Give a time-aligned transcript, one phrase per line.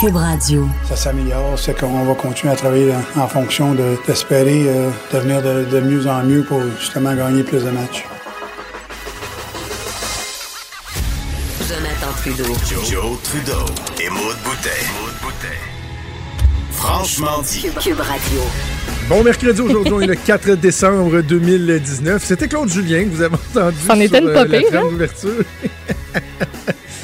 [0.00, 0.68] Cube Radio.
[0.88, 3.74] Ça s'améliore, c'est qu'on va continuer à travailler en, fonction
[4.06, 8.04] d'espérer euh, devenir de, mieux en mieux pour justement gagner plus de matchs.
[11.68, 12.54] Jonathan Trudeau.
[12.88, 13.64] Joe, Trudeau
[14.00, 15.58] et Maude Boutet.
[16.72, 17.66] Franchement dit.
[17.82, 18.40] Cube Radio.
[19.08, 22.22] Bon mercredi, aujourd'hui, on est le 4 décembre 2019.
[22.24, 24.82] C'était Claude Julien que vous avez entendu en était une euh, popée, la hein?
[24.90, 25.30] d'ouverture.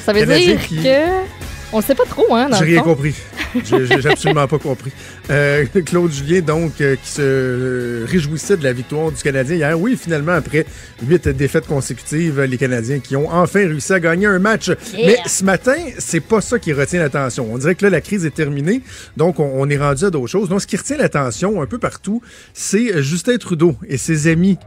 [0.06, 1.43] Ça veut Canadien dire qui- que.
[1.76, 2.94] On sait pas trop, hein, J'ai rien fond.
[2.94, 3.16] compris.
[3.64, 4.92] J'ai absolument pas compris.
[5.28, 9.80] Euh, Claude Julien, donc, euh, qui se euh, réjouissait de la victoire du Canadien hier.
[9.80, 10.66] Oui, finalement, après
[11.04, 14.70] huit défaites consécutives, les Canadiens qui ont enfin réussi à gagner un match.
[14.94, 17.48] Mais ce matin, c'est pas ça qui retient l'attention.
[17.50, 18.80] On dirait que là, la crise est terminée,
[19.16, 20.48] donc on, on est rendu à d'autres choses.
[20.48, 22.22] Donc, ce qui retient l'attention un peu partout,
[22.52, 24.58] c'est Justin Trudeau et ses amis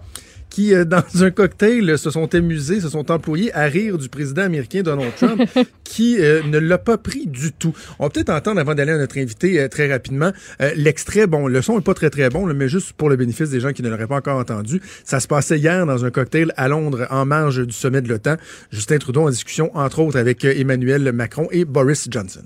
[0.50, 4.44] qui, euh, dans un cocktail, se sont amusés, se sont employés à rire du président
[4.44, 5.42] américain Donald Trump,
[5.84, 7.73] qui euh, ne l'a pas pris du tout.
[8.00, 10.31] On va peut-être entendre, avant d'aller à notre invité euh, très rapidement,
[10.62, 11.28] euh, l'extrait.
[11.28, 13.59] Bon, le son n'est pas très très bon, là, mais juste pour le bénéfice des
[13.59, 14.81] gens qui ne l'auraient pas encore entendu.
[15.04, 18.36] Ça se passait hier dans un cocktail à Londres, en marge du sommet de l'OTAN.
[18.72, 22.44] Justin Trudeau en discussion, entre autres, avec Emmanuel Macron et Boris Johnson.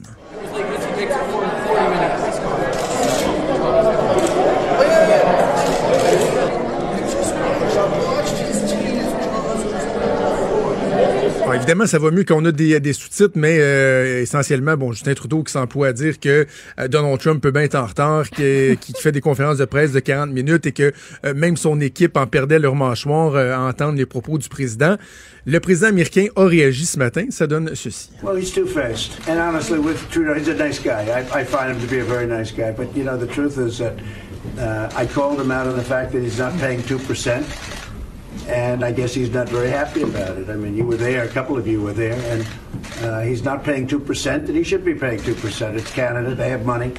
[11.55, 15.51] Évidemment, ça va mieux qu'on a des, sous-titres, mais euh, essentiellement, bon, Justin Trudeau qui
[15.51, 16.45] s'emploie à dire que
[16.79, 19.91] euh, Donald Trump peut bien être en retard, que- qui fait des conférences de presse
[19.91, 20.91] de 40 minutes et que
[21.25, 24.97] euh, même son équipe en perdait leur mâchoire à entendre les propos du président.
[25.45, 27.25] Le président américain a réagi ce matin.
[27.29, 28.09] Ça donne ceci.
[28.21, 28.51] Well, he's.
[29.27, 31.25] And honestly, with Trudeau, he's a nice guy.
[31.33, 32.71] I, find him to be a very nice guy.
[32.71, 33.93] But, you know, the truth is that
[34.59, 37.90] uh, I called him out the fact that he's not paying 2%.
[38.47, 40.49] And I guess he's not very happy about it.
[40.49, 42.45] I mean, you were there, a couple of you were there, and
[43.03, 45.75] uh, he's not paying 2%, and he should be paying 2%.
[45.77, 46.93] It's Canada, they have money.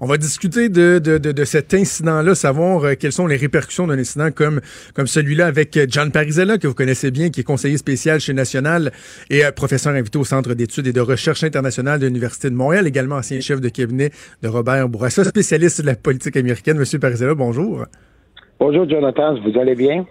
[0.00, 3.86] On va discuter de, de, de, de cet incident-là, savoir euh, quelles sont les répercussions
[3.86, 4.60] d'un incident comme,
[4.94, 8.34] comme celui-là avec euh, John Parizella, que vous connaissez bien, qui est conseiller spécial chez
[8.34, 8.92] National
[9.30, 12.86] et euh, professeur invité au Centre d'études et de recherche internationale de l'Université de Montréal,
[12.86, 14.10] également ancien chef de cabinet
[14.42, 16.78] de Robert Bourassa, spécialiste de la politique américaine.
[16.78, 17.84] Monsieur Parizella, bonjour.
[18.58, 20.04] Bonjour Jonathan, vous allez bien?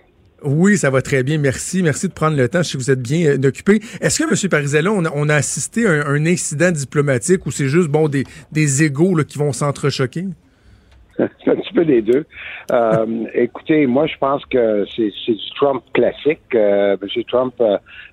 [0.44, 1.38] Oui, ça va très bien.
[1.38, 1.84] Merci.
[1.84, 2.64] Merci de prendre le temps.
[2.64, 3.80] Je sais que vous êtes bien euh, occupé.
[4.00, 4.50] Est-ce que, M.
[4.50, 9.16] Parizella, on a, assisté à un, incident diplomatique ou c'est juste bon des, des égaux
[9.28, 10.26] qui vont s'entrechoquer?
[11.20, 12.26] Un petit peu des deux.
[12.72, 16.40] Euh, écoutez, moi, je pense que c'est du Trump classique.
[16.56, 17.24] Euh, M.
[17.26, 17.54] Trump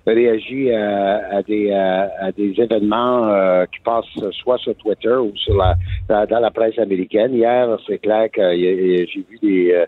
[0.05, 6.39] réagit à, des, à, des événements qui passent soit sur Twitter ou sur la, dans,
[6.39, 7.33] la presse américaine.
[7.33, 9.85] Hier, c'est clair que j'ai vu des,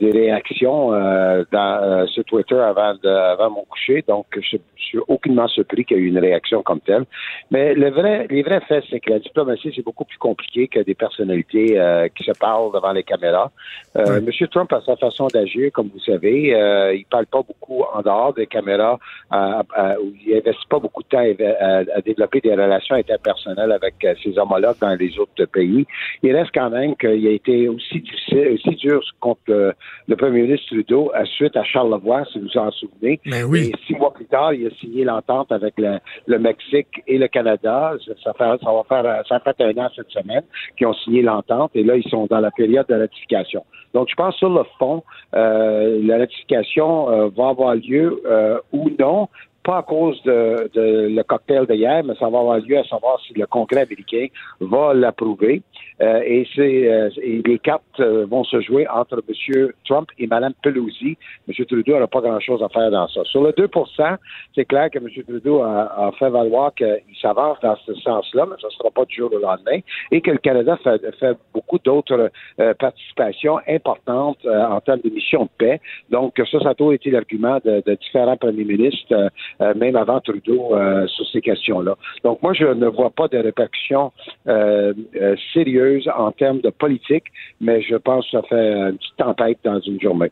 [0.00, 4.04] des réactions euh, dans, euh, sur Twitter avant, de, avant mon coucher.
[4.06, 7.04] Donc, je, je suis aucunement surpris qu'il y ait eu une réaction comme telle.
[7.50, 10.80] Mais le vrai, les vrais faits, c'est que la diplomatie, c'est beaucoup plus compliqué que
[10.80, 13.50] des personnalités euh, qui se parlent devant les caméras.
[13.96, 16.54] Euh, Monsieur Trump a sa façon d'agir, comme vous savez.
[16.54, 18.98] Euh, il parle pas beaucoup en dehors des caméras,
[19.30, 23.72] à- à- où il investit pas beaucoup de temps à, à- développer des relations interpersonnelles
[23.72, 25.86] avec euh, ses homologues dans les autres pays.
[26.22, 29.72] Il reste quand même qu'il a été aussi difficile, aussi dur contre euh,
[30.08, 33.20] le premier ministre Trudeau à suite à Charlevoix, si vous vous en souvenez.
[33.26, 33.72] Ben oui.
[33.72, 37.28] Et six mois plus tard, il a signé l'entente avec le, le Mexique et le
[37.28, 37.94] Canada.
[38.06, 40.42] Ça, ça fait, ça va faire, ça fait un an cette semaine
[40.76, 43.64] qu'ils ont signé l'entente et là, ils sont dans la période de ratification.
[43.94, 45.02] Donc, je pense sur le fond,
[45.34, 49.28] euh, la ratification euh, va avoir lieu euh, ou non,
[49.62, 53.20] pas à cause de, de le cocktail d'hier, mais ça va avoir lieu à savoir
[53.26, 54.26] si le Congrès américain
[54.60, 55.62] va l'approuver.
[56.00, 59.68] Euh, et, euh, et les cartes euh, vont se jouer entre M.
[59.84, 61.16] Trump et Mme Pelosi.
[61.48, 61.66] M.
[61.66, 63.22] Trudeau n'aura pas grand-chose à faire dans ça.
[63.24, 64.16] Sur le 2%
[64.54, 65.08] c'est clair que M.
[65.26, 69.04] Trudeau a, a fait valoir qu'il s'avance dans ce sens-là, mais ça ne sera pas
[69.04, 69.78] du jour au lendemain,
[70.10, 72.30] et que le Canada fait, fait beaucoup d'autres
[72.60, 75.80] euh, participations importantes euh, en termes de missions de paix.
[76.10, 79.30] Donc, ça, ça a toujours été l'argument de, de différents premiers ministres,
[79.60, 81.96] même avant Trudeau, euh, sur ces questions-là.
[82.24, 84.12] Donc, moi, je ne vois pas de répercussions
[84.48, 87.24] euh, euh, sérieuses en termes de politique,
[87.60, 90.30] mais je pense que ça fait une petite tempête dans une journée.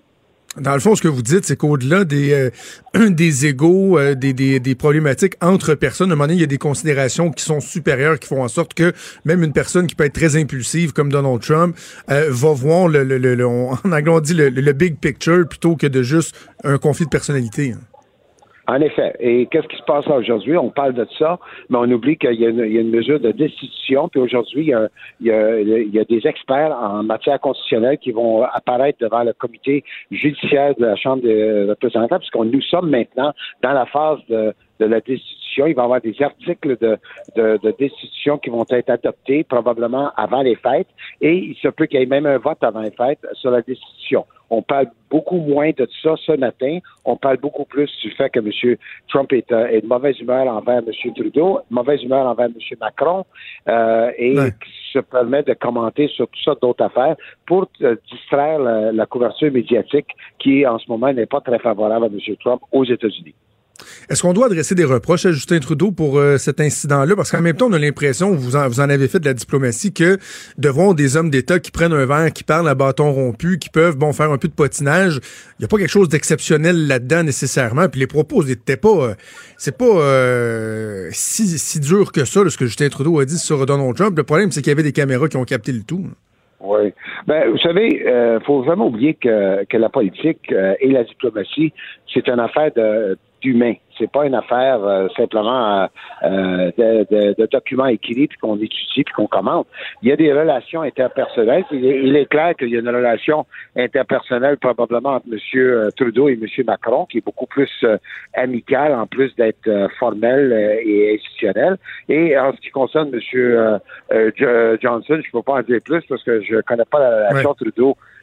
[0.60, 2.32] Dans le fond, ce que vous dites, c'est qu'au-delà des,
[2.96, 6.40] euh, des égaux, euh, des, des, des problématiques entre personnes, à un moment donné, il
[6.40, 8.92] y a des considérations qui sont supérieures, qui font en sorte que
[9.24, 11.76] même une personne qui peut être très impulsive, comme Donald Trump,
[12.10, 16.02] euh, va voir, le, le, le- en anglais, on le big picture plutôt que de
[16.02, 16.34] juste
[16.64, 17.74] un conflit de personnalité.
[17.76, 17.78] hein.
[18.70, 19.16] En effet.
[19.18, 20.56] Et qu'est-ce qui se passe aujourd'hui?
[20.56, 21.40] On parle de ça,
[21.70, 24.08] mais on oublie qu'il y, a une- mesure de destitution.
[24.08, 24.72] Puis aujourd'hui,
[25.20, 29.82] il y a des experts en matière constitutionnelle qui vont apparaître devant le comité
[30.12, 34.86] judiciaire de la Chambre des représentants, puisqu'on nous sommes maintenant dans la phase de, de
[34.86, 35.66] la destitution destitution.
[35.66, 36.98] Il va y avoir des articles de,
[37.36, 40.88] de, de destitution qui vont être adoptés probablement avant les fêtes
[41.20, 43.62] et il se peut qu'il y ait même un vote avant les fêtes sur la
[43.62, 44.24] destitution.
[44.52, 46.78] On parle beaucoup moins de ça ce matin.
[47.04, 48.76] On parle beaucoup plus du fait que M.
[49.08, 51.12] Trump est, euh, est de mauvaise humeur envers M.
[51.14, 52.54] Trudeau, mauvaise humeur envers M.
[52.80, 53.24] Macron,
[53.68, 54.50] euh, et Ouais.
[54.50, 57.14] qui se permet de commenter sur tout ça d'autres affaires
[57.46, 60.08] pour euh, distraire la, la couverture médiatique
[60.40, 62.36] qui, en ce moment, n'est pas très favorable à M.
[62.40, 63.34] Trump aux États-Unis.
[64.08, 67.14] Est-ce qu'on doit adresser des reproches à Justin Trudeau pour euh, cet incident-là?
[67.16, 69.34] Parce qu'en même temps, on a l'impression, vous en, vous en avez fait de la
[69.34, 70.18] diplomatie, que
[70.58, 73.96] devant des hommes d'État qui prennent un verre, qui parlent à bâton rompu, qui peuvent
[73.96, 75.20] bon faire un peu de potinage,
[75.58, 77.88] il n'y a pas quelque chose d'exceptionnel là-dedans nécessairement.
[77.88, 78.88] Puis les propos n'étaient pas...
[78.88, 79.14] euh,
[79.56, 83.94] c'est pas euh, si, dur que ça, ce que Justin Trudeau a dit sur Donald
[83.94, 84.16] Trump.
[84.16, 86.06] Le problème, c'est qu'il y avait des caméras qui ont capté le tout.
[86.60, 86.92] Oui.
[87.26, 88.04] Ben, vous savez,
[88.46, 91.72] faut jamais oublier que, la politique et la diplomatie,
[92.12, 93.74] c'est une affaire de d'humain.
[93.98, 95.86] C'est pas une affaire euh, simplement
[96.22, 99.66] euh, de, de- de documents écrits puis qu'on étudie puis qu'on commente.
[100.02, 101.64] Il y a des relations interpersonnelles.
[101.70, 103.44] Il est, il est clair qu'il y a une relation
[103.76, 105.90] interpersonnelle probablement entre M.
[105.96, 106.46] Trudeau et M.
[106.66, 107.98] Macron qui est beaucoup plus euh,
[108.34, 111.76] amicale en plus d'être euh, formelle euh, et institutionnelle.
[112.08, 113.20] Et en ce qui concerne M.
[113.34, 113.78] euh,
[114.12, 117.00] euh, Jo- Johnson, je ne peux pas en dire plus parce que je connais pas
[117.00, 117.50] la relation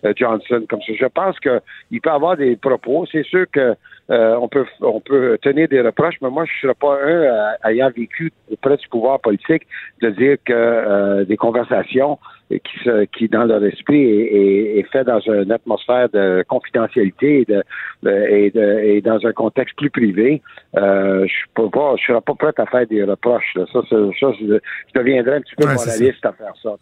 [0.04, 0.94] Trudeau-Johnson comme ça.
[1.00, 3.06] Je pense qu'il peut avoir des propos.
[3.12, 3.76] C'est sûr que
[4.10, 7.08] euh, on peut on peut tenir des reproches, mais moi je ne serais pas un
[7.08, 9.64] euh, ayant vécu auprès du pouvoir politique
[10.02, 12.18] de dire que euh, des conversations
[12.50, 17.42] qui se, qui dans leur esprit est, est, est fait dans une atmosphère de confidentialité
[17.42, 17.62] et de,
[18.10, 20.42] et, de- et dans un contexte plus privé,
[20.78, 23.52] euh, je peux pas je serais pas prêt à faire des reproches.
[23.56, 23.66] là.
[23.74, 26.76] Ça, ça, je, je deviendrais un petit peu Ouais, moraliste à faire ça.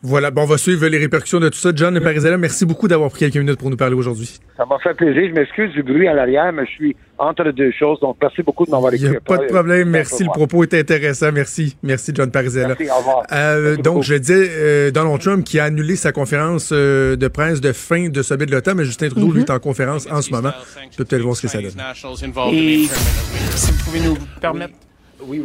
[0.00, 1.70] Voilà, bon, on va suivre les répercussions de tout ça.
[1.74, 4.38] John Parizella, merci beaucoup d'avoir pris quelques minutes pour nous parler aujourd'hui.
[4.56, 5.24] Ça m'a fait plaisir.
[5.28, 7.98] Je m'excuse du bruit à l'arrière, mais je suis entre deux choses.
[7.98, 9.10] Donc, merci beaucoup de m'avoir Il écouté.
[9.10, 9.88] n'y a pas de problème.
[9.90, 10.22] Merci.
[10.22, 11.32] Le propos est intéressant.
[11.32, 11.76] Merci.
[11.82, 12.68] Merci, John Parizella.
[12.78, 13.24] Merci, au revoir.
[13.32, 14.02] Euh, Merci donc, beaucoup.
[14.06, 18.08] je disais, euh, Donald Trump qui a annulé sa conférence euh, de presse de fin
[18.08, 20.52] de sommet de l'OTAN, mais Justin Trudeau, lui, est en conférence en ce moment.
[20.96, 21.72] Peut-être voir ce que ça donne.
[22.52, 22.84] Et
[23.56, 24.74] si vous pouvez nous permettre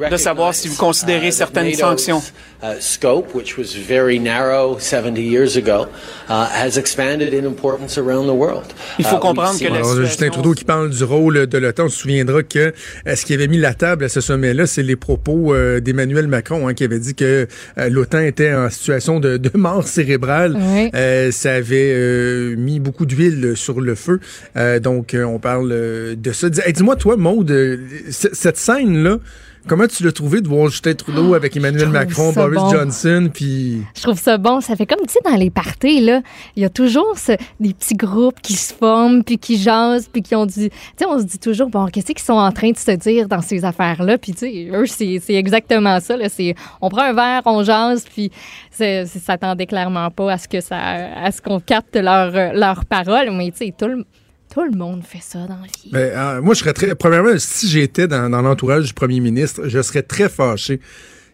[0.09, 2.21] de savoir si vous considérez certaines sanctions.
[2.63, 5.85] Uh, scope, which was very narrow 70 years ago,
[6.29, 8.63] has expanded in importance around the world.
[8.97, 11.57] Il faut Uh, comprendre que la Alors, situation- Justin Trudeau qui parle du rôle de
[11.57, 12.71] l'OTAN, on se souviendra que
[13.05, 16.27] euh, ce qui avait mis la table à ce sommet-là, c'est les propos euh, d'Emmanuel
[16.29, 20.55] Macron, hein, qui avait dit que euh, l'OTAN était en situation de, de mort cérébrale.
[20.57, 20.89] Oui.
[20.95, 24.21] Euh, ça avait euh, mis beaucoup d'huile sur le feu.
[24.55, 26.47] Euh, donc, on parle de ça.
[26.65, 27.77] Hey, Dis-moi, toi, Maude,
[28.09, 29.17] cette scène-là,
[29.67, 32.69] comment tu l'as trouvé de voir Justin Trudeau avec Emmanuel Macron, Boris bon.
[32.69, 33.81] Johnson, puis...
[33.95, 34.61] Je trouve ça bon.
[34.61, 36.21] Ça fait comme, tu sais, dans les parties, là,
[36.55, 40.21] il y a toujours ce- des petits groupes qui se forment, puis qui jasent, puis
[40.21, 40.69] qui ont dit...
[40.69, 43.27] Tu sais, on se dit toujours, bon, qu'est-ce qu'ils sont en train de se dire
[43.27, 44.17] dans ces affaires-là?
[44.17, 46.17] Puis, tu sais, eux, c'est exactement ça.
[46.17, 46.29] Là.
[46.29, 48.31] C'est, on prend un verre, on jase, puis
[48.71, 53.31] ça s'attendait clairement pas à ce que ça, à ce qu'on capte leurs leurs paroles.
[53.31, 54.05] Mais, tu sais, tout le,
[54.53, 55.89] tout le monde fait ça dans la vie.
[55.91, 56.93] Ben, euh, moi, je serais très.
[56.93, 60.79] Premièrement, si j'étais dans, dans l'entourage du premier ministre, je serais très fâché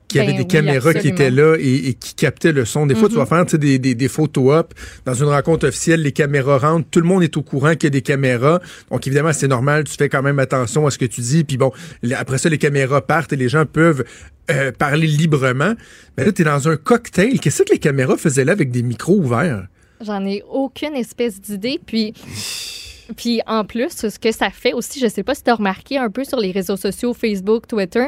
[0.07, 2.65] qu'il y avait Ben des oui, caméras qui étaient là et, et qui captaient le
[2.65, 2.87] son.
[2.87, 4.73] Des fois, tu vas faire tu sais, des, des, des photos-op.
[5.05, 6.87] Dans une rencontre officielle, les caméras rentrent.
[6.89, 8.61] Tout le monde est au courant qu'il y a des caméras.
[8.89, 9.83] Donc, évidemment, c'est normal.
[9.83, 11.43] Tu fais quand même attention à ce que tu dis.
[11.43, 11.71] Puis bon,
[12.17, 14.03] après ça, les caméras partent et les gens peuvent
[14.49, 15.73] euh, parler librement.
[16.17, 17.39] Mais là, tu es dans un cocktail.
[17.39, 19.67] Qu'est-ce que les caméras faisaient là avec des micros ouverts?
[20.01, 21.79] J'en ai aucune espèce d'idée.
[21.85, 22.13] Puis,
[23.15, 25.97] puis en plus, ce que ça fait aussi, je sais pas si tu as remarqué
[25.97, 28.07] un peu sur les réseaux sociaux, Facebook, Twitter,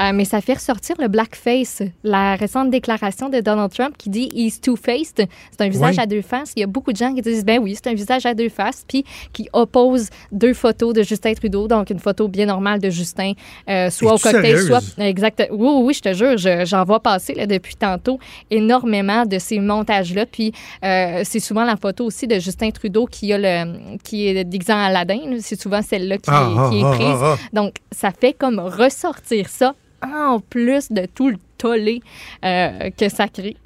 [0.00, 1.82] euh, mais ça fait ressortir le blackface.
[2.04, 5.26] La récente déclaration de Donald Trump qui dit He's two-faced.
[5.50, 6.52] C'est un visage à deux faces.
[6.56, 8.48] Il y a beaucoup de gens qui disent Ben oui, c'est un visage à deux
[8.48, 8.84] faces.
[8.86, 11.68] Puis qui opposent deux photos de Justin Trudeau.
[11.68, 13.32] Donc une photo bien normale de Justin,
[13.68, 14.66] euh, soit au cocktail, sérieuse?
[14.66, 15.48] soit Exact.
[15.50, 18.18] Oui, oui, je te jure, je- j'en vois passer là, depuis tantôt
[18.50, 20.26] énormément de ces montages-là.
[20.26, 20.52] Puis
[20.84, 24.41] euh, c'est souvent la photo aussi de Justin Trudeau qui a le qui est
[24.72, 25.36] en Aladdin.
[25.40, 27.06] C'est souvent celle-là qui, Ah, est- qui est ah, prise.
[27.22, 27.38] ah, ah.
[27.52, 32.00] Donc ça fait comme ressortir ça en plus de tout le tollé
[32.44, 33.56] euh, que ça crée.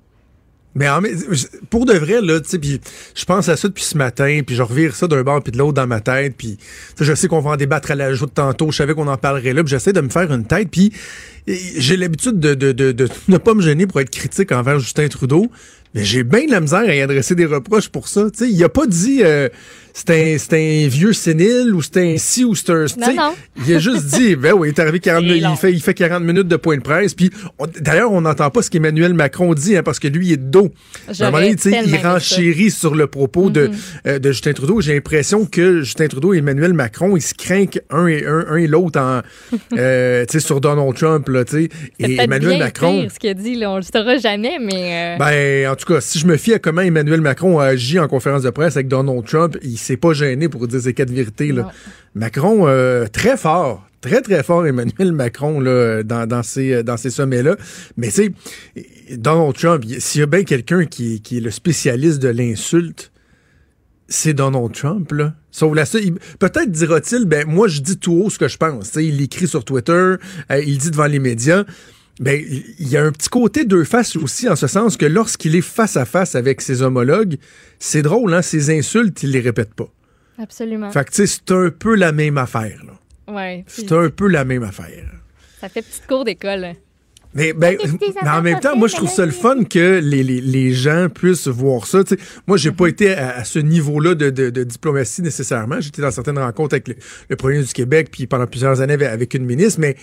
[0.78, 1.00] Mais en-
[1.70, 2.78] pour de vrai, là, tu sais, puis
[3.14, 5.56] je pense à ça depuis ce matin, puis je revire ça d'un bord puis de
[5.56, 6.58] l'autre dans ma tête, puis
[7.00, 9.54] je sais qu'on va en débattre à la joute tantôt, je savais qu'on en parlerait
[9.54, 10.92] là, puis j'essaie de me faire une tête, puis
[11.46, 15.08] j'ai l'habitude de, de, de, de ne pas me gêner pour être critique envers Justin
[15.08, 15.50] Trudeau,
[15.96, 18.26] Mais j'ai bien de la misère à y adresser des reproches pour ça.
[18.40, 19.48] il a pas dit euh,
[19.96, 20.10] c'est
[20.52, 22.84] un, un, vieux sénile ou c'est un ci ou c'est un.
[22.98, 23.34] Non, non.
[23.66, 25.94] Il a juste dit ben oui, il est arrivé 40 minutes, il fait, il fait
[25.94, 27.14] 40 minutes de point de presse.
[27.14, 27.30] Puis
[27.80, 30.50] d'ailleurs, on n'entend pas ce qu'Emmanuel Macron dit hein, parce que lui il est de
[30.50, 30.70] dos.
[31.18, 33.72] Donné, il renchérit sur le propos de, mm-hmm.
[34.06, 34.82] euh, de Justin Trudeau.
[34.82, 38.56] J'ai l'impression que Justin Trudeau et Emmanuel Macron, ils se craignent un et, un, un
[38.56, 39.22] et l'autre en
[39.78, 41.26] euh, sur Donald Trump.
[41.28, 41.44] Là,
[41.98, 43.00] et Emmanuel Macron.
[43.00, 45.16] Pire, ce qu'il dit, là, on le saura jamais, mais.
[45.18, 48.08] Ben, en tout cas, si je me fie à comment Emmanuel Macron a agi en
[48.08, 51.52] conférence de presse avec Donald Trump, il c'est pas gêné pour dire ces quatre vérités.
[51.52, 51.70] Là.
[52.14, 57.10] Macron, euh, très fort, très, très fort, Emmanuel Macron, là, dans, dans ces, dans ces
[57.10, 57.56] sommets-là.
[57.96, 58.32] Mais c'est
[59.12, 63.12] Donald Trump, s'il y a bien quelqu'un qui, qui est le spécialiste de l'insulte,
[64.08, 65.34] c'est Donald Trump, là.
[65.50, 65.84] Sauf la
[66.38, 68.94] peut-être dira-t-il, ben moi je dis tout haut ce que je pense.
[68.96, 70.16] il écrit sur Twitter, euh,
[70.64, 71.64] il dit devant les médias.
[72.18, 72.42] Ben,
[72.78, 75.60] il y a un petit côté deux faces aussi, en ce sens que lorsqu'il est
[75.60, 77.36] face à face avec ses homologues,
[77.78, 79.88] c'est drôle, hein, ses insultes, il les répète pas.
[80.38, 80.90] Absolument.
[80.90, 83.34] Fait que, tu sais, c'est un peu la même affaire, là.
[83.34, 83.64] Ouais.
[83.66, 85.04] C'est un peu la même affaire.
[85.60, 86.74] Ça fait petite cours d'école.
[87.34, 87.76] Mais, ben,
[88.22, 91.08] mais en même temps, moi, je trouve ça le fun que les, les, les gens
[91.10, 92.02] puissent voir ça.
[92.06, 92.90] sais, moi, j'ai pas mm-hmm.
[92.90, 95.80] été à, ce niveau-là de, de, de, diplomatie nécessairement.
[95.80, 96.94] J'étais dans certaines rencontres avec le,
[97.28, 99.80] le, premier du Québec, puis pendant plusieurs années avec une ministre.
[99.80, 99.96] Mais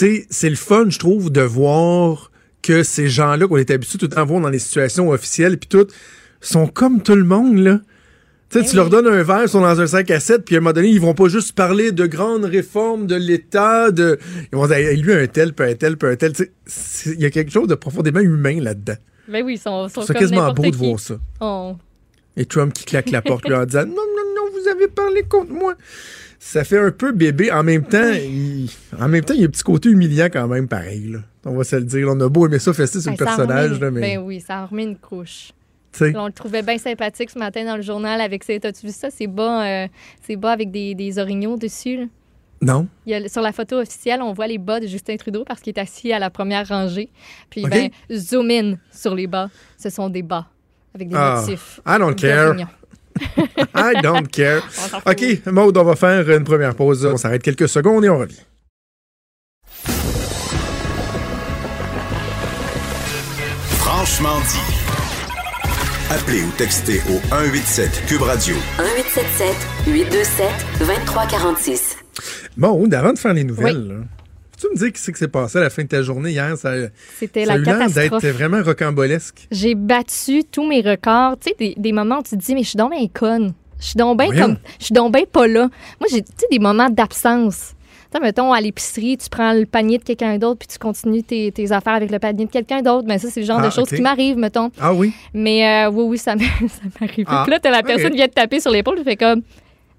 [0.00, 2.30] sais, c'est le fun, je trouve, de voir
[2.62, 5.58] que ces gens-là qu'on est habitué tout le temps à voir dans les situations officielles,
[5.58, 5.86] puis tout,
[6.40, 7.80] sont comme tout le monde, là.
[8.50, 10.54] Tu sais, tu leur donnes un verre, ils sont dans un 5 à 7, puis
[10.54, 14.18] à un moment donné, ils vont pas juste parler de grandes réformes de l'État, de...
[14.52, 16.32] Ils vont dire, lui, un tel, puis un tel, puis un tel.
[17.06, 18.96] Il y a quelque chose de profondément humain là-dedans.
[19.28, 21.16] Ben oui, ils sont, sont C'est quasiment beau de voir ça.
[21.40, 21.76] Oh.
[22.36, 25.22] Et Trump qui claque la porte, lui, en disant, non, non, non, vous avez parlé
[25.22, 25.74] contre moi
[26.44, 27.50] ça fait un peu bébé.
[27.50, 28.68] En même temps, il,
[29.00, 31.08] en même temps, il y a un petit côté humiliant quand même, pareil.
[31.08, 31.20] Là.
[31.46, 32.06] On va se le dire.
[32.10, 33.80] On a beau aimer ça, fester sur le personnage.
[33.80, 34.00] Là, mais...
[34.00, 35.52] Ben oui, ça a remis une couche.
[36.00, 38.60] on le trouvait bien sympathique ce matin dans le journal avec ses.
[38.60, 39.08] T'as-tu vu ça?
[39.10, 39.88] C'est bas, euh,
[40.20, 41.96] c'est bas avec des, des orignaux dessus.
[41.96, 42.04] Là.
[42.60, 42.88] Non.
[43.06, 45.80] Il sur la photo officielle, on voit les bas de Justin Trudeau parce qu'il est
[45.80, 47.08] assis à la première rangée.
[47.48, 49.48] Puis, ben, zoom in sur les bas.
[49.78, 50.46] Ce sont des bas
[50.94, 51.80] avec des ah, motifs.
[51.86, 52.54] I don't care.
[53.74, 54.62] I don't care.
[55.06, 57.04] OK, Maude, on va faire une première pause.
[57.06, 58.40] On s'arrête quelques secondes et on revient.
[63.78, 64.74] Franchement dit.
[66.10, 68.54] Appelez ou textez au 187 Cube Radio.
[68.78, 69.56] 1877
[69.86, 70.46] 827
[70.78, 71.96] 2346.
[72.56, 74.06] Maude, avant de faire les nouvelles,
[74.56, 76.56] tu me dire ce qui s'est passé à la fin de ta journée hier?
[76.56, 76.72] Ça,
[77.18, 78.22] C'était la catastrophe.
[78.22, 79.46] d'être vraiment rocambolesque.
[79.50, 81.38] J'ai battu tous mes records.
[81.40, 83.54] Tu sais, des, moments où tu te dis, mais je suis donc bien conne.
[83.78, 84.56] Je suis donc bien comme.
[84.78, 85.68] Je suis donc bien pas là.
[86.00, 87.74] Moi, j'ai, des moments d'absence.
[88.14, 91.72] Tu mettons, à l'épicerie, tu prends le panier de quelqu'un d'autre puis tu continues tes,
[91.72, 93.06] affaires avec le panier de quelqu'un d'autre.
[93.08, 94.70] Mais ça, c'est le genre de ah, choses qui m'arrivent, mettons.
[94.80, 95.12] Ah oui?
[95.32, 96.34] Mais euh, oui, oui, ça
[97.00, 97.26] m'arrive.
[97.26, 99.42] Ah, puis là, t'as la personne qui vient te taper sur l'épaule, tu fais comme,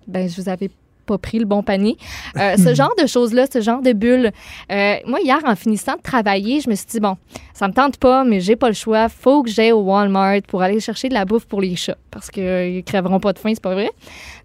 [0.07, 0.69] ben, je vous avais
[1.05, 1.97] pas pris le bon panier.
[2.37, 4.31] Euh, ce genre de choses-là, ce genre de bulles.
[4.71, 7.17] Euh, moi, hier, en finissant de travailler, je me suis dit, bon,
[7.53, 9.09] ça me tente pas, mais j'ai pas le choix.
[9.09, 11.97] Faut que j'aille au Walmart pour aller chercher de la bouffe pour les chats.
[12.11, 13.91] Parce qu'ils euh, crèveront pas de faim, c'est pas vrai.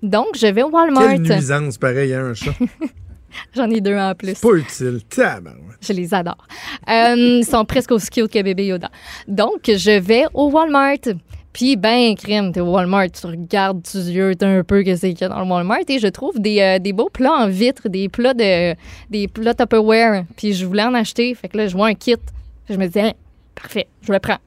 [0.03, 1.09] Donc, je vais au Walmart.
[1.09, 2.53] Quelle nuisance, pareil, hein, un chat.
[3.55, 4.41] J'en ai deux en plus.
[4.41, 5.01] Pas utile.
[5.81, 6.47] Je les adore.
[6.89, 8.91] ils sont presque aussi cute que bébé Yoda.
[9.29, 10.99] Donc, je vais au Walmart.
[11.53, 15.23] Puis, ben, crème, t'es au Walmart, tu regardes, tu yeux un peu que c'est qu'il
[15.23, 17.89] y a dans le Walmart et je trouve des, euh, des, beaux plats en vitre,
[17.89, 18.75] des plats de
[19.11, 20.25] des plats Tupperware.
[20.37, 21.35] Puis, je voulais en acheter.
[21.35, 22.17] Fait que là, je vois un kit.
[22.69, 23.13] Je me dis, hein,
[23.55, 24.39] parfait, je le prends.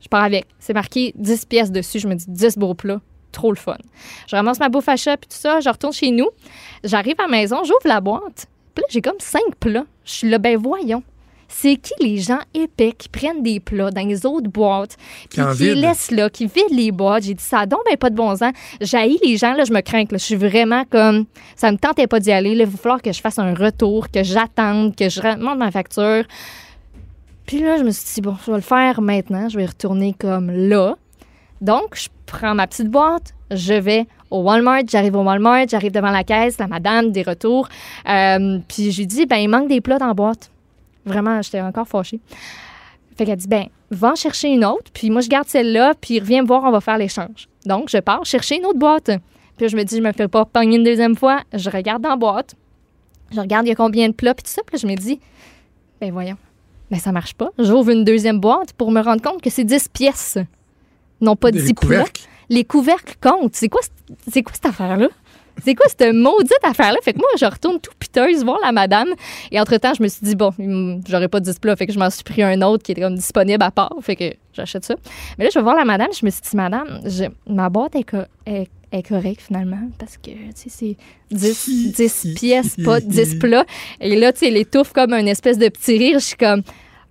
[0.00, 0.46] Je pars avec.
[0.58, 1.98] C'est marqué 10 pièces dessus.
[1.98, 3.00] Je me dis, 10 beaux plats.
[3.32, 3.76] Trop le fun.
[4.26, 5.60] Je ramasse ma bouffe à chat, puis tout ça.
[5.60, 6.28] Je retourne chez nous.
[6.84, 8.46] J'arrive à la maison, j'ouvre la boîte.
[8.74, 9.84] Puis là, j'ai comme 5 plats.
[10.04, 11.02] Je suis là, ben voyons
[11.48, 14.96] c'est qui les gens épais qui prennent des plats dans les autres boîtes,
[15.30, 17.24] puis qui, les laissent là, qui vident les boîtes?
[17.24, 18.52] J'ai dit ça donc ben pas de bon sens.
[18.80, 20.04] J'haïs les gens, là, je me crains.
[20.10, 20.18] Là.
[20.18, 21.26] Je suis vraiment comme.
[21.54, 22.54] Ça me tentait pas d'y aller.
[22.54, 25.70] Là, il va falloir que je fasse un retour, que j'attende, que je remonte ma
[25.70, 26.24] facture.
[27.46, 29.48] Puis là, je me suis dit, bon, je vais le faire maintenant.
[29.48, 30.96] Je vais retourner comme là.
[31.60, 36.10] Donc, je prends ma petite boîte, je vais au Walmart, j'arrive au Walmart, j'arrive devant
[36.10, 37.68] la caisse, la madame, des retours.
[38.08, 40.50] Euh, puis je lui dis, ben, il manque des plats dans la boîte.
[41.06, 42.20] Vraiment, j'étais encore fâchée.
[43.16, 46.20] Fait qu'elle dit, ben, va en chercher une autre, puis moi, je garde celle-là, puis
[46.20, 47.48] reviens me voir, on va faire l'échange.
[47.64, 49.10] Donc, je pars chercher une autre boîte.
[49.56, 51.42] Puis je me dis, je me fais pas pogner une deuxième fois.
[51.54, 52.54] Je regarde dans la boîte.
[53.32, 54.62] Je regarde, il y a combien de plats, puis tout ça.
[54.66, 55.18] Puis je me dis,
[56.00, 56.36] ben voyons,
[56.90, 57.50] mais ça marche pas.
[57.58, 60.38] J'ouvre une deuxième boîte pour me rendre compte que c'est 10 pièces,
[61.20, 62.04] non pas 10 plats.
[62.48, 63.56] Les couvercles comptent.
[63.56, 63.80] C'est quoi,
[64.30, 65.08] c'est quoi cette affaire-là?
[65.64, 66.98] C'est quoi cette maudite affaire-là?
[67.02, 69.08] Fait que moi, je retourne tout piteuse voir la madame.
[69.50, 70.52] Et entre-temps, je me suis dit, bon,
[71.08, 71.76] j'aurais pas de plat.
[71.76, 73.94] Fait que je m'en suis pris un autre qui était comme disponible à part.
[74.02, 74.96] Fait que j'achète ça.
[75.38, 76.08] Mais là, je vais voir la madame.
[76.18, 77.00] Je me suis dit, madame,
[77.48, 79.88] ma boîte est, est, correcte finalement.
[79.98, 80.96] Parce que, tu sais, c'est
[81.30, 83.66] 10, 10 pièces, pas 10 plats.
[84.00, 86.18] Et là, tu sais, elle étouffe comme un espèce de petit rire.
[86.18, 86.62] Je suis comme,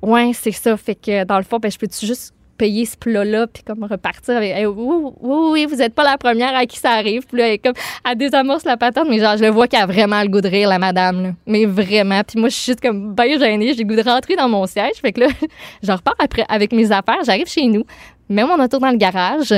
[0.01, 0.77] ouais, c'est ça.
[0.77, 4.38] Fait que dans le fond, ben, je peux-tu juste payer ce plat-là, puis comme repartir
[4.38, 7.25] avec oui, oui, vous n'êtes pas la première à qui ça arrive.
[7.27, 7.74] Puis là, elle, comme,
[8.09, 10.47] elle désamorce la patente, mais genre, je le vois qu'elle a vraiment le goût de
[10.47, 11.24] rire, la madame.
[11.24, 11.29] Là.
[11.45, 12.21] Mais vraiment.
[12.24, 13.74] Puis moi, je suis juste comme bien gênée.
[13.74, 14.95] J'ai le goût de rentrer dans mon siège.
[15.01, 15.27] Fait que là,
[15.83, 17.24] je repars après avec mes affaires.
[17.25, 17.85] J'arrive chez nous,
[18.29, 19.53] mets mon auto dans le garage.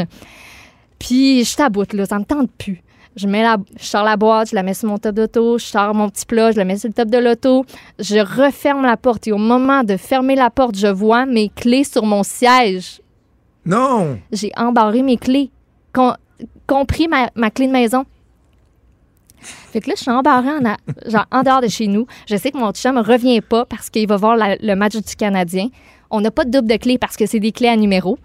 [0.99, 2.05] Puis je taboute, là.
[2.05, 2.81] Ça me tente plus.
[3.17, 5.65] Je, mets la, je sors la boîte, je la mets sur mon top d'auto, je
[5.65, 7.65] sors mon petit plat, je la mets sur le top de l'auto,
[7.99, 11.83] je referme la porte et au moment de fermer la porte, je vois mes clés
[11.83, 13.01] sur mon siège.
[13.65, 14.19] Non!
[14.31, 15.51] J'ai embarré mes clés,
[16.67, 18.05] compris ma, clé de maison.
[19.41, 22.07] Fait que là, je suis embarrée en, genre, en dehors de chez nous.
[22.29, 25.15] Je sais que mon chum ne revient pas parce qu'il va voir le match du
[25.15, 25.67] Canadien.
[26.09, 28.17] On n'a pas de double de clés parce que c'est des clés à numéro.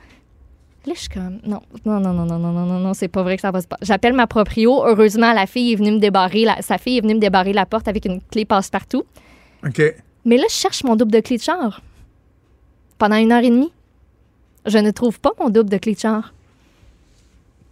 [0.84, 3.22] Là, je suis comme, non, non, non, non, non, non, non, non, non, c'est pas
[3.22, 3.84] vrai que ça va se passer.
[3.84, 4.84] J'appelle ma proprio.
[4.84, 7.66] Heureusement, la fille est venue me débarrer, la, sa fille est venue me débarrer la
[7.66, 9.04] porte avec une clé passe-partout.
[9.64, 9.80] OK.
[10.24, 11.82] Mais là, je cherche mon double de clé de char.
[12.98, 13.72] Pendant une heure et demie,
[14.66, 16.34] je ne trouve pas mon double de clé de char.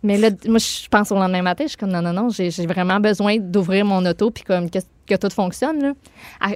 [0.03, 2.67] Mais là, moi, je pense au lendemain matin, je suis comme, non, non, non, j'ai
[2.67, 4.79] vraiment besoin d'ouvrir mon auto puis comme que,
[5.11, 5.83] que tout fonctionne.
[5.83, 5.93] Là.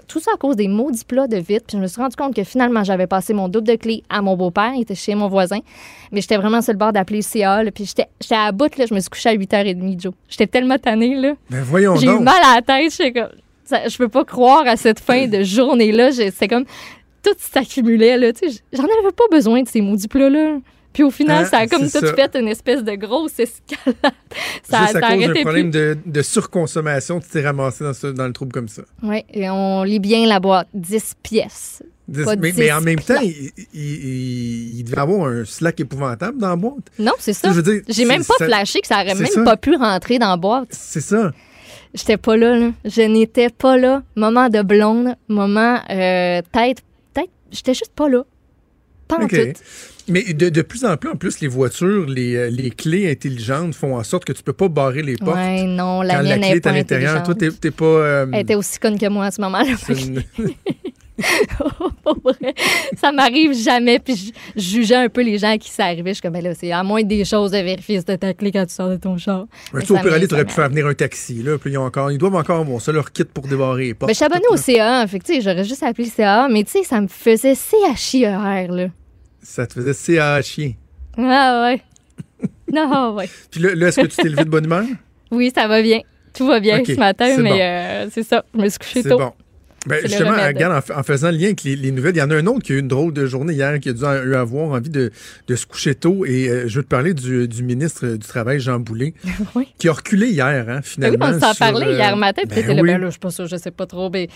[0.07, 1.65] tout ça à cause des maudits plats de vite.
[1.67, 4.23] Puis je me suis rendu compte que finalement, j'avais passé mon double de clé à
[4.23, 4.73] mon beau-père.
[4.75, 5.59] Il était chez mon voisin.
[6.13, 7.63] Mais j'étais vraiment sur le bord d'appeler le CA.
[7.75, 10.13] puis j'étais à bout, là, je me suis couchée à 8h30, Joe.
[10.29, 11.35] J'étais tellement tannée, là.
[11.51, 12.93] Ben voyons J'ai eu mal à la tête.
[12.93, 13.29] Je comme,
[13.89, 16.11] je peux pas croire à cette fin de journée-là.
[16.13, 16.65] C'est comme,
[17.23, 18.17] tout s'accumulait.
[18.73, 20.59] J'en avais pas besoin de ces maudits plats-là.
[20.95, 23.97] Puis au final, hein, ça a comme tout fait une espèce de grosse escalade.
[24.63, 27.19] ça, ça cause un problème de, de, surconsommation.
[27.19, 28.83] Tu t'es ramassé dans, dans, le trouble comme ça.
[29.03, 30.69] Oui, et on lit bien la boîte.
[30.73, 31.83] 10 pièces.
[32.07, 36.85] mais, en même temps, il, il, devait avoir un slack épouvantable dans la boîte.
[36.97, 37.51] Non, c'est ça.
[37.89, 40.69] J'ai même pas flashé que ça aurait même pas pu rentrer dans la boîte.
[40.71, 41.33] C'est ça.
[41.93, 42.71] J'étais pas là, là.
[42.85, 44.05] Je n'étais pas là.
[44.15, 46.83] Moment de blonde, moment euh, tête.
[47.13, 47.31] Tête.
[47.51, 48.23] J'étais juste pas là.
[49.09, 49.37] Pas en tout.
[50.09, 53.75] Mais de, de, plus en plus, en plus, les voitures, les, euh, les, clés intelligentes
[53.75, 55.37] font en sorte que tu peux pas barrer les portes.
[55.37, 57.23] Ouais, non, la mienne la clé est, à l'intérieur.
[57.23, 57.85] Toi, t'es pas.
[57.85, 59.75] Euh, Elle était aussi conne que moi à ce moment-là.
[62.97, 63.99] ça m'arrive jamais.
[63.99, 66.11] Puis je jugeais un peu les gens qui s'arrivaient.
[66.11, 68.51] Je suis comme, ben là, c'est à moins des choses de vérifier si ta clé
[68.51, 69.47] quand tu sors de ton char.
[69.73, 71.43] Ouais, tu au tu aurais pu faire venir un taxi.
[71.43, 74.09] Là, puis ils, ont encore, ils doivent encore ça, leur kit pour débarrer les portes.
[74.09, 75.07] Ben, je suis abonné au CA.
[75.07, 76.49] Fait que, j'aurais juste appelé le CA.
[76.51, 78.67] Mais tu sais, ça me faisait CHIER.
[78.69, 78.89] Là.
[79.45, 80.73] Ça te faisait CA chien.
[81.19, 81.83] Ah ouais.
[82.73, 83.29] non, ouais.
[83.51, 84.85] Puis là, est-ce que tu t'es levé de bonne humeur?
[85.31, 86.01] Oui, ça va bien.
[86.33, 88.45] Tout va bien ce matin, mais euh, c'est ça.
[88.55, 89.19] Je me suis couché tôt.
[89.19, 89.33] Bon.
[89.87, 92.47] Ben, justement, regarde, en, faisant le lien avec les, nouvelles, il y en a un
[92.47, 95.11] autre qui a eu une drôle de journée hier, qui a dû avoir envie de,
[95.49, 96.25] se coucher tôt.
[96.25, 99.15] Et euh, je veux te parler du, ministre du Travail, Jean Boulet,
[99.79, 101.19] qui a reculé hier, hein, finalement.
[101.19, 102.89] Ben oui, on s'en parlait hier euh, matin, peut-être ben, oui.
[102.89, 104.29] ben là, je sais pas sûr, je sais pas trop, mais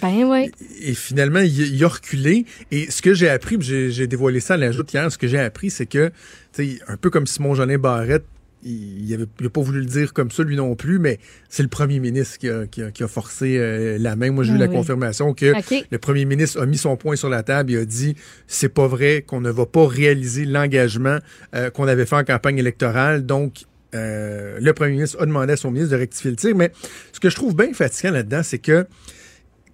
[0.00, 0.50] ben oui.
[0.82, 2.46] Et, finalement, il, a reculé.
[2.70, 5.70] Et ce que j'ai appris, j'ai dévoilé ça à l'ajout hier, ce que j'ai appris,
[5.70, 6.10] c'est que,
[6.58, 8.24] un peu comme Simon Jolin Barrette,
[8.62, 11.18] il n'a pas voulu le dire comme ça, lui non plus, mais
[11.48, 14.30] c'est le premier ministre qui a, forcé euh, la main.
[14.30, 15.52] Moi, j'ai eu la confirmation que
[15.90, 18.86] le premier ministre a mis son point sur la table et a dit c'est pas
[18.86, 21.18] vrai qu'on ne va pas réaliser l'engagement
[21.54, 23.24] euh, qu'on avait fait en campagne électorale.
[23.24, 26.54] Donc, euh, le premier ministre a demandé à son ministre de rectifier le tir.
[26.54, 26.70] Mais
[27.12, 28.86] ce que je trouve bien fatigant là-dedans, c'est que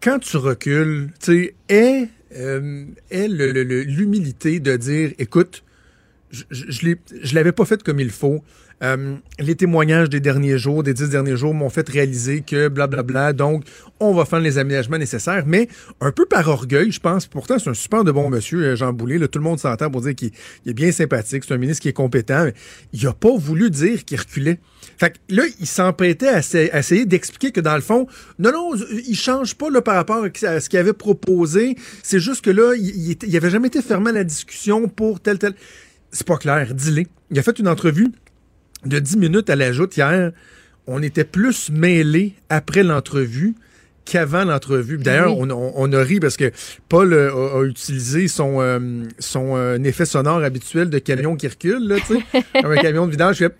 [0.01, 2.09] quand tu recules, tu sais,
[3.11, 5.64] est l'humilité de dire, écoute,
[6.31, 8.42] je, je, je l'avais pas fait comme il faut.
[8.83, 13.03] Euh, les témoignages des derniers jours, des dix derniers jours, m'ont fait réaliser que blablabla.
[13.03, 13.65] Bla, bla, donc,
[14.01, 15.45] on va faire les aménagements nécessaires.
[15.47, 15.69] Mais
[16.01, 17.27] un peu par orgueil, je pense.
[17.27, 19.19] Pourtant, c'est un super de bon monsieur, euh, Jean Boulet.
[19.29, 20.31] Tout le monde s'entend pour dire qu'il
[20.67, 21.45] est bien sympathique.
[21.47, 22.45] C'est un ministre qui est compétent.
[22.45, 22.55] Mais
[22.93, 24.61] il n'a pas voulu dire qu'il reculait.
[24.99, 28.07] Fait que là, il s'empêtait à, essayer d'expliquer que dans le fond,
[28.39, 28.75] non, non,
[29.07, 31.77] il change pas là, par rapport à ce qu'il avait proposé.
[32.03, 35.39] C'est juste que là, il, il, avait jamais été fermé à la discussion pour tel,
[35.39, 35.55] tel.
[36.11, 37.05] C'est pas clair, dis-le.
[37.31, 38.12] Il a fait une entrevue
[38.85, 40.33] de 10 minutes à l'ajout hier.
[40.87, 43.55] On était plus mêlés après l'entrevue
[44.05, 44.99] qu'avant l'entrevue.
[44.99, 46.53] D'ailleurs, on, a ri parce que
[46.89, 48.79] Paul a, utilisé son, euh,
[49.19, 51.97] son euh, effet sonore habituel de camion qui recule, là,
[52.62, 53.57] comme un camion de vidange qui fait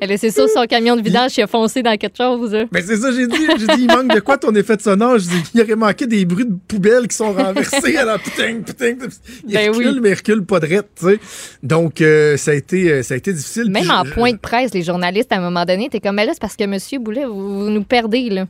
[0.00, 2.52] Elle c'est ça, son camion de vidange qui a foncé dans quelque chose.
[2.52, 3.46] Mais ben, c'est ça, j'ai dit.
[3.58, 5.18] J'ai dit, il manque de quoi ton effet de sonore?
[5.18, 7.96] J'ai dit, il aurait manqué des bruits de poubelles qui sont renversés.
[7.96, 8.94] Alors, putain, putain.
[9.46, 10.00] Il ben recule, oui.
[10.02, 11.18] mais il recule pas de tu sais.
[11.62, 13.70] Donc, euh, ça, a été, euh, ça a été difficile.
[13.70, 16.32] Même en point de presse, les journalistes, à un moment donné, t'es comme, mais là,
[16.32, 18.46] c'est parce que Monsieur Boulet, vous, nous perdez, là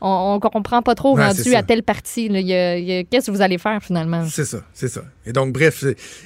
[0.00, 2.28] on, ne comprend pas trop rendu à telle partie.
[2.28, 4.26] Qu'est-ce que vous allez faire finalement?
[4.28, 5.02] C'est ça, c'est ça.
[5.26, 5.84] Et donc, bref,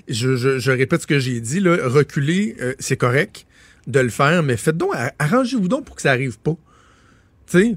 [0.08, 1.60] je, je, répète ce que j'ai dit.
[1.60, 3.46] Là, reculer, euh, c'est correct
[3.86, 6.56] de le faire, mais faites donc, arrangez-vous donc pour que ça arrive pas.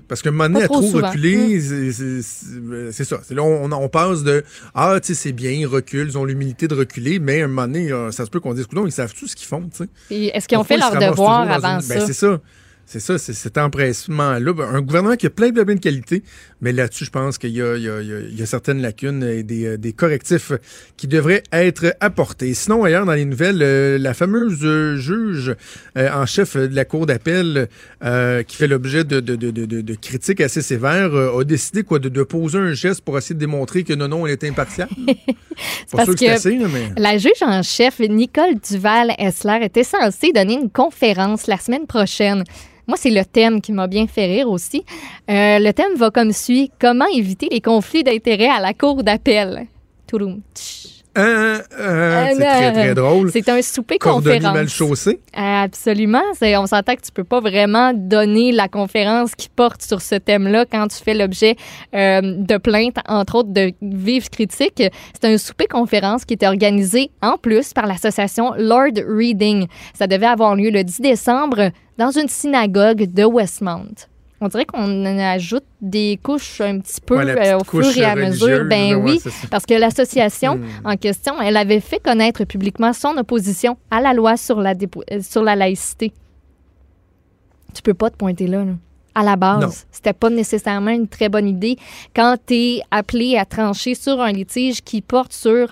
[0.07, 2.91] parce que un moment donné, à trop, reculer, hum.
[2.91, 3.19] c'est ça.
[3.29, 4.43] Là, on, on, passe de
[4.73, 7.47] Ah, tu sais, c'est bien, ils reculent, ils ont l'humilité de reculer, mais à un
[7.47, 9.69] moment donné, euh, ça se peut qu'on dise, ils savent tout ce qu'ils font.
[10.09, 12.05] Est-ce qu'ils ont fait leur devoir avant ben, ça?
[12.05, 12.41] c'est ça.
[12.89, 14.53] C'est ça, c'est cet empressement-là.
[14.53, 16.23] Ben, un gouvernement qui a plein de bonnes qualités,
[16.61, 20.51] mais là-dessus, je pense qu'il y, a certaines lacunes et des, euh, correctifs
[20.95, 22.53] qui devraient être apportés.
[22.53, 24.59] Sinon, ailleurs, dans les nouvelles, euh, la fameuse
[24.97, 25.55] juge
[25.97, 27.67] euh, en chef de la Cour d'appel
[28.47, 33.17] qui fait l'objet de, critiques assez sévères a décidé quoi, de, poser un geste pour
[33.17, 34.89] essayer de démontrer que non, non, elle est impartiale.
[35.91, 41.87] Parce que, la juge en chef, Nicole Duval-Essler, était censée donner une conférence la semaine
[41.87, 42.43] prochaine.
[42.87, 44.83] Moi, c'est le thème qui m'a bien fait rire aussi.
[45.29, 49.67] Euh, le thème va comme suit Comment éviter les conflits d'intérêts à la cour d'appel?
[50.07, 50.41] Touloum.
[51.17, 53.31] Euh, euh, c'est très, très drôle.
[53.31, 54.53] C'est un souper conférence.
[54.53, 55.19] mal chaussé.
[55.33, 56.21] Absolument.
[56.41, 60.65] On s'entend que tu peux pas vraiment donner la conférence qui porte sur ce thème-là
[60.71, 61.55] quand tu fais l'objet
[61.95, 64.83] euh, de plaintes, entre autres de vives critiques.
[65.19, 69.65] C'est un souper conférence qui était organisé en plus par l'association Lord Reading.
[69.95, 74.07] Ça devait avoir lieu le 10 décembre dans une synagogue de Westmount.
[74.39, 78.65] On dirait qu'on ajoute des couches un petit peu euh, au fur et à mesure.
[78.65, 80.67] Ben oui, parce que l'association hmm.
[80.85, 85.21] en question, elle avait fait connaître publiquement son opposition à la loi sur la, euh,
[85.21, 86.13] sur la laïcité.
[87.73, 88.63] Tu peux pas te pointer là.
[89.15, 91.77] À la base, c'était pas nécessairement une très bonne idée
[92.15, 95.71] quand tu es appelé à trancher sur un litige qui porte sur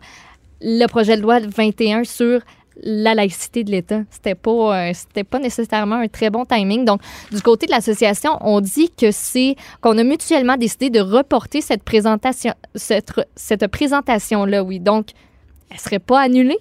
[0.61, 2.41] le projet de loi 21 sur
[2.83, 4.01] la laïcité de l'État.
[4.09, 6.85] C'était pas, euh, c'était pas nécessairement un très bon timing.
[6.85, 11.61] Donc, du côté de l'association, on dit que c'est qu'on a mutuellement décidé de reporter
[11.61, 14.79] cette présentation, cette, cette présentation-là, oui.
[14.79, 15.07] Donc,
[15.69, 16.57] elle serait pas annulée?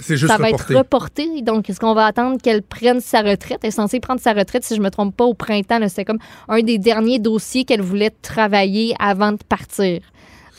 [0.00, 1.42] C'est juste ça va être reporté.
[1.42, 3.60] Donc, est-ce qu'on va attendre qu'elle prenne sa retraite?
[3.62, 5.78] Elle est censée prendre sa retraite, si je me trompe pas, au printemps.
[5.88, 10.00] C'est comme un des derniers dossiers qu'elle voulait travailler avant de partir.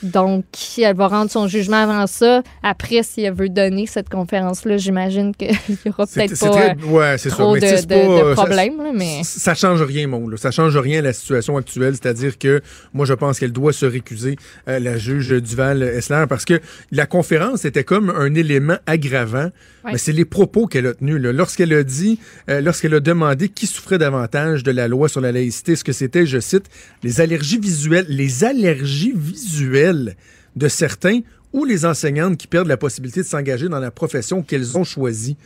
[0.04, 0.46] Donc,
[0.78, 2.44] elle va rendre son jugement avant ça.
[2.64, 8.34] Après, si elle veut donner cette conférence-là, j'imagine qu'il n'y aura peut-être pas trop de,
[8.34, 8.78] problèmes.
[8.78, 9.22] Ça, mais...
[9.24, 10.28] ça change rien, mon.
[10.28, 10.38] Là.
[10.38, 11.94] Ça change rien à la situation actuelle.
[11.94, 12.62] C'est-à-dire que
[12.94, 14.36] moi, je pense qu'elle doit se récuser,
[14.68, 16.60] euh, la juge Duval-Essler, parce que
[16.92, 19.50] la conférence était comme un élément aggravant.
[19.86, 21.22] Mais c'est les propos qu'elle a tenus.
[21.22, 25.32] Lorsqu'elle a dit, euh, lorsqu'elle a demandé qui souffrait davantage de la loi sur la
[25.32, 26.66] laïcité, ce que c'était, je cite,
[27.04, 31.22] les allergies visuelles, les allergies visuelles de certains
[31.54, 35.38] ou les enseignantes qui perdent la possibilité de s'engager dans la profession qu'elles ont choisie.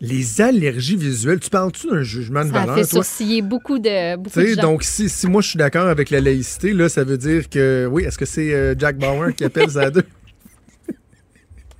[0.00, 2.76] Les allergies visuelles, tu parles-tu d'un jugement de valeur?
[2.76, 6.10] Ça fait sourciller beaucoup de, beaucoup de Donc, si, si, moi je suis d'accord avec
[6.10, 9.44] la laïcité, là, ça veut dire que, oui, est-ce que c'est euh, Jack Bauer qui
[9.44, 10.02] appelle ça à deux?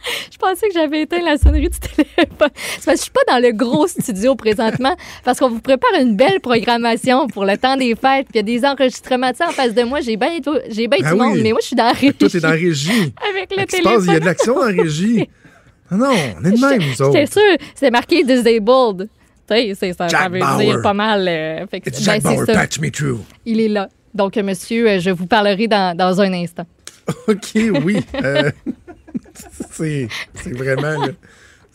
[0.33, 2.51] Je pensais que j'avais éteint la sonnerie du téléphone.
[2.57, 5.91] C'est parce que je suis pas dans le gros studio présentement parce qu'on vous prépare
[6.01, 8.27] une belle programmation pour le temps des fêtes.
[8.29, 9.33] Puis il y a des enregistrements.
[9.41, 10.39] en face de moi, j'ai bien
[10.69, 12.15] j'ai bien du ah monde, mais moi, je suis dans la régie.
[12.15, 13.15] Toi, t'es dans la régie.
[13.31, 14.05] Avec le téléphone.
[14.07, 15.29] Il y a de l'action dans la régie.
[15.91, 17.13] Ah non, on est de même, nous autres.
[17.13, 19.07] C'est sûr, c'est marqué disabled.
[19.47, 21.29] Tu sais, ça, ça veut dire pas mal.
[21.29, 23.21] Euh, fait It's Jack ben, Bauer, patch me through.
[23.45, 23.91] Il est là.
[24.15, 26.65] Donc, monsieur, euh, je vous parlerai dans, dans un instant.
[27.29, 27.99] OK, oui.
[28.15, 28.51] Euh,
[29.71, 30.09] c'est
[30.53, 31.07] vraiment.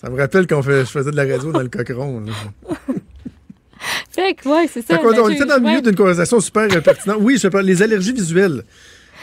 [0.01, 2.23] ça me rappelle quand je faisais de la radio dans le cochon.
[4.11, 4.99] fait que, ouais, c'est ça.
[5.01, 7.17] on, était dans le milieu d'une conversation super pertinente.
[7.21, 8.63] Oui, je parle les allergies visuelles.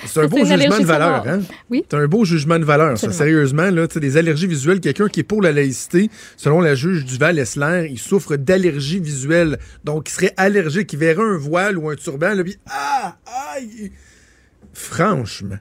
[0.05, 1.41] C'est un beau jugement de valeur, hein?
[1.71, 1.85] Oui.
[1.89, 3.11] C'est un beau jugement de valeur, ça.
[3.13, 7.89] Sérieusement, là, des allergies visuelles, quelqu'un qui est pour la laïcité, selon la juge Duval-Essler,
[7.91, 9.59] il souffre d'allergies visuelles.
[9.85, 13.17] Donc, il serait allergique, il verrait un voile ou un turban, là, puis ah,
[13.55, 13.93] aïe!
[14.75, 15.59] Franchement.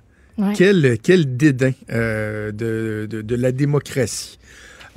[0.56, 4.38] Quel, quel dédain euh, de, de, la démocratie.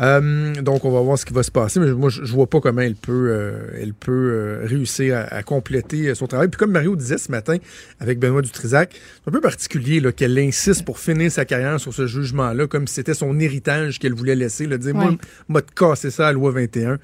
[0.01, 2.61] Euh, donc, on va voir ce qui va se passer, mais moi, je, vois pas
[2.61, 6.49] comment elle peut, euh, elle peut réussir à, compléter son travail.
[6.49, 7.57] Puis comme Mario disait ce matin
[7.99, 12.07] avec Benoît Dutrisac, c'est un peu particulier qu'elle insiste pour finir sa carrière sur ce
[12.07, 14.67] jugement-là, comme si c'était son héritage qu'elle voulait laisser.
[14.67, 15.17] Là, dire, moi,
[15.49, 16.99] m'a cassé ça à loi 21.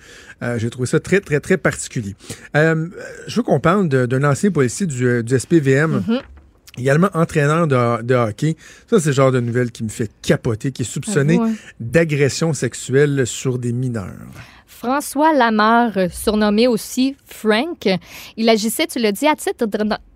[0.58, 2.14] J'ai trouvé ça très, très, très particulier.
[2.54, 5.98] je veux qu'on parle d'un ancien policier du, du SPVM.
[5.98, 6.20] Mm-hmm.
[6.78, 8.56] Également entraîneur de, hockey.
[8.88, 12.52] Ça, c'est le genre de nouvelle qui me fait capoter, qui est soupçonné ah d'agression
[12.52, 14.10] sexuelle sur des mineurs.
[14.84, 17.88] François Lamarre, surnommé aussi Frank.
[18.36, 19.64] Il agissait, tu l'as dit, à titre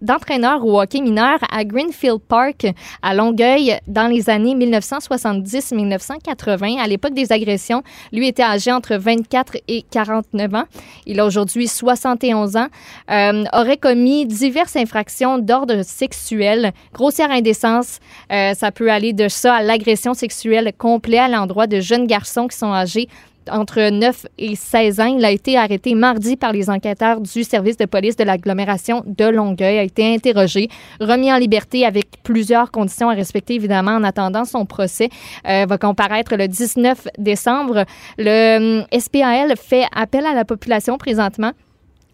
[0.03, 2.67] d'entraîneur au hockey mineur à Greenfield Park
[3.01, 6.81] à Longueuil dans les années 1970-1980.
[6.81, 10.65] À l'époque des agressions, lui était âgé entre 24 et 49 ans.
[11.07, 12.67] Il a aujourd'hui 71 ans.
[13.11, 18.01] Euh, aurait commis diverses infractions d'ordre sexuel, grossière indécence.
[18.31, 22.49] Euh, ça peut aller de ça à l'agression sexuelle complète à l'endroit de jeunes garçons
[22.49, 23.09] qui sont âgés
[23.51, 25.17] entre 9 et 16 ans.
[25.19, 29.25] Il a été arrêté mardi par les enquêteurs du service de police de l'agglomération de
[29.25, 30.69] Longueuil, a été interrogé,
[31.01, 35.09] remis en liberté avec plusieurs conditions à respecter, évidemment, en attendant son procès.
[35.49, 37.85] Euh, va comparaître le 19 décembre.
[38.17, 41.53] Le euh, SPAL fait appel à la population présentement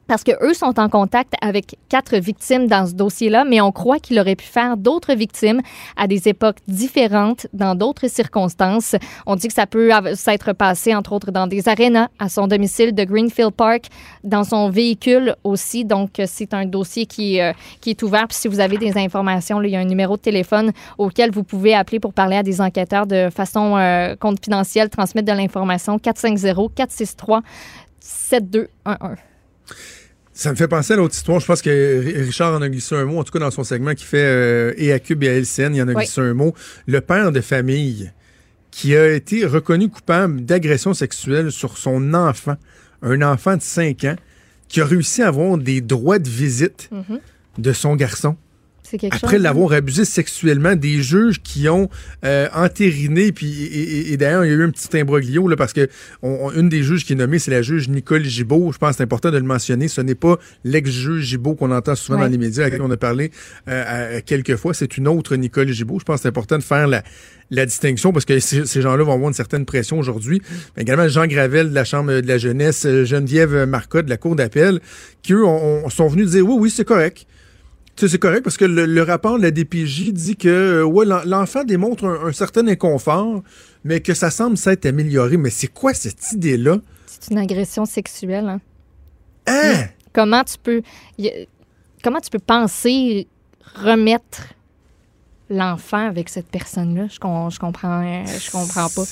[0.06, 3.98] parce que eux sont en contact avec quatre victimes dans ce dossier-là, mais on croit
[3.98, 5.60] qu'il aurait pu faire d'autres victimes
[5.96, 8.96] à des époques différentes, dans d'autres circonstances.
[9.26, 12.94] On dit que ça peut s'être passé, entre autres, dans des arénas, à son domicile
[12.94, 13.86] de Greenfield Park,
[14.22, 15.84] dans son véhicule aussi.
[15.84, 18.28] Donc, c'est un dossier qui, euh, qui est ouvert.
[18.28, 21.44] Puis si vous avez des informations, il y a un numéro de téléphone auquel vous
[21.44, 26.74] pouvez appeler pour parler à des enquêteurs de façon euh, confidentielle, transmettre de l'information 450
[26.74, 27.42] 463
[28.00, 29.33] 7211.
[30.32, 31.38] Ça me fait penser à l'autre histoire.
[31.38, 33.94] Je pense que Richard en a glissé un mot, en tout cas dans son segment
[33.94, 36.54] qui fait euh, et à Cube et à LCN, il en a glissé un mot.
[36.86, 38.10] Le père de famille
[38.72, 42.56] qui a été reconnu coupable d'agression sexuelle sur son enfant,
[43.02, 44.16] un enfant de 5 ans,
[44.66, 47.20] qui a réussi à avoir des droits de visite mm-hmm.
[47.58, 48.36] de son garçon.
[49.10, 51.88] Après l'avoir abusé sexuellement, des juges qui ont
[52.24, 53.64] euh, entériné, puis
[54.12, 55.88] et, d'ailleurs, il y a eu un petit imbroglio, là, parce que
[56.22, 58.72] une des juges qui est nommée, c'est la juge Nicole Gibault.
[58.72, 59.88] Je pense que c'est important de le mentionner.
[59.88, 62.96] Ce n'est pas l'ex-juge Gibault qu'on entend souvent dans les médias, à qui on a
[62.96, 63.30] parlé
[63.68, 64.74] euh, quelques fois.
[64.74, 65.98] C'est une autre Nicole Gibault.
[65.98, 67.02] Je pense que c'est important de faire la,
[67.50, 70.42] la distinction parce que ces, gens-là vont avoir une certaine pression aujourd'hui.
[70.76, 74.80] également Jean Gravel de la Chambre de la jeunesse, Geneviève Marcotte de la Cour d'appel,
[75.22, 75.44] qui eux
[75.88, 77.26] sont venus dire oui, oui, c'est correct
[77.96, 82.04] c'est correct parce que le, rapport de la DPJ dit que euh, ouais, l'enfant démontre
[82.04, 83.42] un, certain inconfort,
[83.84, 85.36] mais que ça semble s'être amélioré.
[85.36, 86.78] Mais c'est quoi cette idée-là?
[87.06, 88.48] C'est une agression sexuelle.
[88.48, 88.60] Hein?
[89.46, 89.84] hein?
[90.12, 90.82] Comment tu peux
[92.02, 93.26] comment tu peux penser
[93.76, 94.54] remettre
[95.48, 97.06] l'enfant avec cette personne-là?
[97.08, 99.04] Je, je comprends je comprends pas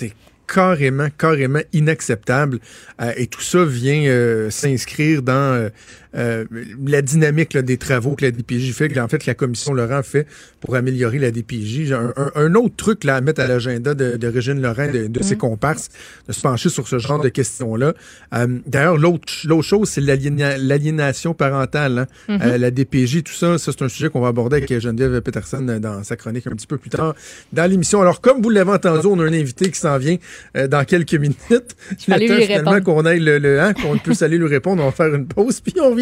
[0.53, 2.59] carrément, carrément inacceptable.
[3.01, 5.71] Euh, et tout ça vient euh, s'inscrire dans
[6.17, 6.45] euh,
[6.87, 10.27] la dynamique des travaux que la DPJ fait, que en fait la commission Laurent fait
[10.61, 11.93] pour améliorer la DPJ.
[11.93, 15.37] Un, autre truc là, à mettre à l'agenda de, de, Régine Laurent, de, de ses
[15.37, 15.39] mm.
[15.39, 15.89] comparses,
[16.29, 17.95] de se pencher sur ce genre de questions-là.
[18.67, 22.07] D'ailleurs, l'autre chose, c'est l'aliénation parentale.
[22.29, 22.37] Hein.
[22.37, 22.57] Mm-hmm.
[22.57, 26.03] la DPJ, tout ça, ça c'est un sujet qu'on va aborder avec Geneviève Peterson dans
[26.05, 27.15] sa chronique un petit peu plus tard
[27.53, 28.01] dans l'émission.
[28.01, 30.17] Alors, comme vous l'avez entendu, on a un invité qui s'en vient
[30.57, 31.77] euh, dans quelques minutes.
[31.99, 34.83] Je le temps finalement qu'on aille le, hein, qu'on puisse aller lui répondre.
[34.83, 36.02] On va faire une pause, puis on revient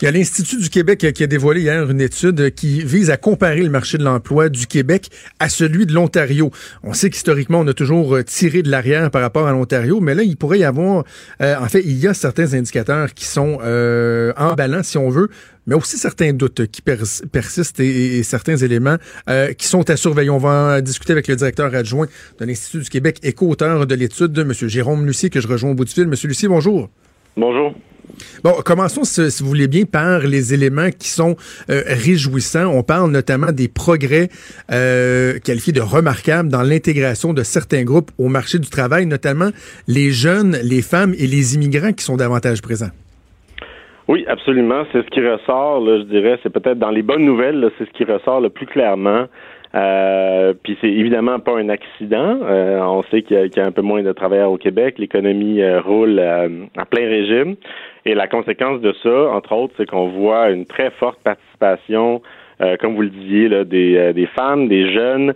[0.00, 3.16] Il y a l'Institut du Québec qui a dévoilé hier une étude qui vise à
[3.16, 5.08] comparer le marché de l'emploi du Québec
[5.40, 6.52] à celui de l'Ontario.
[6.84, 10.14] On sait qu'historiquement, on a toujours euh, tiré de l'arrière par rapport à l'Ontario, mais
[10.14, 11.02] là, il pourrait y avoir,
[11.42, 15.08] euh, en fait, il y a certains indicateurs qui sont euh, en balance, si on
[15.08, 15.30] veut,
[15.66, 18.98] mais aussi certains doutes qui persistent et, certains éléments
[19.58, 20.30] qui sont à surveiller.
[20.30, 22.06] On va discuter avec le directeur adjoint
[22.38, 24.52] de l'Institut du Québec et co-auteur de l'étude, M.
[24.52, 26.04] Jérôme Lucier, que je rejoins au bout du fil.
[26.04, 26.14] M.
[26.24, 26.88] Lucier, bonjour.
[27.36, 27.74] Bonjour.
[28.44, 31.36] Bon, commençons, si vous voulez bien, par les éléments qui sont
[31.70, 32.66] euh, réjouissants.
[32.66, 34.28] On parle notamment des progrès
[34.70, 39.50] euh, qualifiés de remarquables dans l'intégration de certains groupes au marché du travail, notamment
[39.86, 42.90] les jeunes, les femmes et les immigrants qui sont davantage présents.
[44.06, 44.84] Oui, absolument.
[44.92, 48.04] C'est ce qui ressort, je dirais, c'est peut-être dans les bonnes nouvelles, c'est ce qui
[48.04, 49.26] ressort le plus clairement.
[49.74, 52.38] Euh, puis c'est évidemment pas un accident.
[52.40, 54.94] On sait qu'il y, a un peu moins de travailleurs au Québec.
[54.98, 57.56] L'économie roule à plein régime.
[58.08, 62.22] Et la conséquence de ça, entre autres, c'est qu'on voit une très forte participation,
[62.62, 65.34] euh, comme vous le disiez, des, euh, des femmes, des jeunes.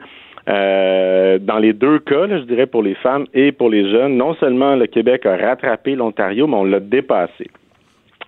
[0.49, 4.33] Euh, dans les deux cas, je dirais pour les femmes et pour les jeunes, non
[4.37, 7.49] seulement le Québec a rattrapé l'Ontario, mais on l'a dépassé.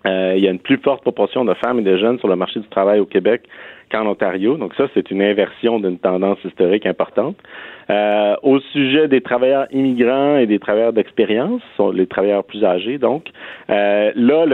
[0.06, 2.60] Il y a une plus forte proportion de femmes et de jeunes sur le marché
[2.60, 3.42] du travail au Québec
[3.90, 4.56] qu'en Ontario.
[4.56, 7.36] Donc ça, c'est une inversion d'une tendance historique importante.
[7.90, 11.62] Euh, au sujet des travailleurs immigrants et des travailleurs d'expérience,
[11.92, 13.26] les travailleurs plus âgés, donc,
[13.70, 14.46] euh, là,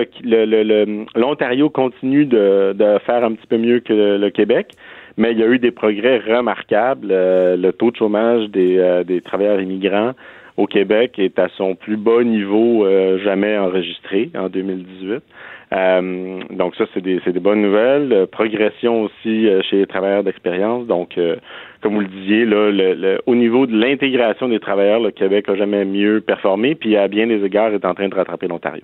[1.14, 4.72] l'Ontario le, continue de, de, faire un petit peu mieux que le, Québec,
[5.16, 7.08] mais il y a eu des progrès remarquables.
[7.10, 10.12] Euh, le taux de chômage des, des travailleurs immigrants
[10.61, 12.87] au Québec est à son plus bas niveau
[13.18, 15.23] jamais enregistré en 2018.
[15.73, 18.27] Euh, donc ça, c'est des, des, bonnes nouvelles.
[18.31, 20.87] progression aussi chez les travailleurs d'expérience.
[20.87, 21.18] Donc,
[21.82, 25.56] comme vous le disiez, là, le, au niveau de l'intégration des travailleurs, le Québec a
[25.56, 28.82] jamais mieux performé, puis à bien des égards est en train de rattraper l'Ontario.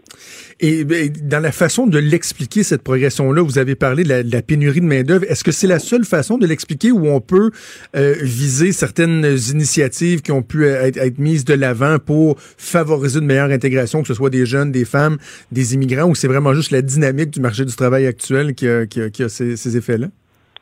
[0.61, 4.80] Et ben, dans la façon de l'expliquer, cette progression-là, vous avez parlé de la, pénurie
[4.80, 5.24] de main-d'œuvre.
[5.28, 7.50] Est-ce que c'est la seule façon de l'expliquer où on peut
[7.96, 13.26] euh, viser certaines initiatives qui ont pu être, être mises de l'avant pour favoriser une
[13.26, 15.18] meilleure intégration, que ce soit des jeunes, des femmes,
[15.52, 18.87] des immigrants, ou c'est vraiment juste la dynamique du marché du travail actuel qui a,
[18.87, 20.09] qui a, qui a ces, ces effets-là?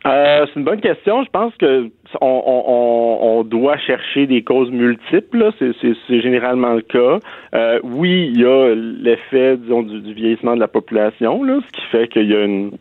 [0.06, 1.24] Euh, c'est une bonne question.
[1.24, 1.90] Je pense que
[2.20, 5.50] on, on, on doit chercher des causes multiples.
[5.58, 7.18] C'est généralement le cas.
[7.54, 11.86] Euh, oui, il y a l'effet, disons, du, vieillissement de la population, là, ce qui
[11.86, 12.72] fait qu'il y a une,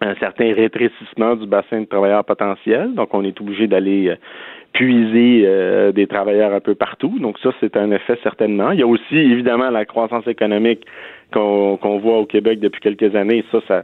[0.00, 2.94] un certain rétrécissement du bassin de travailleurs potentiels.
[2.94, 4.16] Donc, on est obligé d'aller euh,
[4.72, 7.18] puiser euh, des travailleurs un peu partout.
[7.18, 8.70] Donc, ça, c'est un effet certainement.
[8.70, 10.86] Il y a aussi, évidemment, la croissance économique
[11.32, 13.44] qu'on voit au Québec depuis quelques années.
[13.50, 13.82] Ça, ça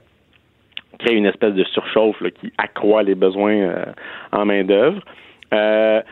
[0.99, 3.85] crée une espèce de surchauffe qui accroît les besoins euh,
[4.33, 5.01] en main-d'œuvre.
[5.55, 6.03] Euh,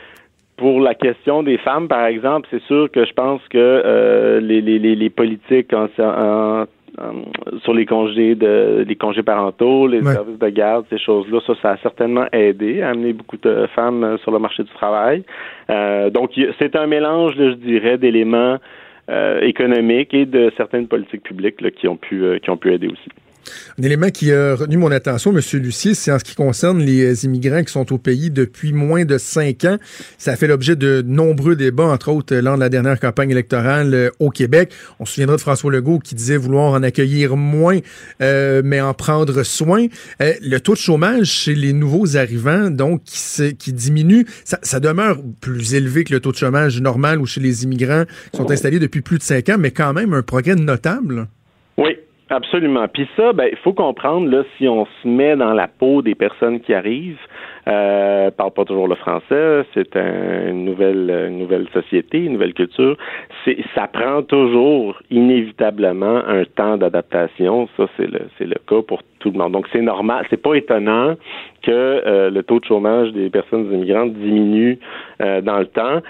[0.56, 4.62] pour la question des femmes, par exemple, c'est sûr que je pense que euh, les,
[4.62, 5.74] les, les, politiques
[7.62, 11.70] sur les congés de les congés parentaux, les services de garde, ces choses-là, ça, ça
[11.72, 15.24] a certainement aidé à amener beaucoup de femmes sur le marché du travail.
[16.10, 18.56] donc, c'est un mélange, je dirais, d'éléments
[19.42, 23.10] économiques et de certaines politiques publiques qui ont pu qui ont pu aider aussi.
[23.78, 25.40] Un élément qui a retenu mon attention, M.
[25.60, 29.18] Lucier, c'est en ce qui concerne les immigrants qui sont au pays depuis moins de
[29.18, 29.78] cinq ans.
[30.18, 33.94] Ça a fait l'objet de nombreux débats, entre autres lors de la dernière campagne électorale
[33.94, 34.72] euh, au Québec.
[34.98, 37.78] On se souviendra de François Legault qui disait vouloir en accueillir moins,
[38.22, 39.86] euh, mais en prendre soin.
[40.22, 45.18] Euh, le taux de chômage chez les nouveaux arrivants, donc, qui, qui diminue, ça, demeure
[45.40, 48.78] plus élevé que le taux de chômage normal ou chez les immigrants qui sont installés
[48.78, 51.28] depuis plus de cinq ans, mais quand même un progrès notable.
[52.28, 52.88] Absolument.
[52.88, 56.16] Puis ça, ben, il faut comprendre là, si on se met dans la peau des
[56.16, 57.20] personnes qui arrivent,
[57.68, 62.96] euh, parle pas toujours le français, c'est une nouvelle, une nouvelle société, une nouvelle culture.
[63.44, 67.68] C'est, ça prend toujours inévitablement un temps d'adaptation.
[67.76, 69.52] Ça, c'est le, c'est le cas pour tout le monde.
[69.52, 70.26] Donc, c'est normal.
[70.28, 71.14] C'est pas étonnant
[71.62, 74.80] que euh, le taux de chômage des personnes immigrantes diminue
[75.20, 76.00] euh, dans le temps.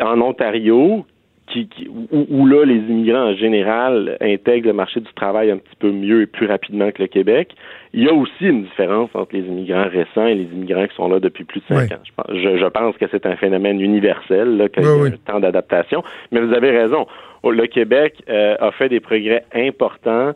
[0.00, 1.04] en Ontario,
[1.46, 5.90] qui, où, là, les immigrants en général intègrent le marché du travail un petit peu
[5.90, 7.54] mieux et plus rapidement que le Québec.
[7.92, 11.08] Il y a aussi une différence entre les immigrants récents et les immigrants qui sont
[11.08, 12.24] là depuis plus de cinq ans.
[12.28, 16.02] Je pense, que c'est un phénomène universel, là, qu'il y a un temps d'adaptation.
[16.30, 17.06] Mais vous avez raison.
[17.44, 20.32] Le Québec euh, a fait des progrès importants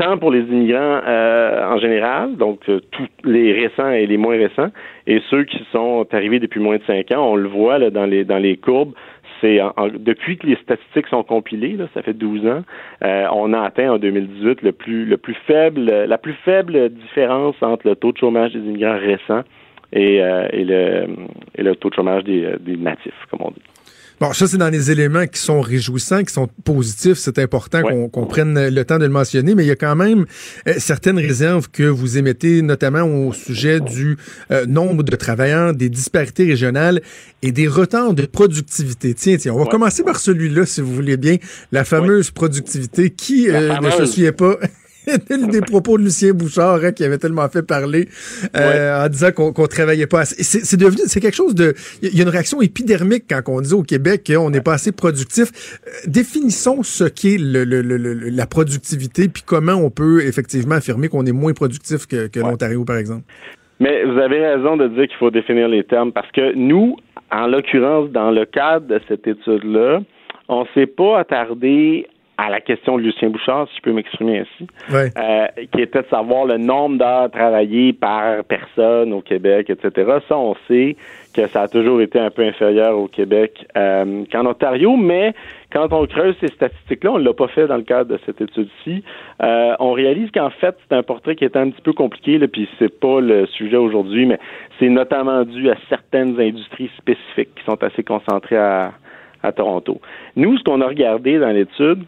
[0.00, 4.36] tant pour les immigrants euh, en général, donc euh, tous les récents et les moins
[4.36, 4.70] récents,
[5.06, 8.06] et ceux qui sont arrivés depuis moins de cinq ans, on le voit là, dans
[8.06, 8.94] les dans les courbes,
[9.40, 9.60] c'est
[9.98, 12.62] depuis que les statistiques sont compilées, ça fait 12 ans,
[13.02, 17.56] euh, on a atteint en 2018 le plus le plus faible la plus faible différence
[17.62, 19.42] entre le taux de chômage des immigrants récents
[19.92, 21.06] et, euh, et le
[21.56, 23.62] et le taux de chômage des, des natifs, comme on dit.
[24.20, 27.16] Bon, ça, c'est dans les éléments qui sont réjouissants, qui sont positifs.
[27.16, 27.80] C'est important
[28.12, 30.26] qu'on prenne le temps de le mentionner, mais il y a quand même
[30.68, 34.18] euh, certaines réserves que vous émettez, notamment au sujet du
[34.50, 37.00] euh, nombre de travailleurs, des disparités régionales
[37.40, 39.14] et des retards de productivité.
[39.14, 41.38] Tiens, tiens, on va commencer par celui-là, si vous voulez bien,
[41.72, 43.08] la fameuse productivité.
[43.08, 44.58] Qui euh, ne se souvient pas
[45.50, 48.08] des propos de Lucien Bouchard hein, qui avait tellement fait parler
[48.56, 50.42] euh, en disant qu'on travaillait pas assez.
[50.42, 53.74] C'est devenu, c'est quelque chose de, il y a une réaction épidermique quand on dit
[53.74, 55.80] au Québec qu'on n'est pas assez productif.
[55.86, 61.32] Euh, définissons ce qu'est le, la productivité puis comment on peut effectivement affirmer qu'on est
[61.32, 63.24] moins productif que, que l'Ontario par exemple.
[63.80, 66.96] Mais vous avez raison de dire qu'il faut définir les termes parce que nous,
[67.32, 70.00] en l'occurrence, dans le cadre de cette étude-là,
[70.48, 72.06] on s'est pas attardé
[72.40, 76.06] à la question de Lucien Bouchard, si je peux m'exprimer ainsi, euh, qui était de
[76.08, 80.10] savoir le nombre d'heures travaillées par personne au Québec, etc.
[80.26, 80.96] Ça, on sait
[81.34, 85.34] que ça a toujours été un peu inférieur au Québec euh, qu'en Ontario, mais
[85.70, 88.40] quand on creuse ces statistiques-là, on ne l'a pas fait dans le cadre de cette
[88.40, 89.04] étude-ci,
[89.42, 92.48] euh, on réalise qu'en fait, c'est un portrait qui est un petit peu compliqué, là,
[92.48, 94.38] puis c'est pas le sujet aujourd'hui, mais
[94.78, 98.92] c'est notamment dû à certaines industries spécifiques qui sont assez concentrées à,
[99.42, 100.00] à Toronto.
[100.36, 102.04] Nous, ce qu'on a regardé dans l'étude,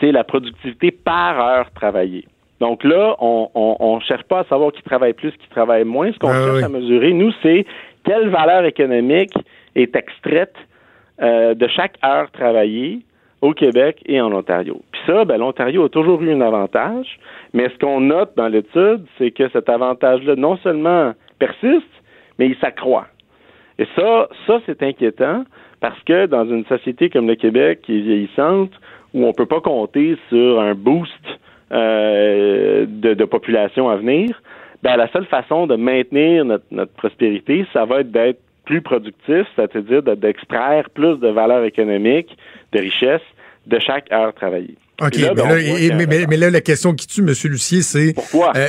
[0.00, 2.26] c'est la productivité par heure travaillée.
[2.60, 6.12] Donc là, on ne cherche pas à savoir qui travaille plus, qui travaille moins.
[6.12, 7.64] Ce qu'on ah cherche à mesurer, nous, c'est
[8.04, 9.32] quelle valeur économique
[9.74, 10.54] est extraite
[11.22, 13.00] euh, de chaque heure travaillée
[13.40, 14.80] au Québec et en Ontario.
[14.92, 17.18] Puis ça, ben, l'Ontario a toujours eu un avantage,
[17.54, 21.86] mais ce qu'on note dans l'étude, c'est que cet avantage-là non seulement persiste,
[22.38, 23.06] mais il s'accroît.
[23.78, 25.44] Et ça, ça c'est inquiétant
[25.80, 28.72] Parce que dans une société comme le Québec qui est vieillissante,
[29.14, 31.12] où on peut pas compter sur un boost
[31.72, 34.40] euh, de, population à venir,
[34.82, 39.46] ben la seule façon de maintenir notre, notre prospérité, ça va être d'être plus productif,
[39.56, 42.36] c'est-à-dire d'extraire plus de valeur économique,
[42.72, 43.22] de richesse
[43.66, 44.76] de chaque heure travaillée.
[45.00, 45.18] OK,
[46.28, 47.32] mais, là, la question qui tue, M.
[47.44, 48.12] Lucier, c'est...
[48.12, 48.52] Pourquoi?
[48.56, 48.68] Euh,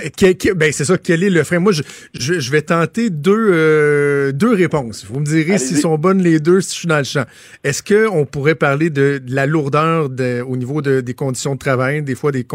[0.56, 1.60] ben, c'est ça, quel est le frein?
[1.60, 5.06] Moi, je, je, vais tenter deux, euh, deux réponses.
[5.10, 7.26] Vous me direz s'ils sont bonnes les deux, si je suis dans le champ.
[7.64, 12.02] Est-ce qu'on pourrait parler de, la lourdeur de, au niveau de, des conditions de travail,
[12.02, 12.46] des fois des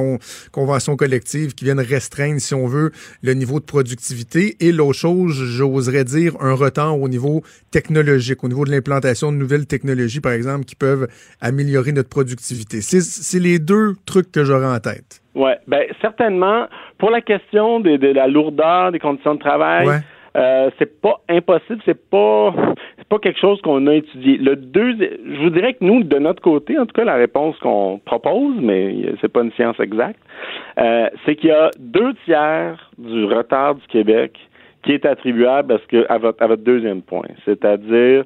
[0.53, 4.57] conventions collectives qui viennent restreindre, si on veut, le niveau de productivité?
[4.61, 9.37] Et l'autre chose, j'oserais dire un retard au niveau technologique, au niveau de l'implantation de
[9.37, 11.09] nouvelles technologies, par exemple, qui peuvent
[11.41, 12.81] améliorer notre productivité.
[12.81, 15.21] C'est les deux trucs que j'aurais en tête.
[15.35, 16.67] Oui, ben certainement.
[16.99, 19.89] Pour la question de, la lourdeur des conditions de travail,
[20.37, 22.55] euh, c'est pas impossible, c'est pas
[23.09, 24.37] pas quelque chose qu'on a étudié.
[24.39, 27.57] Le deux, je vous dirais que nous, de notre côté, en tout cas, la réponse
[27.59, 30.19] qu'on propose, mais c'est pas une science exacte,
[30.79, 34.37] euh, c'est qu'il y a deux tiers du retard du Québec
[34.83, 38.25] qui est attribuable à, ce que, à, votre, à votre deuxième point, c'est-à-dire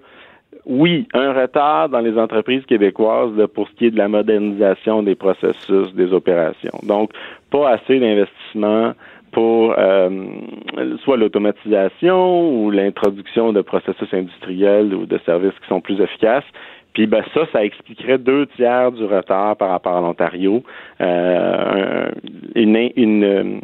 [0.70, 5.16] oui, un retard dans les entreprises québécoises pour ce qui est de la modernisation des
[5.16, 6.78] processus, des opérations.
[6.84, 7.10] Donc,
[7.50, 8.92] pas assez d'investissement
[9.32, 10.10] pour euh,
[11.02, 16.44] soit l'automatisation ou l'introduction de processus industriels ou de services qui sont plus efficaces.
[16.92, 20.62] Puis ben ça, ça expliquerait deux tiers du retard par rapport à l'Ontario.
[21.00, 22.10] Euh,
[22.54, 23.60] une, une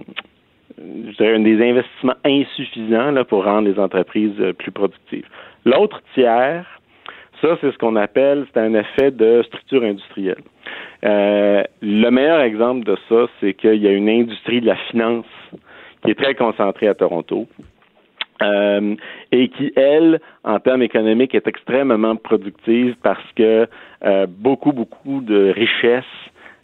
[0.79, 5.27] je dirais, des investissements insuffisants là, pour rendre les entreprises plus productives.
[5.65, 6.76] L'autre tiers,
[7.41, 10.43] ça, c'est ce qu'on appelle, c'est un effet de structure industrielle.
[11.05, 15.27] Euh, le meilleur exemple de ça, c'est qu'il y a une industrie de la finance
[16.05, 17.47] qui est très concentrée à Toronto.
[18.43, 18.95] Euh,
[19.33, 23.67] et qui, elle, en termes économiques, est extrêmement productive parce que
[24.05, 26.05] euh, beaucoup, beaucoup de richesses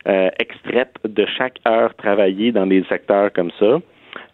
[0.07, 3.79] euh, extraites de chaque heure travaillée dans des secteurs comme ça.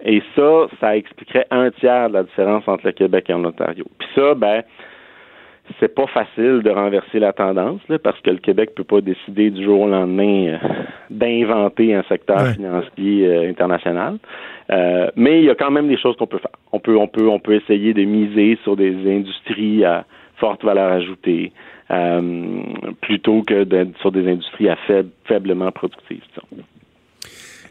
[0.05, 3.85] Et ça, ça expliquerait un tiers de la différence entre le Québec et l'Ontario.
[3.99, 4.63] Puis ça, ben,
[5.81, 9.65] c'est pas facile de renverser la tendance parce que le Québec peut pas décider du
[9.65, 10.59] jour au lendemain euh,
[11.11, 14.19] d'inventer un secteur financier euh, international.
[14.71, 16.51] Euh, mais il y a quand même des choses qu'on peut faire.
[16.73, 20.05] On peut, on peut, on peut essayer de miser sur des industries à
[20.37, 21.53] forte valeur ajoutée
[23.01, 23.67] plutôt que
[24.03, 26.21] sur des industries à faible, faiblement productives.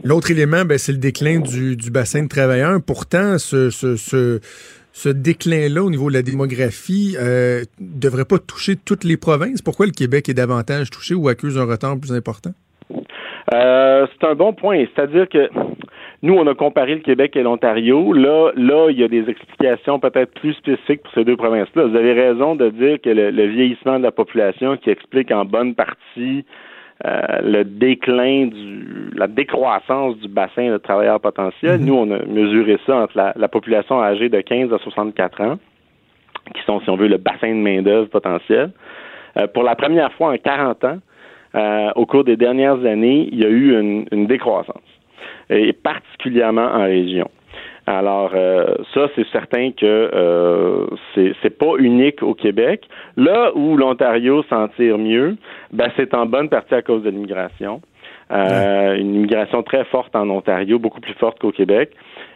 [0.03, 2.81] L'autre élément, ben, c'est le déclin du, du bassin de travailleurs.
[2.81, 4.39] Pourtant, ce, ce, ce
[4.97, 9.61] ce déclin-là au niveau de la démographie euh, devrait pas toucher toutes les provinces?
[9.61, 12.49] Pourquoi le Québec est davantage touché ou accuse un retard plus important?
[13.53, 14.85] Euh, c'est un bon point.
[14.95, 15.49] C'est-à-dire que
[16.23, 18.11] nous, on a comparé le Québec et l'Ontario.
[18.11, 21.85] Là, là, il y a des explications peut-être plus spécifiques pour ces deux provinces-là.
[21.85, 25.75] Vous avez raison de dire que le vieillissement de la population qui explique en bonne
[25.75, 26.43] partie
[27.05, 31.79] euh, le déclin du la décroissance du bassin de travailleurs potentiels.
[31.79, 31.85] Mhm.
[31.85, 35.57] Nous, on a mesuré ça entre la, population âgée de 15 à 64 ans,
[36.55, 38.71] qui sont, si on veut, le bassin de main-d'œuvre potentiel.
[39.37, 40.97] Euh, pour la première fois en 40 ans,
[41.55, 44.81] euh, au cours des dernières années, il y a eu une, une décroissance,
[45.49, 47.29] et particulièrement en région.
[47.87, 52.83] Alors euh, ça, c'est certain que euh, c'est pas unique au Québec.
[53.15, 55.37] Là où l'Ontario s'en tire mieux,
[55.71, 57.81] ben c'est en bonne partie à cause de l'immigration.
[58.29, 61.91] Euh, Une immigration très forte en Ontario, beaucoup plus forte qu'au Québec.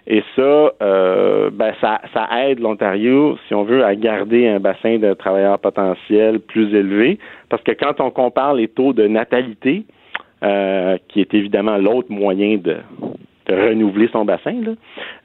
[0.08, 5.00] Et ça, euh, ben ça, ça aide l'Ontario, si on veut, à garder un bassin
[5.00, 7.20] de travailleurs potentiels plus élevé.
[7.50, 9.84] Parce que quand on compare les taux de natalité,
[10.44, 12.78] euh, qui est évidemment l'autre moyen de,
[13.54, 14.56] renouveler son bassin.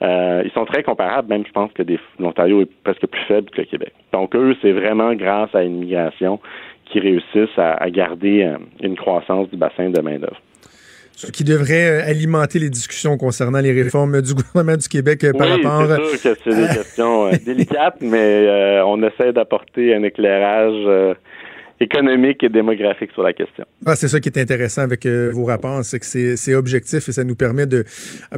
[0.03, 1.83] Euh, ils sont très comparables, même je pense que
[2.18, 3.93] l'Ontario est presque plus faible que le Québec.
[4.12, 6.41] Donc eux, c'est vraiment grâce à l'immigration
[6.87, 10.41] qu'ils réussissent à, garder euh, une croissance du bassin de main-d'œuvre.
[11.12, 15.49] Ce qui devrait euh, alimenter les discussions concernant les réformes du gouvernement du Québec par
[15.49, 15.87] rapport.
[16.12, 21.16] C'est sûr que c'est des questions délicates, mais on essaie d'apporter un éclairage
[21.81, 23.64] économique et démographique sur la question.
[23.85, 27.12] Ah, c'est ça qui est intéressant avec euh, vos rapports, c'est que c'est objectif et
[27.12, 27.85] ça nous permet de,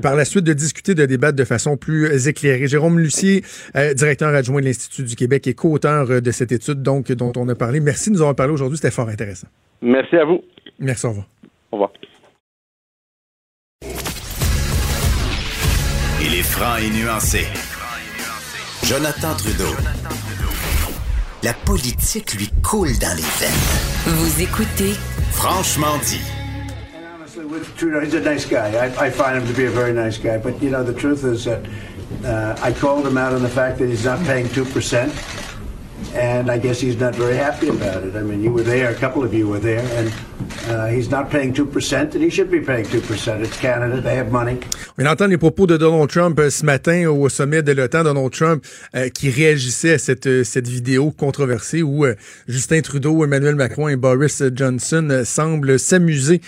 [0.03, 2.67] par la suite, de discuter, de débattre de façon plus éclairée.
[2.67, 3.43] Jérôme Lucier,
[3.77, 7.33] euh, directeur adjoint de l'Institut du Québec et co-auteur euh, de cette étude donc dont
[7.37, 7.81] on a parlé.
[7.81, 9.49] Merci de nous avoir parlé aujourd'hui, c'était fort intéressant.
[9.81, 10.43] Merci à vous.
[10.79, 11.27] Merci, au revoir.
[11.71, 11.93] Au revoir.
[16.21, 17.47] Il est franc et nuancé.
[18.85, 20.28] Jonathan Trudeau.
[21.45, 24.17] La politique lui coule dans les veines.
[24.17, 24.95] Vous écoutez
[25.31, 26.21] Franchement dit.
[27.49, 28.75] with Trudeau, he's a nice guy.
[28.75, 30.39] I, I, find him to be a very nice guy.
[30.39, 31.65] But you know, the truth is that
[32.25, 35.13] uh, I called him out on the fact that he's not paying two percent,
[36.15, 38.17] and I guess he's not very happy about it.
[38.17, 40.13] I mean, you were there, a couple of you were there, and
[40.69, 43.43] uh, he's not paying 2%, and he should be paying 2%.
[43.45, 44.59] It's Canada, they have money.
[45.01, 48.03] On entend les propos de Donald Trump euh, ce matin au sommet de l'OTAN.
[48.03, 48.65] Donald Trump
[48.97, 52.15] euh, qui réagissait à cette, euh, cette vidéo controversée où euh,
[52.49, 56.41] Justin Trudeau, Emmanuel Macron et Boris Johnson euh, semblent s'amuser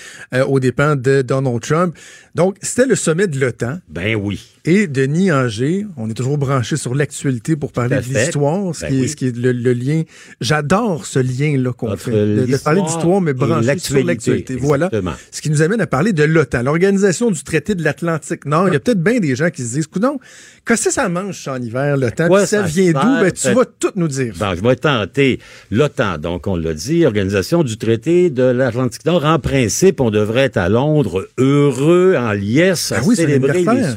[0.46, 1.96] aux dépens de Donald Trump.
[2.34, 3.78] Donc, c'était le sommet de l'OTAN.
[3.88, 4.59] Ben oui.
[4.66, 8.88] Et Denis Anger, on est toujours branché sur l'actualité pour parler de l'histoire, ce, Ben
[8.90, 9.08] qui est- oui.
[9.08, 10.02] ce qui est le, le lien.
[10.40, 12.10] J'adore ce lien-là qu'on fait.
[12.10, 14.56] De, parler d'histoire, mais branché sur l'actualité.
[14.56, 14.90] Voilà.
[15.30, 18.68] Ce qui nous amène à parler de l'OTAN, l'organisation du traité de l'Atlantique Nord.
[18.68, 20.18] Il y a peut-être bien des gens qui se disent, coudon,
[20.66, 22.28] qu'est-ce que ça mange en hiver, l'OTAN?
[22.28, 23.20] Puis ça ça vient d'où?
[23.22, 24.34] Ben, tu vas tout nous dire.
[24.38, 25.38] Bon, je vais tenter.
[25.70, 29.24] L'OTAN, donc on l'a dit, Organisation du traité de l'Atlantique Nord.
[29.24, 33.94] En principe, on devrait être à Londres heureux, en liesse, à Ben oui, célébrer les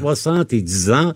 [0.54, 1.14] 70 ans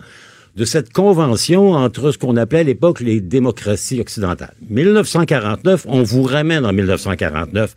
[0.56, 4.54] de cette convention entre ce qu'on appelait à l'époque les démocraties occidentales.
[4.68, 7.76] 1949, on vous ramène en 1949.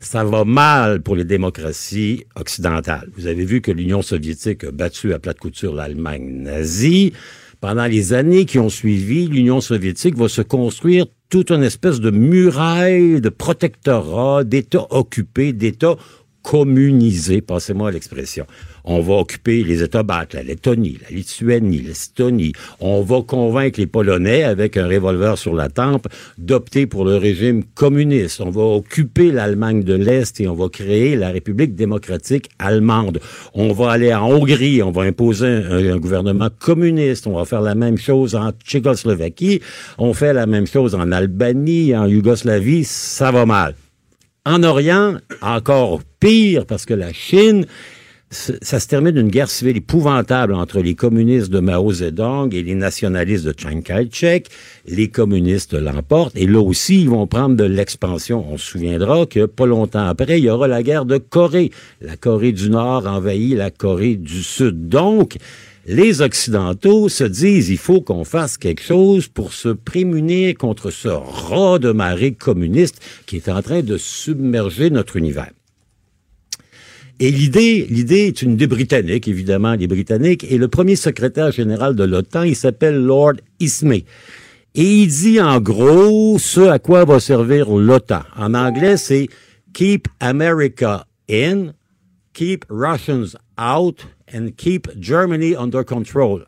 [0.00, 3.08] Ça va mal pour les démocraties occidentales.
[3.16, 7.12] Vous avez vu que l'Union soviétique a battu à plate couture l'Allemagne nazie.
[7.60, 12.10] Pendant les années qui ont suivi, l'Union soviétique va se construire toute une espèce de
[12.10, 15.96] muraille de protectorat, d'États occupés, d'États
[16.42, 18.46] communisés, passez-moi l'expression.
[18.92, 22.54] On va occuper les États baltes, la Lettonie, la Lituanie, l'Estonie.
[22.80, 27.62] On va convaincre les Polonais, avec un revolver sur la tempe, d'opter pour le régime
[27.62, 28.40] communiste.
[28.40, 33.20] On va occuper l'Allemagne de l'Est et on va créer la République démocratique allemande.
[33.54, 37.28] On va aller en Hongrie, on va imposer un, un gouvernement communiste.
[37.28, 39.60] On va faire la même chose en Tchécoslovaquie.
[39.98, 42.82] On fait la même chose en Albanie, en Yougoslavie.
[42.82, 43.76] Ça va mal.
[44.44, 47.66] En Orient, encore pire, parce que la Chine,
[48.32, 52.76] ça se termine d'une guerre civile épouvantable entre les communistes de Mao Zedong et les
[52.76, 54.46] nationalistes de Chiang Kai-shek.
[54.86, 58.46] Les communistes l'emportent et là aussi, ils vont prendre de l'expansion.
[58.48, 61.72] On se souviendra que pas longtemps après, il y aura la guerre de Corée.
[62.00, 64.88] La Corée du Nord envahit la Corée du Sud.
[64.88, 65.36] Donc,
[65.86, 71.08] les Occidentaux se disent il faut qu'on fasse quelque chose pour se prémunir contre ce
[71.08, 75.50] rat de marée communiste qui est en train de submerger notre univers.
[77.22, 81.94] Et l'idée, l'idée est une des Britanniques, évidemment, les Britanniques, et le premier secrétaire général
[81.94, 84.06] de l'OTAN, il s'appelle Lord Ismay.
[84.74, 88.22] Et il dit en gros ce à quoi va servir l'OTAN.
[88.38, 89.28] En anglais, c'est
[89.74, 91.72] Keep America in,
[92.32, 96.46] Keep Russians out, and Keep Germany under control.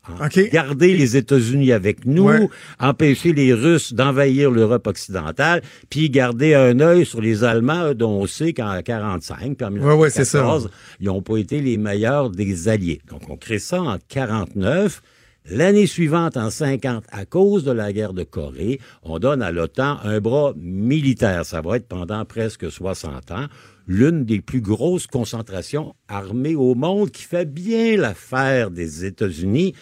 [0.53, 2.49] Garder les États-Unis avec nous, Ouais.
[2.79, 8.27] empêcher les Russes d'envahir l'Europe occidentale, puis garder un œil sur les Allemands, dont on
[8.27, 10.39] sait qu'en 45, puis en Ouais, ouais, c'est ça.
[10.39, 10.71] 1914,
[11.01, 13.01] ils n'ont pas été les meilleurs des alliés.
[13.11, 15.03] Donc, on crée ça en 49.
[15.51, 19.99] L'année suivante, en 50, à cause de la guerre de Corée, on donne à l'OTAN
[20.05, 21.45] un bras militaire.
[21.45, 23.47] Ça va être pendant presque 60 ans
[23.87, 29.75] l'une des plus grosses concentrations armées au monde qui fait bien l'affaire des États-Unis.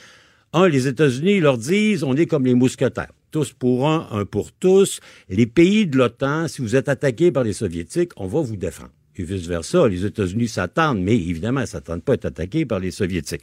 [0.52, 3.12] Un, les États-Unis leur disent, on est comme les mousquetaires.
[3.30, 5.00] Tous pour un, un pour tous.
[5.28, 8.90] Les pays de l'OTAN, si vous êtes attaqués par les Soviétiques, on va vous défendre.
[9.16, 12.90] Et vice-versa, les États-Unis s'attendent, mais évidemment, ils s'attendent pas à être attaqués par les
[12.90, 13.42] Soviétiques.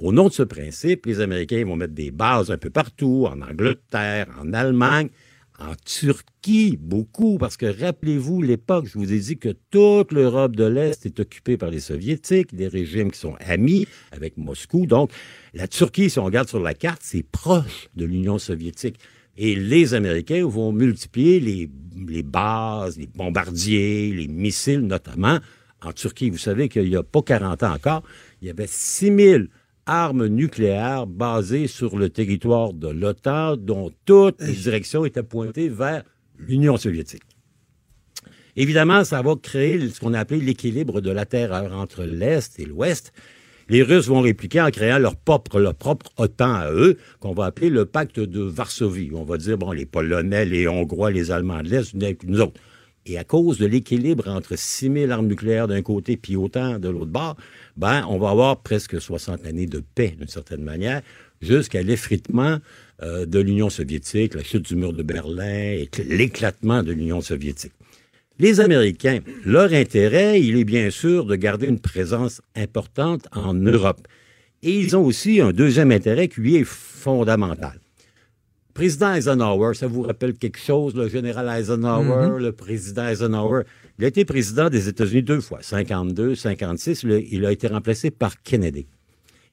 [0.00, 3.42] Au nom de ce principe, les Américains vont mettre des bases un peu partout, en
[3.42, 5.10] Angleterre, en Allemagne,
[5.60, 10.64] en Turquie, beaucoup, parce que rappelez-vous l'époque, je vous ai dit que toute l'Europe de
[10.64, 14.86] l'Est est occupée par les Soviétiques, des régimes qui sont amis avec Moscou.
[14.86, 15.10] Donc,
[15.52, 18.98] la Turquie, si on regarde sur la carte, c'est proche de l'Union soviétique.
[19.36, 25.38] Et les Américains vont multiplier les, bases, les bombardiers, les missiles notamment.
[25.82, 28.02] En Turquie, vous savez qu'il n'y a pas 40 ans encore,
[28.40, 29.48] il y avait 6000
[29.86, 36.04] armes nucléaires basées sur le territoire de l'OTAN, dont toutes les directions étaient pointées vers
[36.38, 37.22] l'Union soviétique.
[38.56, 42.64] Évidemment, ça va créer ce qu'on a appelé l'équilibre de la terreur entre l'Est et
[42.64, 43.12] l'Ouest.
[43.68, 47.44] Les Russes vont répliquer en créant leur propre, leur propre OTAN à eux, qu'on va
[47.44, 49.10] appeler le pacte de Varsovie.
[49.14, 52.60] On va dire, bon, les Polonais, les Hongrois, les Allemands de l'Est, nous autres.
[53.06, 56.88] Et à cause de l'équilibre entre 6 000 armes nucléaires d'un côté puis autant de
[56.88, 57.36] l'autre bord,
[57.80, 61.00] ben, on va avoir presque 60 années de paix, d'une certaine manière,
[61.40, 62.58] jusqu'à l'effritement
[63.02, 67.72] euh, de l'Union soviétique, la chute du mur de Berlin et l'éclatement de l'Union soviétique.
[68.38, 74.06] Les Américains, leur intérêt, il est bien sûr de garder une présence importante en Europe.
[74.62, 77.79] Et ils ont aussi un deuxième intérêt qui lui est fondamental.
[78.74, 82.36] Président Eisenhower, ça vous rappelle quelque chose, le général Eisenhower, Mhm.
[82.38, 83.62] le président Eisenhower?
[83.98, 87.02] Il a été président des États-Unis deux fois, 52, 56.
[87.02, 88.86] Il a, il a été remplacé par Kennedy.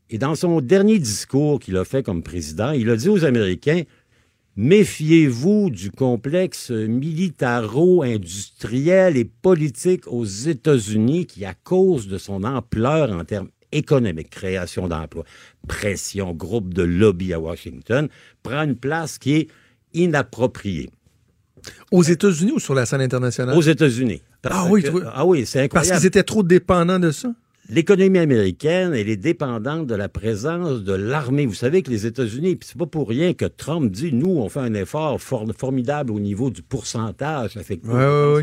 [0.10, 3.84] Et dans son dernier discours qu'il a fait comme président, il a dit aux Américains,
[4.60, 13.24] Méfiez-vous du complexe militaro-industriel et politique aux États-Unis qui, à cause de son ampleur en
[13.24, 15.24] termes économiques, création d'emplois,
[15.68, 18.08] pression, groupe de lobby à Washington,
[18.44, 19.48] prend une place qui est
[19.94, 20.90] inappropriée.
[21.92, 23.58] Aux États-Unis ou sur la scène internationale?
[23.58, 24.22] Aux États-unis.
[24.44, 25.90] Ah oui, ah oui, c'est incroyable.
[25.90, 27.34] Parce qu'ils étaient trop dépendants de ça?
[27.70, 31.46] L'économie américaine, elle est dépendante de la présence de l'armée.
[31.46, 34.48] Vous savez que les États-Unis, puis c'est pas pour rien que Trump dit, nous, on
[34.48, 37.58] fait un effort formidable au niveau du pourcentage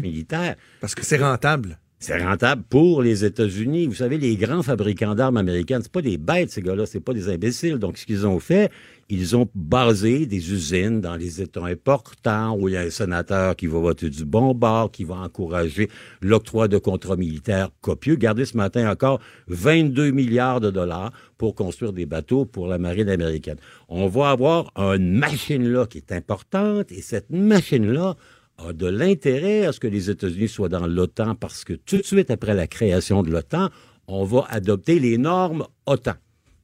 [0.02, 0.56] militaires.
[0.82, 1.78] Parce que c'est rentable.
[1.99, 3.86] C'est rentable pour les États-Unis.
[3.86, 7.14] Vous savez, les grands fabricants d'armes américaines, c'est pas des bêtes, ces gars-là, c'est pas
[7.14, 7.78] des imbéciles.
[7.78, 8.70] Donc, ce qu'ils ont fait,
[9.09, 13.57] ils ont basé des usines dans les États importants où il y a un sénateur
[13.57, 15.88] qui va voter du bon bord, qui va encourager
[16.20, 18.16] l'octroi de contrats militaires copieux.
[18.16, 23.09] Gardez ce matin encore 22 milliards de dollars pour construire des bateaux pour la marine
[23.09, 23.57] américaine.
[23.88, 28.16] On va avoir une machine-là qui est importante et cette machine-là
[28.59, 32.02] a de l'intérêt à ce que les États-Unis soient dans l'OTAN parce que tout de
[32.02, 33.70] suite après la création de l'OTAN,
[34.07, 36.14] on va adopter les normes OTAN.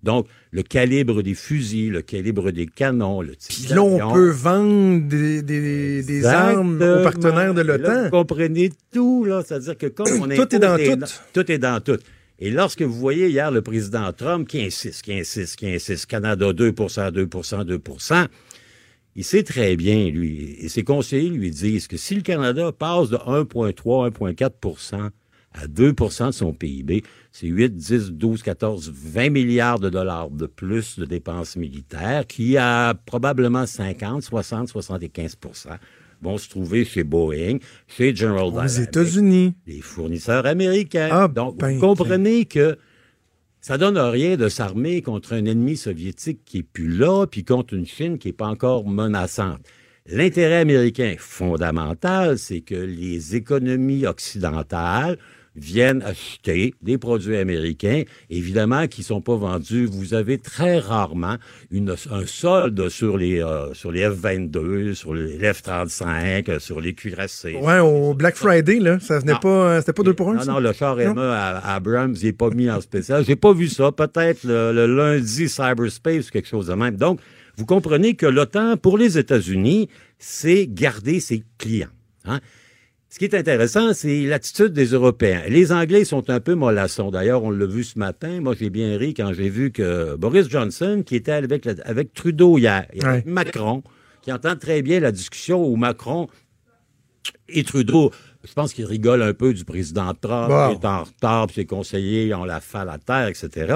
[0.03, 4.31] Donc, le calibre des fusils, le calibre des canons, le type Puis là, on peut
[4.31, 8.05] vendre des, armes aux partenaires de l'OTAN.
[8.05, 9.43] Vous comprenez tout, là.
[9.47, 10.37] C'est-à-dire que comme on est...
[10.37, 11.05] tout est dans tout.
[11.35, 11.99] Tout est dans tout.
[12.39, 16.51] Et lorsque vous voyez hier le président Trump qui insiste, qui insiste, qui insiste, Canada
[16.53, 17.79] 2% 2% 2
[19.17, 23.11] il sait très bien, lui, et ses conseillers lui disent que si le Canada passe
[23.11, 25.11] de 1,3, 1,4%
[25.53, 27.03] à 2% de son PIB,
[27.33, 32.57] c'est 8, 10, 12, 14, 20 milliards de dollars de plus de dépenses militaires qui,
[32.57, 35.79] à probablement 50, 60, 75%
[36.23, 37.59] vont se trouver chez Boeing,
[37.89, 38.71] chez General Dynamics.
[38.71, 39.55] Aux États-Unis.
[39.67, 41.09] Les fournisseurs américains.
[41.11, 42.77] Ah, Donc, ben, vous comprenez que
[43.61, 47.75] ça donne rien de s'armer contre un ennemi soviétique qui est plus là, puis contre
[47.75, 49.61] une Chine qui n'est pas encore menaçante.
[50.07, 55.19] L'intérêt américain fondamental, c'est que les économies occidentales
[55.61, 59.87] viennent acheter des produits américains, évidemment, qui ne sont pas vendus.
[59.87, 61.37] Vous avez très rarement
[61.71, 67.57] une, un solde sur les, euh, sur les F-22, sur les F-35, sur les cuirassés.
[67.57, 70.37] Ouais, au Black Friday, là, ça venait pas, c'était pas deux pour un.
[70.37, 73.25] Non, non, le char Emma à, Abrams, il n'est pas mis en spécial.
[73.25, 73.93] J'ai pas vu ça.
[73.93, 76.97] Peut-être le, le lundi Cyberspace ou quelque chose de même.
[76.97, 77.21] Donc,
[77.57, 79.89] vous comprenez que l'OTAN, pour les États-Unis,
[80.19, 81.89] c'est garder ses clients.
[82.25, 82.41] Hein?
[83.13, 85.43] Ce qui est intéressant, c'est l'attitude des Européens.
[85.49, 87.11] Les Anglais sont un peu mollassons.
[87.11, 88.41] D'ailleurs, on l'a vu ce matin.
[88.41, 92.57] Moi, j'ai bien ri quand j'ai vu que Boris Johnson, qui était avec, avec Trudeau
[92.57, 93.83] hier, et avec Macron,
[94.23, 96.29] qui entend très bien la discussion où Macron
[97.49, 98.13] et Trudeau,
[98.45, 101.67] je pense qu'il rigole un peu du président Trump, qui est en retard, puis ses
[101.67, 103.75] conseillers ont la falle à terre, etc.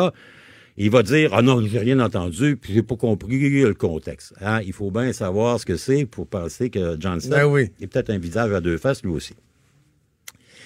[0.76, 4.34] Il va dire Ah non, j'ai rien entendu, puis j'ai pas compris le contexte.
[4.40, 4.60] Hein?
[4.62, 8.18] Il faut bien savoir ce que c'est pour penser que Johnson ben est peut-être un
[8.18, 9.34] visage à deux faces lui aussi.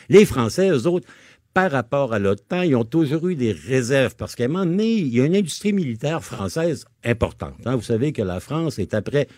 [0.09, 1.07] Les Français, eux autres,
[1.53, 4.95] par rapport à l'OTAN, ils ont toujours eu des réserves parce qu'à un moment donné,
[4.95, 7.57] il y a une industrie militaire française importante.
[7.67, 7.77] Hein?
[7.77, 9.29] Vous savez que la France est après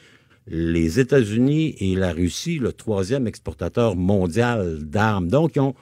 [0.46, 5.28] les États-Unis et la Russie le troisième exportateur mondial d'armes.
[5.28, 5.74] Donc, ils ont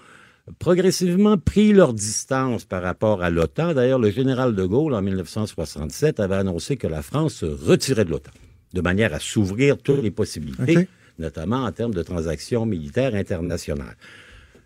[0.58, 3.74] progressivement pris leur distance par rapport à l'OTAN.
[3.74, 8.10] D'ailleurs, le général de Gaulle, en 1967, avait annoncé que la France se retirait de
[8.10, 8.32] l'OTAN,
[8.72, 10.88] de manière à s'ouvrir toutes les possibilités,
[11.18, 13.96] notamment en termes de transactions militaires internationales.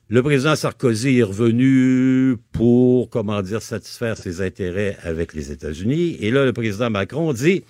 [0.08, 6.18] Le président Sarkozy est revenu pour, comment dire, satisfaire ses intérêts avec les États-Unis.
[6.20, 7.64] Et là, le président Macron dit,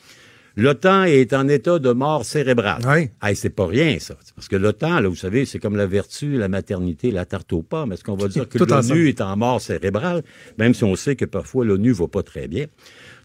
[0.56, 2.82] L'OTAN est en état de mort cérébrale.
[2.86, 3.08] Oui.
[3.22, 4.14] Hey, c'est pas rien, ça.
[4.34, 7.62] Parce que l'OTAN, là, vous savez, c'est comme la vertu, la maternité, la tarte aux
[7.62, 7.92] pommes.
[7.92, 10.22] Est-ce qu'on va dire que l'ONU est en mort cérébrale,
[10.58, 12.66] même si on sait que parfois l'ONU va pas très bien?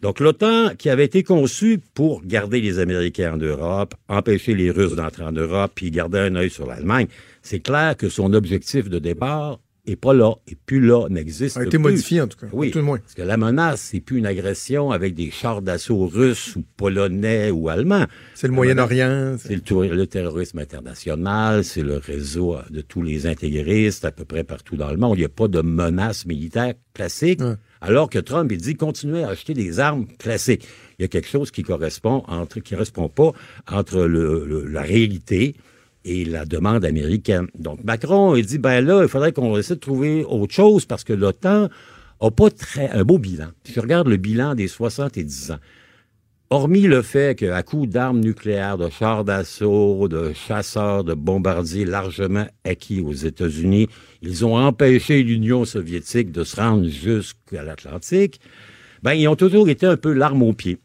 [0.02, 4.96] Donc, l'OTAN, qui avait été conçu pour garder les Américains en Europe, empêcher les Russes
[4.96, 7.08] d'entrer en Europe, puis garder un œil sur l'Allemagne,
[7.42, 11.64] c'est clair que son objectif de départ est pas là, et plus là, n'existe plus.
[11.64, 12.48] A été modifié, en tout cas.
[12.52, 12.72] Oui.
[12.72, 12.98] Tout le moins.
[13.00, 17.52] Parce que la menace, c'est plus une agression avec des chars d'assaut russes ou polonais
[17.52, 18.06] ou allemands.
[18.36, 19.38] C'est le Moyen-Orient.
[19.40, 24.44] C'est le, le, terrorisme international, c'est le réseau de tous les intégristes à peu près
[24.44, 25.18] partout dans le monde.
[25.18, 27.42] Il n'y a pas de menace militaire classique.
[27.80, 30.68] Alors que Trump, il dit continuez à acheter des armes classiques.
[30.98, 33.32] Il y a quelque chose qui correspond entre, qui correspond pas
[33.72, 35.56] entre le, la réalité
[36.06, 37.48] et la demande américaine.
[37.58, 41.04] Donc Macron, il dit, ben là, il faudrait qu'on essaie de trouver autre chose parce
[41.04, 41.70] que l'OTAN
[42.22, 43.48] n'a pas très, un beau bilan.
[43.64, 45.60] Si je regarde le bilan des 70 ans,
[46.50, 52.48] hormis le fait qu'à coup d'armes nucléaires, de chars d'assaut, de chasseurs, de bombardiers largement
[52.64, 53.90] acquis aux États-Unis,
[54.22, 58.40] ils ont empêché l'Union soviétique de se rendre jusqu'à l'Atlantique,
[59.04, 60.80] ben, ils ont toujours été un peu l'arme au pied.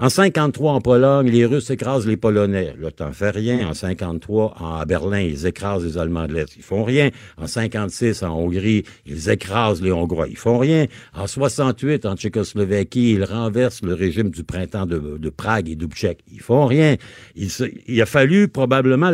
[0.00, 2.72] En 53, en Pologne, les Russes écrasent les Polonais.
[2.78, 3.68] L'OTAN fait rien.
[3.68, 6.54] En 53, à Berlin, ils écrasent les Allemands de l'Est.
[6.56, 7.10] Ils font rien.
[7.36, 10.28] En 56, en Hongrie, ils écrasent les Hongrois.
[10.28, 10.86] Ils font rien.
[11.14, 16.20] En 68, en Tchécoslovaquie, ils renversent le régime du printemps de, Prague et d'Ubček.
[16.32, 16.94] Ils font rien.
[17.34, 17.50] Il,
[17.88, 19.10] il, a fallu probablement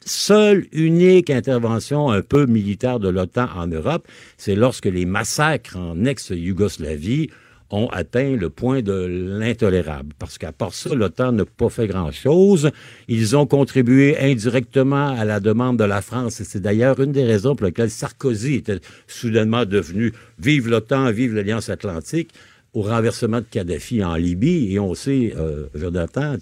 [0.00, 4.08] seule, unique intervention un peu militaire de l'OTAN en Europe,
[4.38, 7.28] c'est lorsque les massacres en ex-Yougoslavie
[7.72, 10.12] ont atteint le point de l'intolérable.
[10.18, 12.70] Parce qu'à part ça, l'OTAN n'a pas fait grand-chose.
[13.08, 16.40] Ils ont contribué indirectement à la demande de la France.
[16.40, 21.34] Et c'est d'ailleurs une des raisons pour lesquelles Sarkozy était soudainement devenu vive l'OTAN, vive
[21.34, 22.30] l'Alliance Atlantique
[22.74, 24.74] au renversement de Kadhafi en Libye.
[24.74, 26.36] Et on sait, euh, Jonathan,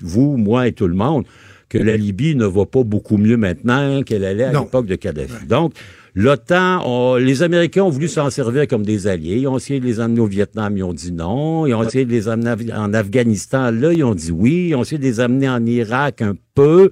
[0.00, 1.24] vous, moi et tout le monde,
[1.68, 5.46] que la Libye ne va pas beaucoup mieux maintenant qu'elle allait à l'époque de Kadhafi.
[5.46, 5.74] Donc,
[6.14, 9.38] L'OTAN, les Américains ont voulu s'en servir comme des alliés.
[9.38, 11.66] Ils ont essayé de les amener au Vietnam, ils ont dit non.
[11.66, 14.68] Ils ont essayé de les amener en Afghanistan, là, ils ont dit oui.
[14.70, 16.90] Ils ont essayé de les amener en Irak un peu.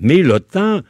[0.00, 0.80] Mais l'OTAN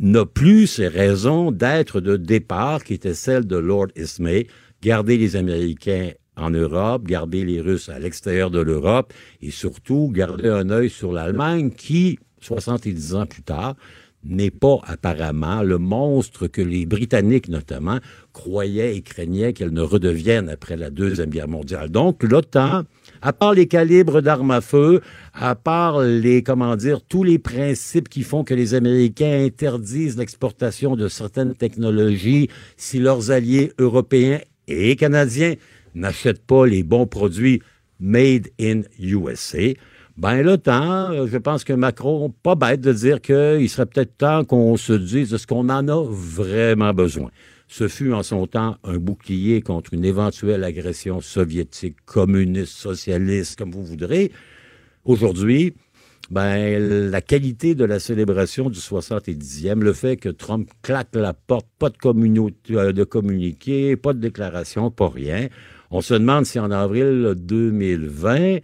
[0.00, 4.46] n'a plus ses raisons d'être de départ, qui étaient celles de Lord Ismay,
[4.82, 10.48] garder les Américains en Europe, garder les Russes à l'extérieur de l'Europe et surtout garder
[10.48, 13.76] un œil sur l'Allemagne qui, 70 ans plus tard,
[14.24, 17.98] n'est pas apparemment le monstre que les Britanniques notamment
[18.32, 21.90] croyaient et craignaient qu'elle ne redevienne après la Deuxième Guerre mondiale.
[21.90, 22.84] Donc l'OTAN,
[23.22, 25.00] à part les calibres d'armes à feu,
[25.32, 26.76] à part les, comment
[27.08, 33.30] tous les principes qui font que les Américains interdisent l'exportation de certaines technologies si leurs
[33.30, 35.54] alliés européens et canadiens
[35.94, 37.62] n'achètent pas les bons produits
[38.00, 39.74] made in USA,
[40.16, 44.44] ben tant, euh, je pense que Macron, pas bête de dire qu'il serait peut-être temps
[44.44, 47.30] qu'on se dise de ce qu'on en a vraiment besoin.
[47.66, 53.72] Ce fut en son temps un bouclier contre une éventuelle agression soviétique, communiste, socialiste, comme
[53.72, 54.30] vous voudrez.
[55.04, 55.74] Aujourd'hui,
[56.30, 61.66] ben, la qualité de la célébration du 70e, le fait que Trump claque la porte,
[61.78, 61.96] pas de,
[62.70, 65.48] euh, de communiqué, pas de déclaration, pas rien.
[65.90, 68.58] On se demande si en avril 2020,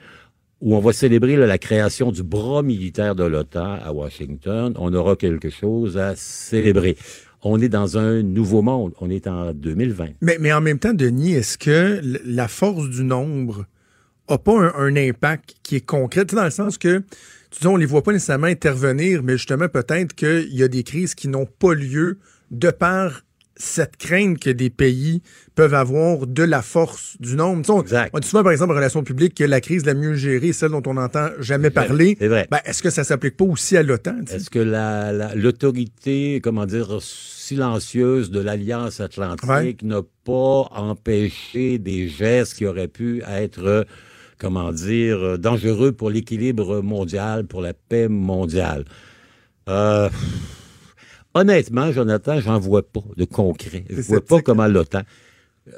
[0.60, 5.16] où on va célébrer la création du bras militaire de l'OTAN à Washington, on aura
[5.16, 6.96] quelque chose à célébrer.
[7.42, 8.92] On est dans un nouveau monde.
[9.00, 10.08] On est en 2020.
[10.20, 13.64] Mais, en même temps, Denis, est-ce que la force du nombre
[14.28, 17.02] n'a pas un, impact qui est concret, dans le sens que,
[17.50, 21.14] tu on les voit pas nécessairement intervenir, mais justement, peut-être qu'il y a des crises
[21.14, 22.18] qui n'ont pas lieu
[22.50, 23.22] de par
[23.60, 25.22] cette crainte que des pays
[25.54, 27.62] peuvent avoir de la force du nombre.
[27.68, 28.10] On, exact.
[28.14, 30.70] on dit souvent, par exemple, en relations publiques, que la crise la mieux gérée, celle
[30.70, 32.16] dont on n'entend jamais parler.
[32.18, 32.48] C'est vrai.
[32.50, 34.22] Ben, est-ce que ça s'applique pas aussi à l'OTAN?
[34.30, 34.58] Est-ce que
[35.36, 43.22] l'autorité, comment dire, silencieuse de l'Alliance atlantique n'a pas empêché des gestes qui auraient pu
[43.28, 43.86] être
[44.38, 48.86] comment dire, dangereux pour l'équilibre mondial, pour la paix mondiale?
[49.68, 50.08] Euh,
[51.34, 53.84] Honnêtement, Jonathan, j'en vois pas de concret.
[53.88, 55.02] Je vois pas comment l'OTAN.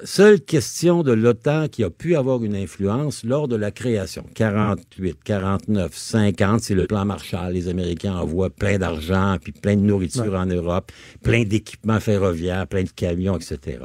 [0.05, 4.25] Seule question de l'OTAN qui a pu avoir une influence lors de la création.
[4.35, 7.53] 48, 49, 50, c'est le plan Marshall.
[7.53, 10.91] Les Américains envoient plein d'argent, puis plein de nourriture en Europe,
[11.23, 13.81] plein d'équipements ferroviaires, plein de camions, etc.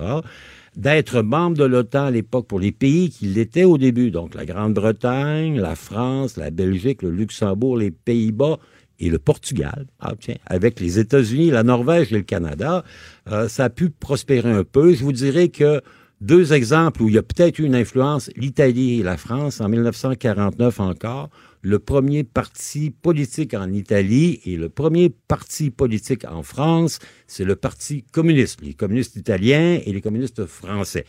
[0.78, 4.46] D'être membre de l'OTAN à l'époque pour les pays qui l'étaient au début, donc la
[4.46, 8.60] Grande-Bretagne, la France, la Belgique, le Luxembourg, les Pays-Bas,
[9.00, 12.84] et le Portugal, ah, tiens, avec les États-Unis, la Norvège et le Canada,
[13.32, 14.94] euh, ça a pu prospérer un peu.
[14.94, 15.82] Je vous dirais que
[16.20, 19.70] deux exemples où il y a peut-être eu une influence, l'Italie et la France, en
[19.70, 21.30] 1949 encore,
[21.62, 27.56] le premier parti politique en Italie et le premier parti politique en France, c'est le
[27.56, 31.06] Parti communiste, les communistes italiens et les communistes français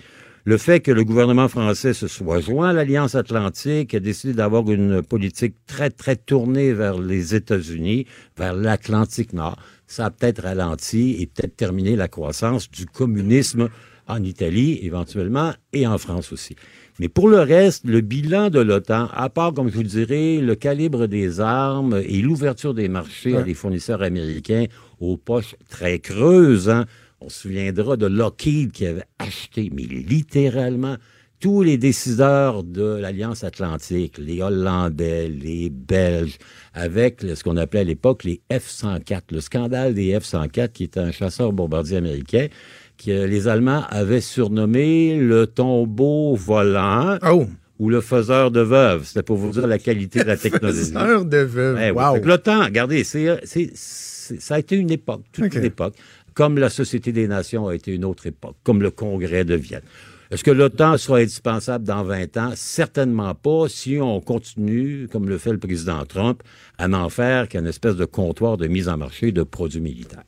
[0.48, 4.70] le fait que le gouvernement français se soit joint à l'Alliance atlantique, a décidé d'avoir
[4.70, 11.18] une politique très, très tournée vers les États-Unis, vers l'Atlantique Nord, ça a peut-être ralenti
[11.20, 13.68] et peut-être terminé la croissance du communisme
[14.06, 16.56] en Italie éventuellement et en France aussi.
[16.98, 20.54] Mais pour le reste, le bilan de l'OTAN, à part, comme je vous dirais, le
[20.54, 24.64] calibre des armes et l'ouverture des marchés à des fournisseurs américains
[24.98, 26.86] aux poches très creuses, hein,
[27.20, 30.96] on se souviendra de Lockheed qui avait acheté, mais littéralement,
[31.40, 36.38] tous les décideurs de l'Alliance Atlantique, les Hollandais, les Belges,
[36.74, 41.12] avec ce qu'on appelait à l'époque les F-104, le scandale des F-104, qui était un
[41.12, 42.48] chasseur bombardier américain,
[42.96, 47.18] que les Allemands avaient surnommé le tombeau volant.
[47.24, 47.46] Oh.
[47.78, 49.04] Ou le faiseur de veuves.
[49.04, 50.90] C'était pour vous dire la qualité de la technologie.
[50.92, 51.78] Le faiseur de veuves.
[51.80, 52.16] Eh wow.
[52.24, 53.40] L'OTAN, regardez, c'est,
[53.76, 55.94] ça a été une époque, toute une époque
[56.38, 59.82] comme la Société des Nations a été une autre époque, comme le Congrès de Vienne.
[60.30, 62.52] Est-ce que l'OTAN sera indispensable dans 20 ans?
[62.54, 66.44] Certainement pas si on continue, comme le fait le président Trump,
[66.78, 70.22] à n'en faire qu'une espèce de comptoir de mise en marché de produits militaires.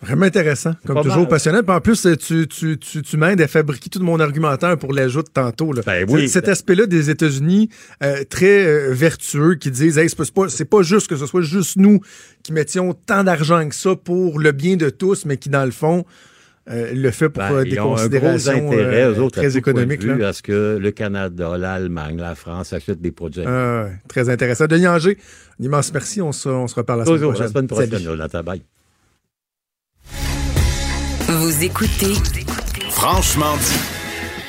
[0.00, 1.60] Vraiment intéressant, comme toujours passionnant.
[1.66, 5.28] en plus, tu, tu, tu, tu m'aides à fabriquer tout mon argumentaire pour l'ajout de
[5.28, 5.72] tantôt.
[5.72, 5.82] Là.
[5.84, 6.28] Ben oui.
[6.28, 7.68] Cet aspect-là des États-Unis,
[8.04, 11.76] euh, très euh, vertueux, qui disent hey, c'est pas, pas juste que ce soit juste
[11.76, 12.00] nous
[12.44, 15.72] qui mettions tant d'argent que ça pour le bien de tous, mais qui, dans le
[15.72, 16.04] fond,
[16.70, 18.70] euh, le fait pour ben, des considérations
[19.32, 20.04] très économiques.
[20.04, 20.28] Là.
[20.28, 23.42] À ce que le Canada, l'Allemagne, la France achètent des produits.
[23.44, 24.66] Ah, très intéressant.
[24.66, 25.18] Denis Anger,
[25.60, 26.22] un immense merci.
[26.22, 27.42] On se, on se reparle la semaine prochaine.
[27.42, 28.42] La semaine prochaine, Jonathan.
[28.44, 28.62] Bye.
[31.28, 32.14] Vous écoutez
[32.88, 33.97] Franchement dit.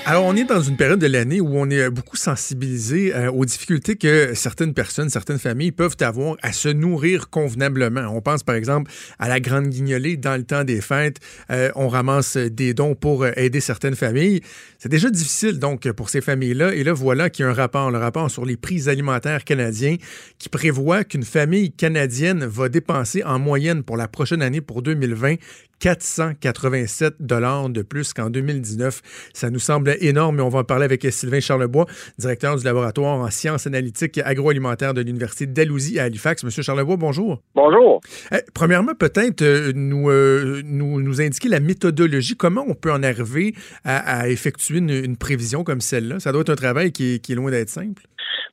[0.09, 3.45] Alors, on est dans une période de l'année où on est beaucoup sensibilisé euh, aux
[3.45, 8.07] difficultés que certaines personnes, certaines familles peuvent avoir à se nourrir convenablement.
[8.11, 11.19] On pense par exemple à la grande guignolée dans le temps des fêtes.
[11.51, 14.41] Euh, on ramasse des dons pour euh, aider certaines familles.
[14.79, 16.73] C'est déjà difficile donc pour ces familles-là.
[16.73, 19.97] Et là, voilà qu'il y a un rapport, le rapport sur les prix alimentaires canadiens
[20.39, 25.35] qui prévoit qu'une famille canadienne va dépenser en moyenne pour la prochaine année, pour 2020,
[25.79, 29.01] 487 dollars de plus qu'en 2019.
[29.33, 31.85] Ça nous semble énorme, mais on va en parler avec Sylvain Charlebois,
[32.17, 36.43] directeur du laboratoire en sciences analytiques agroalimentaires de l'Université d'Alousie à Halifax.
[36.43, 37.41] Monsieur Charlebois, bonjour.
[37.55, 38.01] Bonjour.
[38.31, 43.03] Eh, premièrement, peut-être euh, nous, euh, nous, nous, indiquer la méthodologie, comment on peut en
[43.03, 46.19] arriver à, effectuer une, prévision comme celle-là?
[46.19, 48.03] Ça doit être un travail qui est, loin d'être simple.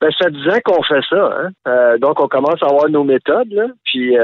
[0.00, 1.30] Ben, ça disait qu'on fait ça.
[1.38, 1.50] Hein.
[1.66, 3.74] Euh, donc, on commence à avoir nos méthodes.
[3.84, 4.14] Puis,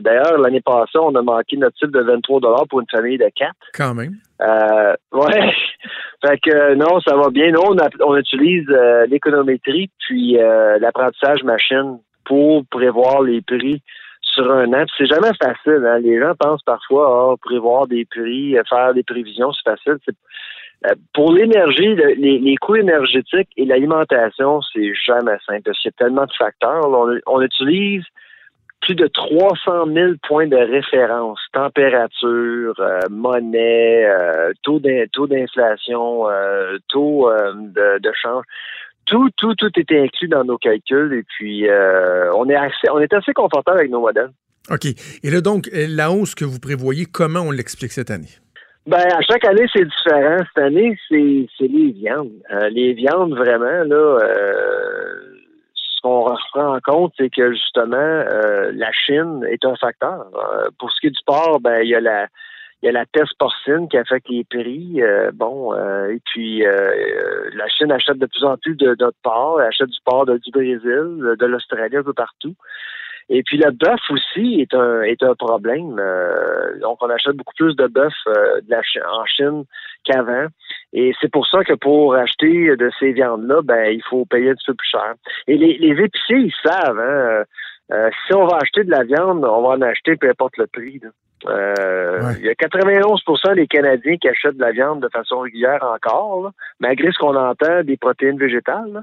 [0.00, 3.54] d'ailleurs, l'année passée, on a manqué notre type de 23 pour une famille de quatre.
[3.74, 4.16] Quand même.
[4.42, 5.52] Euh, ouais.
[6.24, 7.52] fait que non, ça va bien.
[7.52, 7.60] Nous,
[8.00, 13.82] on, utilise euh, l'économétrie puis euh, l'apprentissage machine pour prévoir les prix
[14.20, 14.84] sur un an.
[14.96, 15.84] C'est jamais facile.
[15.86, 15.98] Hein.
[15.98, 19.98] Les gens pensent parfois, ah, prévoir des prix, faire des prévisions, c'est facile.
[21.14, 25.70] Pour l'énergie, les, coûts énergétiques et l'alimentation, c'est jamais simple.
[25.70, 26.88] Il y a tellement de facteurs.
[27.26, 28.04] on utilise
[28.82, 37.30] plus de 300 000 points de référence, température, euh, monnaie, euh, taux d'inflation, euh, taux
[37.30, 38.44] de, change.
[39.06, 41.66] Tout, tout, tout était inclus dans nos calculs et puis
[42.34, 44.30] on est assez, on est assez confortable avec nos modèles.
[44.70, 44.86] OK.
[45.22, 48.41] Et là, donc, la hausse que vous prévoyez, comment on l'explique cette année?
[48.86, 50.38] Ben, à chaque année, c'est différent.
[50.38, 52.32] Cette année, c'est les viandes.
[52.70, 54.18] les viandes, vraiment, là,
[56.02, 60.26] qu'on reprend en compte, c'est que justement, euh, la Chine est un facteur.
[60.34, 62.26] Euh, pour ce qui est du porc, ben il y a la
[62.82, 65.00] il y a la peste porcine qui affecte les prix.
[65.00, 65.72] Euh, bon,
[66.08, 70.00] et puis la Chine achète de plus en plus de notre porc, elle achète du
[70.04, 72.56] porc du Brésil, de l'Australie, un peu partout.
[73.28, 75.96] Et puis le bœuf aussi est un est un problème.
[75.98, 78.60] Euh, donc on achète beaucoup plus de bœuf euh,
[79.10, 79.64] en Chine
[80.04, 80.46] qu'avant.
[80.92, 84.54] Et c'est pour ça que pour acheter de ces viandes-là, ben il faut payer un
[84.54, 85.14] petit peu plus cher.
[85.46, 87.44] Et les, les épiciers, ils savent, hein,
[87.92, 90.66] euh, si on va acheter de la viande, on va en acheter peu importe le
[90.66, 91.00] prix.
[91.44, 96.52] Il y a 91% des Canadiens qui achètent de la viande de façon régulière encore,
[96.78, 99.02] malgré ce qu'on entend des protéines végétales.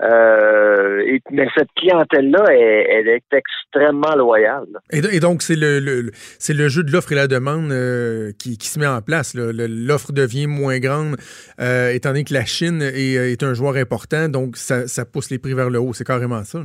[0.00, 4.66] Euh, et, mais cette clientèle-là, elle, est extrêmement loyale.
[4.90, 8.78] Et, donc, c'est le, c'est le jeu de l'offre et la demande euh, qui, se
[8.78, 9.34] met en place.
[9.34, 11.16] L'offre devient moins grande,
[11.60, 15.54] euh, étant donné que la Chine est, un joueur important, donc ça, pousse les prix
[15.54, 15.92] vers le haut.
[15.92, 16.58] C'est carrément ça.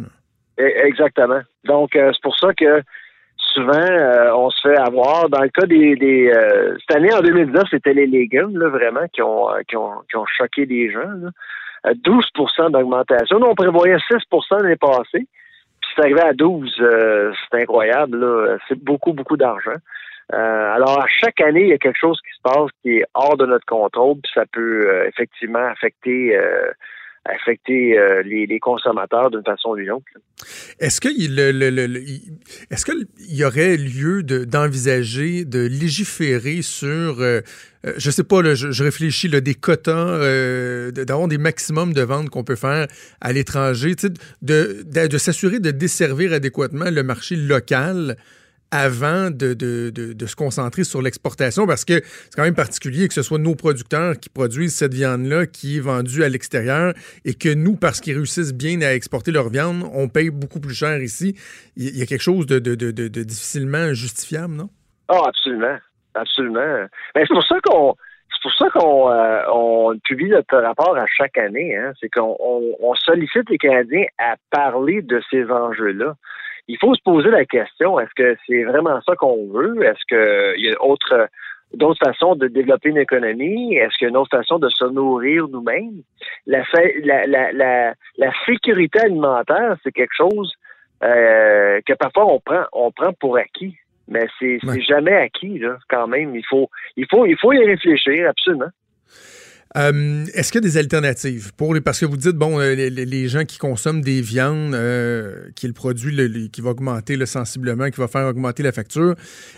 [0.59, 1.41] E, exactement.
[1.65, 2.81] Donc, c'est pour ça que
[3.53, 3.87] souvent,
[4.35, 5.29] on se fait avoir.
[5.29, 6.31] Dans le cas des...
[6.79, 10.25] cette année, en 2019, c'était les légumes, là, vraiment, qui ont, qui ont, qui ont
[10.25, 11.11] choqué les gens.
[11.21, 11.29] Là.
[11.93, 13.39] 12% d'augmentation.
[13.39, 15.27] Nous, on prévoyait 6% l'année passée.
[15.81, 16.75] Puis c'est arrivé à 12.
[16.79, 18.59] Euh, c'est incroyable.
[18.67, 19.75] C'est beaucoup, beaucoup d'argent.
[20.33, 23.05] Euh, alors, à chaque année, il y a quelque chose qui se passe qui est
[23.13, 26.37] hors de notre contrôle, puis ça peut euh, effectivement affecter
[27.27, 30.05] affecter les, consommateurs d'une façon ou d'une autre.
[30.79, 31.97] Est-ce que le,
[32.71, 37.21] est-ce qu'il y aurait lieu d'envisager de, légiférer sur
[37.87, 42.43] euh, je sais pas, je, réfléchis, des quotas, euh, d'avoir des maximums de ventes qu'on
[42.43, 42.87] peut faire
[43.21, 43.93] à l'étranger,
[44.41, 48.17] de, de, s'assurer de desservir adéquatement le marché local
[48.71, 53.21] avant de, de, se concentrer sur l'exportation parce que c'est quand même particulier que ce
[53.21, 56.93] soit nos producteurs qui produisent cette viande-là qui est vendue à l'extérieur
[57.23, 60.75] et que nous, parce qu'ils réussissent bien à exporter leur viande, on paye beaucoup plus
[60.75, 61.35] cher ici.
[61.77, 64.69] Il y a quelque chose de, difficilement justifiable, non?
[65.07, 65.77] Ah, absolument
[66.17, 66.87] absolument.
[67.15, 67.95] Mais c'est pour ça qu'on
[68.29, 71.75] c'est pour ça qu'on euh, publie notre rapport à chaque année.
[71.75, 71.93] Hein.
[71.99, 76.15] C'est qu'on on, sollicite les Canadiens à parler de ces enjeux-là.
[76.67, 79.83] Il faut se poser la question est-ce que c'est vraiment ça qu'on veut?
[79.83, 81.29] Est-ce qu'il y a autre
[81.73, 83.75] d'autres façons de développer une économie?
[83.75, 86.01] Est-ce qu'il y a une autre façon de se nourrir nous-mêmes?
[86.45, 86.63] La,
[87.03, 90.53] la, la, la, sécurité alimentaire, c'est quelque chose
[91.03, 93.75] euh, que parfois on prend, on prend pour acquis.
[94.09, 96.33] Mais c'est jamais acquis, là, quand même.
[96.33, 98.69] Il faut, il faut, il faut y réfléchir, absolument.
[99.77, 102.73] Euh, est-ce qu'il y a des alternatives pour les parce que vous dites bon euh,
[102.73, 107.27] les, gens qui consomment des viandes euh, qui est le produit qui va augmenter le
[107.27, 109.13] sensiblement qui va faire augmenter la facture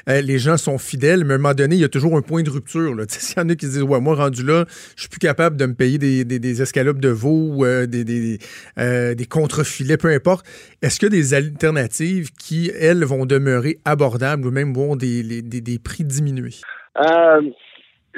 [0.07, 2.43] les gens sont fidèles mais à un moment donné il y a toujours un point
[2.43, 4.65] de rupture s'il y en a qui disent ouais moi rendu là
[4.95, 10.09] je suis plus capable de me payer des, escalopes de veau des des, contrefilets peu
[10.09, 10.45] importe.
[10.81, 15.23] Est-ce qu'il y a des alternatives qui elles vont demeurer abordables ou même vont des,
[15.41, 16.55] des prix diminuer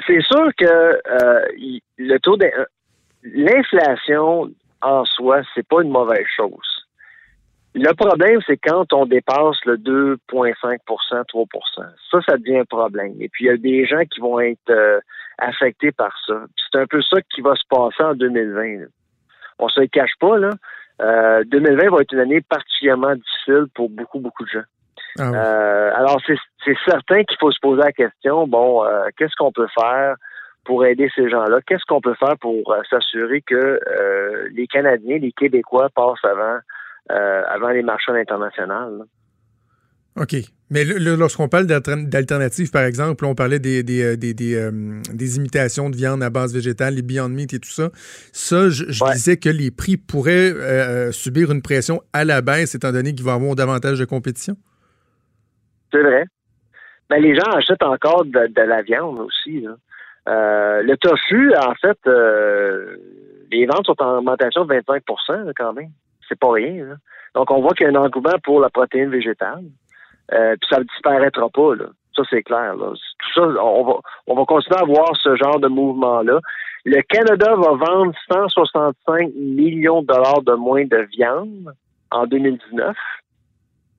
[0.06, 1.44] c'est sûr que euh,
[1.98, 2.50] le taux de
[3.24, 4.50] l'inflation
[4.80, 6.86] en soi, c'est pas une mauvaise chose.
[7.74, 11.46] Le problème, c'est quand on dépasse le 2,5% 3%
[12.10, 13.14] Ça, ça devient un problème.
[13.20, 15.00] Et puis, il y a des gens qui vont être euh,
[15.38, 16.44] affectés par ça.
[16.56, 18.86] C'est un peu ça qui va se passer en 2020.
[19.58, 20.50] On se le cache pas, là.
[21.44, 24.64] 2020 euh, va être une année particulièrement difficile pour beaucoup, beaucoup de gens.
[25.18, 29.52] Ah euh, alors, c'est certain qu'il faut se poser la question, bon, euh, qu'est-ce qu'on
[29.52, 30.16] peut faire
[30.64, 31.60] pour aider ces gens-là?
[31.66, 33.80] Qu'est-ce qu'on peut faire pour euh, s'assurer que
[34.52, 36.58] les Canadiens, les Québécois passent avant,
[37.08, 39.04] avant les marchands internationaux?
[40.16, 40.36] OK.
[40.70, 46.30] Mais lorsqu'on parle d'alternatives, par exemple, on parlait des, des, des, imitations de viande à
[46.30, 47.90] base végétale, les Beyond Meat et tout ça.
[48.32, 53.14] Ça, je, disais que les prix pourraient subir une pression à la baisse, étant donné
[53.14, 54.56] qu'ils vont avoir davantage de compétition?
[55.92, 56.24] C'est vrai.
[57.10, 59.66] Mais les gens achètent encore de, la viande aussi.
[60.28, 62.96] Euh, le tofu, en fait, euh,
[63.50, 65.90] les ventes sont en augmentation de 25% quand même.
[66.28, 66.96] C'est pas rien.
[67.34, 69.64] Donc, on voit qu'il y a un engouement pour la protéine végétale.
[70.32, 71.74] Euh, puis ça ne disparaîtra pas.
[71.74, 71.86] Là.
[72.16, 72.74] Ça, c'est clair.
[72.78, 73.94] Tout ça, on va,
[74.26, 76.40] on va continuer à voir ce genre de mouvement-là.
[76.84, 81.74] Le Canada va vendre 165 millions de dollars de moins de viande
[82.10, 82.96] en 2019,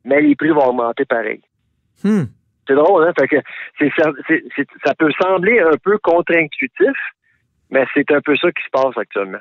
[0.05, 1.41] mais les prix vont augmenter pareil.
[2.03, 2.23] Hmm.
[2.67, 3.13] C'est drôle, hein?
[3.27, 3.35] que
[4.85, 6.95] ça peut sembler un peu contre-intuitif,
[7.69, 9.39] mais c'est un peu ça qui se passe actuellement.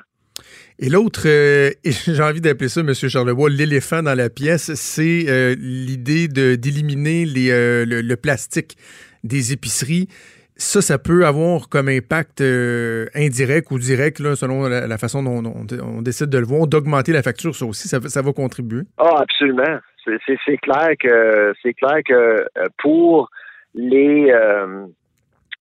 [0.79, 2.93] Et l'autre, euh, j'ai envie d'appeler ça, M.
[2.93, 8.77] Charlebois, l'éléphant dans la pièce, c'est euh, l'idée d'éliminer euh, le, plastique
[9.23, 10.07] des épiceries.
[10.55, 16.29] Ça, ça peut avoir comme impact indirect ou direct, selon la, façon dont on, décide
[16.29, 17.55] de le voir, d'augmenter la facture.
[17.55, 18.83] Ça aussi, ça, va contribuer.
[18.97, 19.79] Ah, absolument.
[20.05, 23.29] C'est clair que c'est clair que euh, pour
[23.73, 24.85] les euh,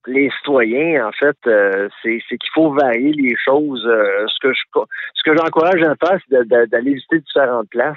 [0.06, 3.82] les citoyens, en fait, euh, c'est qu'il faut varier les choses.
[3.82, 7.96] ce que ce que j'encourage à faire, c'est d'aller visiter différentes places,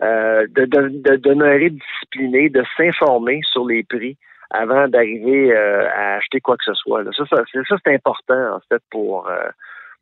[0.00, 4.16] de, de, de demeurer discipliné, de s'informer sur les prix
[4.54, 7.04] avant d'arriver à acheter quoi que ce soit.
[7.16, 9.28] Ça, ça c'est important, en fait, pour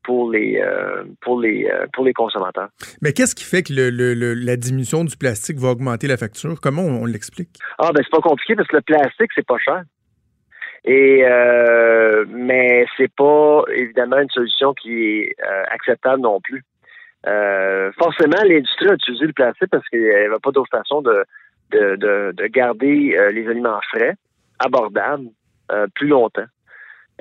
[0.02, 2.68] pour les euh, pour les euh, pour les consommateurs.
[3.00, 6.60] Mais qu'est-ce qui fait que le, la diminution du plastique va augmenter la facture?
[6.60, 7.58] Comment on, l'explique?
[7.78, 9.82] Ah ben c'est pas compliqué parce que le plastique c'est pas cher.
[10.84, 16.64] Et euh, mais c'est pas évidemment une solution qui est euh, acceptable non plus.
[17.98, 21.24] forcément, l'industrie a utilisé le plastique parce qu'il n'y avait pas d'autre façon de,
[21.70, 24.16] de, de, de garder les aliments frais,
[24.64, 25.28] abordables,
[25.94, 26.46] plus longtemps.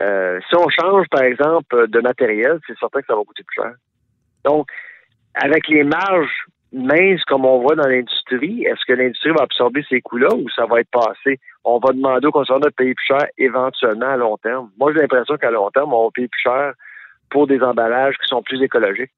[0.01, 3.61] Euh, si on change, par exemple, de matériel, c'est certain que ça va coûter plus
[3.61, 3.73] cher.
[4.45, 4.67] Donc,
[5.35, 10.01] avec les marges minces comme on voit dans l'industrie, est-ce que l'industrie va absorber ces
[10.01, 11.39] coûts-là ou ça va être passé?
[11.63, 14.71] On va demander aux consommateurs de payer plus cher éventuellement à long terme.
[14.79, 16.73] Moi, j'ai l'impression qu'à long terme, on va payer plus cher
[17.29, 19.11] pour des emballages qui sont plus écologiques.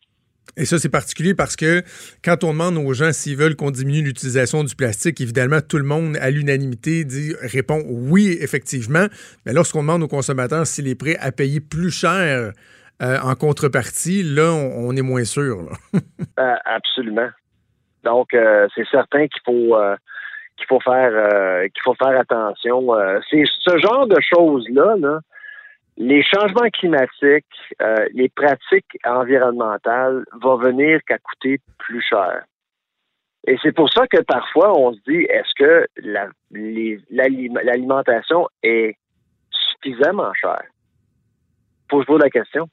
[0.56, 1.82] Et ça, c'est particulier parce que
[2.24, 5.84] quand on demande aux gens s'ils veulent qu'on diminue l'utilisation du plastique, évidemment, tout le
[5.84, 9.08] monde, à l'unanimité, dit, répond oui, effectivement.
[9.45, 12.54] Mais lorsqu'on demande aux consommateurs s'il est prêt à payer plus cher
[13.01, 15.70] euh, en contrepartie, là, on, est moins sûr.
[16.39, 17.30] Euh, absolument.
[18.04, 19.76] Donc, euh, c'est certain qu'il faut
[20.56, 22.89] qu'il faut faire qu'il faut faire attention.
[23.30, 25.20] c'est ce genre de choses-là, là
[25.98, 27.46] les changements climatiques,
[27.82, 32.44] euh, les pratiques environnementales vont venir qu'à coûter plus cher.
[33.46, 35.86] Et c'est pour ça que parfois on se dit, est-ce que
[37.12, 38.96] l'alimentation est
[39.52, 40.64] suffisamment chère?
[41.91, 42.70] Faut poser la question.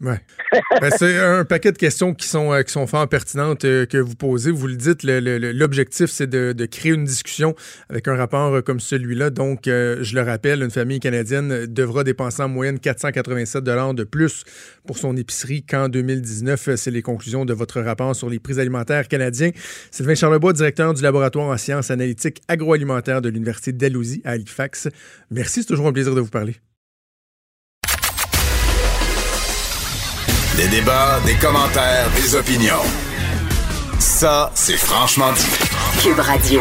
[0.00, 0.20] Ouais.
[0.80, 3.96] Ben, c'est un paquet de questions qui sont, euh, qui sont fort pertinentes euh, que
[3.96, 4.50] vous posez.
[4.50, 7.54] Vous le dites, l'objectif, c'est de, créer une discussion
[7.88, 9.30] avec un rapport euh, comme celui-là.
[9.30, 14.44] Donc, je le rappelle, une famille canadienne devra dépenser en moyenne 487 de plus
[14.86, 16.74] pour son épicerie qu'en 2019.
[16.76, 19.50] C'est les conclusions de votre rapport sur les prix alimentaires canadiens.
[19.90, 24.88] Sylvain Charlebois, directeur du laboratoire en sciences analytiques agroalimentaires de l'Université Dalhousie à Halifax.
[25.30, 26.56] Merci, c'est toujours un plaisir de vous parler.
[30.56, 32.84] Des débats, des commentaires, des opinions.
[33.98, 36.00] Ça, c'est franchement dit.
[36.00, 36.60] Cube Radio.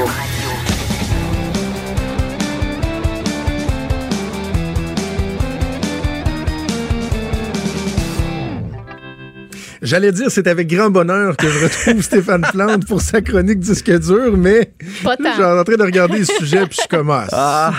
[9.84, 13.92] J'allais dire, c'est avec grand bonheur que je retrouve Stéphane Plante pour sa chronique disque
[14.00, 14.74] dur, mais
[15.04, 17.30] Pas je suis en train de regarder le sujet puis je commence.
[17.32, 17.72] Ah.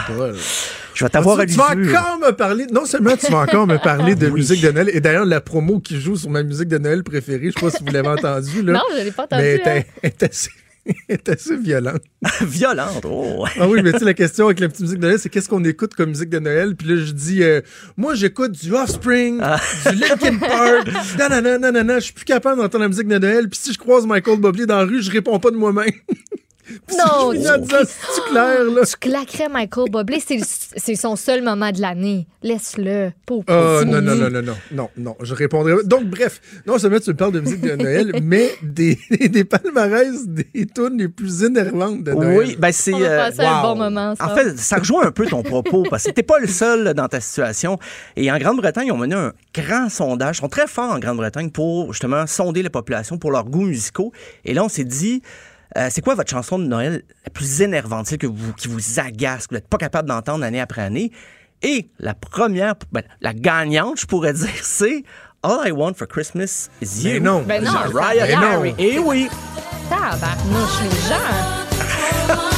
[0.95, 3.78] Je vais t'avoir à Tu vas encore me parler, non seulement tu vas encore me
[3.78, 6.78] parler de musique de Noël, et d'ailleurs, la promo qui joue sur ma musique de
[6.78, 8.72] Noël préférée, je sais pas si vous l'avez entendu, là.
[8.74, 9.42] Non, je l'ai pas entendu.
[9.42, 9.61] Mais
[10.03, 10.51] elle est assez,
[11.09, 12.03] est assez violente.
[12.42, 13.45] Violente, oh.
[13.59, 15.49] Ah oui, mais tu sais, la question avec la petite musique de Noël, c'est qu'est-ce
[15.49, 16.76] qu'on écoute comme musique de Noël?
[16.76, 17.61] Puis là, je dis, euh,
[17.97, 19.59] moi, j'écoute du Offspring, Ah.
[19.90, 20.88] du Linkin Park,
[21.18, 23.49] nanana, nanana, je suis plus capable d'entendre la musique de Noël.
[23.49, 25.90] Puis si je croise Michael Bublé dans la rue, je réponds pas de moi-même.
[26.71, 28.87] Non, c'est-tu clair, là?
[28.87, 30.23] Tu claquerais Michael Bublé,
[30.77, 32.27] c'est son seul moment de l'année.
[32.43, 33.12] Laisse-le.
[33.27, 35.85] Pauvre petit non, non, non, non, non, non, non, je répondrai.
[35.85, 38.99] Donc, bref, non seulement tu me parles de musique de Noël, mais des,
[39.29, 42.39] des palmarès des tunes les plus énervantes de Noël.
[42.39, 42.95] Oui, ben c'est.
[42.95, 44.27] On va euh, passer un bon moment, ça.
[44.27, 47.09] En fait, ça rejoint un peu ton propos parce que t'es pas le seul dans
[47.09, 47.79] ta situation.
[48.17, 50.37] Et en Grande-Bretagne, ils ont mené un grand sondage.
[50.37, 54.12] Ils sont très forts en Grande-Bretagne pour justement sonder la population pour leurs goûts musicaux.
[54.45, 55.23] Et là, on s'est dit.
[55.77, 59.01] Euh, c'est quoi votre chanson de Noël la plus énervante, celle que vous, qui vous
[59.01, 61.11] agace, que vous n'êtes pas capable d'entendre année après année?
[61.62, 65.05] Et la première, ben, la gagnante, je pourrais dire, c'est
[65.43, 67.14] All I Want for Christmas is You.
[67.14, 67.43] Mais non.
[67.43, 68.27] Ben non, Mariah.
[68.27, 68.75] Carey.
[68.79, 69.29] Et oui.
[69.89, 72.51] Tabarnouche, les gens.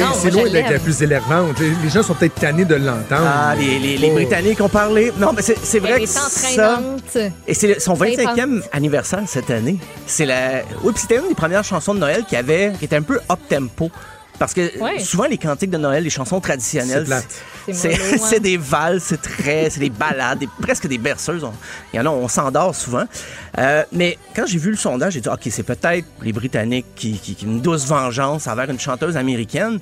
[0.00, 1.56] C'est Non, c'est moi, loin d'être la plus énervante.
[1.60, 3.26] Les, gens sont peut-être tannés de l'entendre.
[3.26, 4.14] Ah, les, les, les Oh.
[4.14, 5.12] Britanniques ont parlé.
[5.18, 6.80] Non, mais c'est c'est vrai Elle que est ça...
[7.46, 9.76] Et c'est son C'est 25e anniversaire cette année.
[10.06, 10.62] C'est la.
[10.82, 13.20] Oui, puis c'était une des premières chansons de Noël qui avait, qui était un peu
[13.30, 13.90] up tempo.
[14.40, 14.98] Parce que Ouais.
[14.98, 17.06] souvent les cantiques de Noël, les chansons traditionnelles,
[17.70, 17.94] C'est
[18.34, 18.38] hein.
[18.40, 21.44] des valses, c'est très, c'est des balades, des- presque des berceuses.
[21.44, 21.52] On-
[21.92, 23.04] Il y en a, on s'endort souvent.
[23.58, 27.18] Euh, mais quand j'ai vu le sondage, j'ai dit ok, c'est peut-être les Britanniques qui,
[27.18, 29.78] qui, qui ont une douce vengeance envers une chanteuse américaine.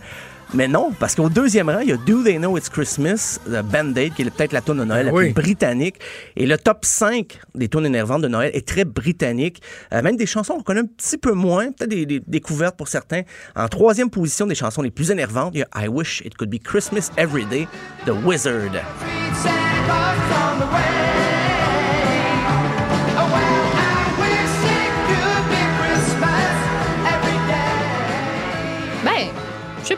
[0.54, 3.60] Mais non, parce qu'au deuxième rang, il y a Do They Know It's Christmas de
[3.60, 5.26] Band-Aid, qui est peut-être la tune de Noël la Oui.
[5.32, 5.96] plus britannique.
[6.36, 9.60] Et le top 5 des tunes énervantes de Noël est très britannique.
[9.92, 12.88] Euh, même des chansons qu'on connaît un petit peu moins, peut-être des, des découvertes pour
[12.88, 13.22] certains.
[13.56, 16.50] En troisième position des chansons les plus énervantes, il y a I Wish It Could
[16.50, 17.68] Be Christmas Every Day
[18.06, 18.70] de Wizard.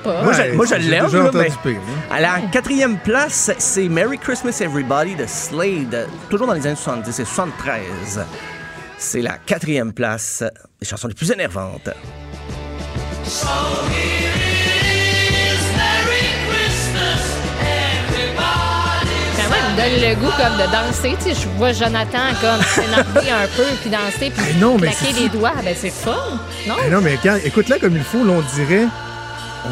[0.02, 0.22] Pas.
[0.22, 1.04] Moi, je, moi, je j'ai l'aime.
[1.06, 1.80] déjà là, entendu mais pire.
[2.10, 7.08] À la quatrième place, c'est Merry Christmas Everybody de Slade, toujours dans les années 70
[7.20, 8.24] et 73.
[8.98, 10.44] C'est la quatrième place
[10.80, 11.88] des chansons les plus énervantes.
[19.36, 21.16] Quand même, me donne le goût comme de danser.
[21.22, 24.88] Tu sais, je vois Jonathan comme s'énerver un peu, puis danser, puis Mais non, mais
[24.88, 25.52] claquer c'est- les doigts.
[25.64, 26.16] Ben, c'est fun,
[26.66, 26.74] non?
[26.82, 28.86] Mais non, mais quand, écoute-la comme il faut, là, on dirait.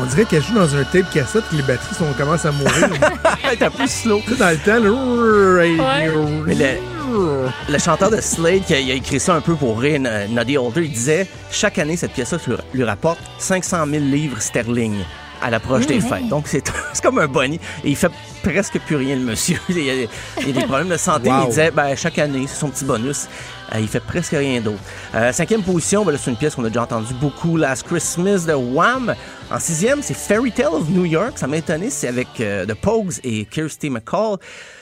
[0.01, 2.89] On dirait qu'elle joue dans un tape cassette que les batteries sont, commencent à mourir.
[3.61, 4.21] Un peu slow.
[4.39, 6.43] dans le temps, là.
[6.47, 9.99] Mais le, le chanteur de Slade, qui a, a écrit ça un peu pour rire,
[10.29, 14.97] Noddy Holder, il disait chaque année, cette pièce-là lui- lui rapporte 500 000 livres sterling
[15.43, 16.29] à l'approche des fêtes.
[16.29, 17.61] Donc, c'est c'est comme un bonnie.
[17.85, 18.11] Et il fait
[18.43, 19.59] presque plus rien, le monsieur.
[19.69, 19.95] Il y a,
[20.41, 21.29] il y a des problèmes de santé.
[21.31, 21.43] Wow.
[21.45, 23.29] Il disait, ben, chaque année, c'est son petit bonus.
[23.75, 24.79] Euh, il fait presque rien d'autre.
[25.15, 28.55] Euh, cinquième position, ben c'est une pièce qu'on a déjà entendu beaucoup, Last Christmas de
[28.55, 29.15] Wham.
[29.51, 31.33] En sixième, c'est Fairy Tale of New York.
[31.37, 34.37] Ça m'a étonné, c'est avec euh, The Pogues et Kirsty McCall.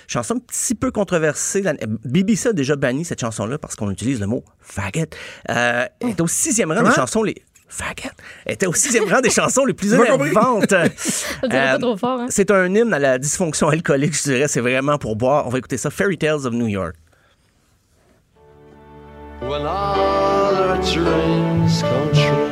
[0.07, 1.63] Chanson un petit peu controversée.
[1.63, 5.01] La- BBC a déjà banni cette chanson-là parce qu'on utilise le mot faggot.
[5.51, 7.35] Euh, elle est au sixième rang des chansons les...
[7.77, 8.15] Faggot.
[8.45, 10.75] Elle était au sixième rang des chansons les plus énervantes.
[11.99, 12.27] Fort, hein?
[12.31, 14.49] C'est un hymne à la dysfonction alcoolique, je dirais.
[14.49, 15.47] C'est vraiment pour boire.
[15.47, 15.91] On va écouter ça.
[15.91, 16.95] Fairy Tales of New York.
[19.43, 22.43] When all our dreams come true.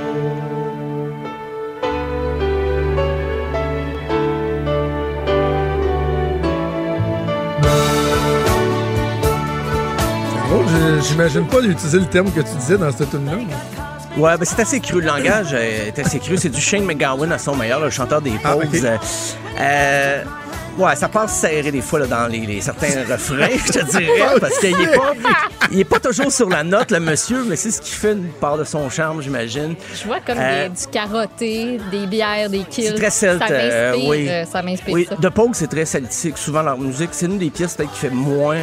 [10.32, 13.38] C'est drôle, je- j'imagine pas d'utiliser le terme que tu disais dans cette tune-là.
[14.16, 15.00] Ouais, ben c'est assez cru.
[15.00, 16.36] Le langage euh, est assez cru.
[16.36, 18.64] C'est du Shane McGowan à son meilleur, le chanteur des Ah, pauses.
[18.66, 18.74] ok.
[18.84, 18.96] Euh,
[19.60, 20.22] euh,
[20.78, 24.38] ouais, ça passe serré des fois là, dans les, les- certains refrains, je te dirais,
[24.40, 25.12] parce qu'il est pas,
[25.72, 28.28] il est pas toujours sur la note, le monsieur, mais c'est ce qui fait une
[28.40, 29.74] part de son charme, j'imagine.
[29.94, 32.86] Je vois comme Euh, des- du carotté, des bières, des kills.
[32.88, 33.42] C'est très celte.
[33.46, 34.28] Ça euh, m'inspire, oui.
[34.28, 35.16] euh, ça m'inspire Oui, ça.
[35.54, 36.38] c'est très celtique.
[36.38, 38.58] Souvent, leur musique, c'est une des pièces peut-être qui fait moins,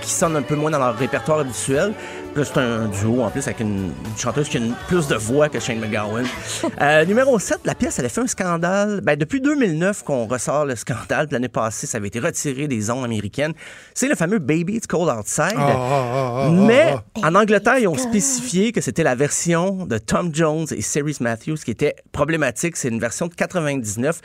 [0.00, 1.92] qui sonne un peu moins dans leur répertoire habituel.
[2.34, 5.16] Là, c'est un duo en plus avec une, une chanteuse qui a une- plus de
[5.16, 6.24] voix que Shane McGowan.
[6.80, 9.00] Euh, numéro 7, la pièce, elle a fait un scandale.
[9.02, 11.28] Ben, depuis 2009 qu'on ressort le scandale.
[11.30, 13.52] L'année passée, ça avait été retiré des ondes américaines.
[13.94, 15.54] C'est le fameux Baby It's Cold Outside.
[15.56, 20.34] Ah, ah, ah, Mais en Angleterre, ils ont spécifié que c'était la version de Tom
[20.34, 22.76] Jones et Cerise Matthews qui était problématique.
[22.76, 24.20] C'est une version de 99.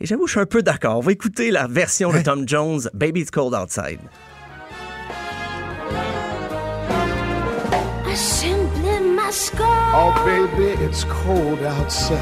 [0.00, 0.96] Et j'avoue, je suis un peu d'accord.
[0.96, 4.00] On va écouter la version de Tom Jones, Baby It's Cold Outside.
[9.56, 9.64] Go.
[9.94, 12.18] Oh, baby, it's cold outside.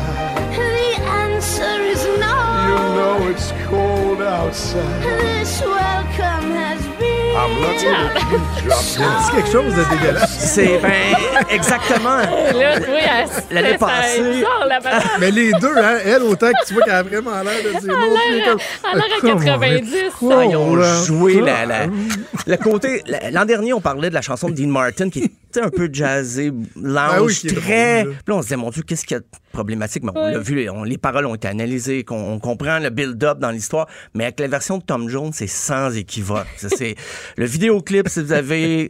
[0.55, 2.37] The answer is no.
[2.69, 5.03] You know it's cold outside.
[5.03, 7.09] This welcome has been.
[7.39, 10.37] I'm lucky that you quelque chose de dégueulasse.
[10.39, 11.15] C'est, ben,
[11.51, 12.19] exactement.
[12.19, 14.81] Là, oui, elle- L'année passée- sort, la.
[15.21, 17.93] Mais les deux, hein, elle, autant que tu vois qu'elle a vraiment l'air de dire
[17.93, 17.97] non.
[18.29, 18.57] Elle a l'air-
[18.93, 19.95] elle a l'air à 90.
[20.31, 23.03] Ah, ils ont joué la, la- le côté.
[23.07, 25.89] la- L'an dernier, on parlait de la chanson de Dean Martin qui était un peu
[25.93, 28.03] jazzée, lounge, Ah oui, est très.
[28.03, 28.19] drôle, là.
[28.25, 30.03] Puis là, on se disait, mon Dieu, qu'est-ce qu'il y a de problématique?
[30.05, 33.39] Mais on l'a vu, on- les paroles ont été analysées, qu'on on comprend le build-up
[33.39, 33.87] dans l'histoire.
[34.15, 36.47] Mais avec la version de Tom Jones, c'est sans équivoque.
[36.59, 36.95] Ça, c'est
[37.37, 38.89] le vidéoclip, si vous avez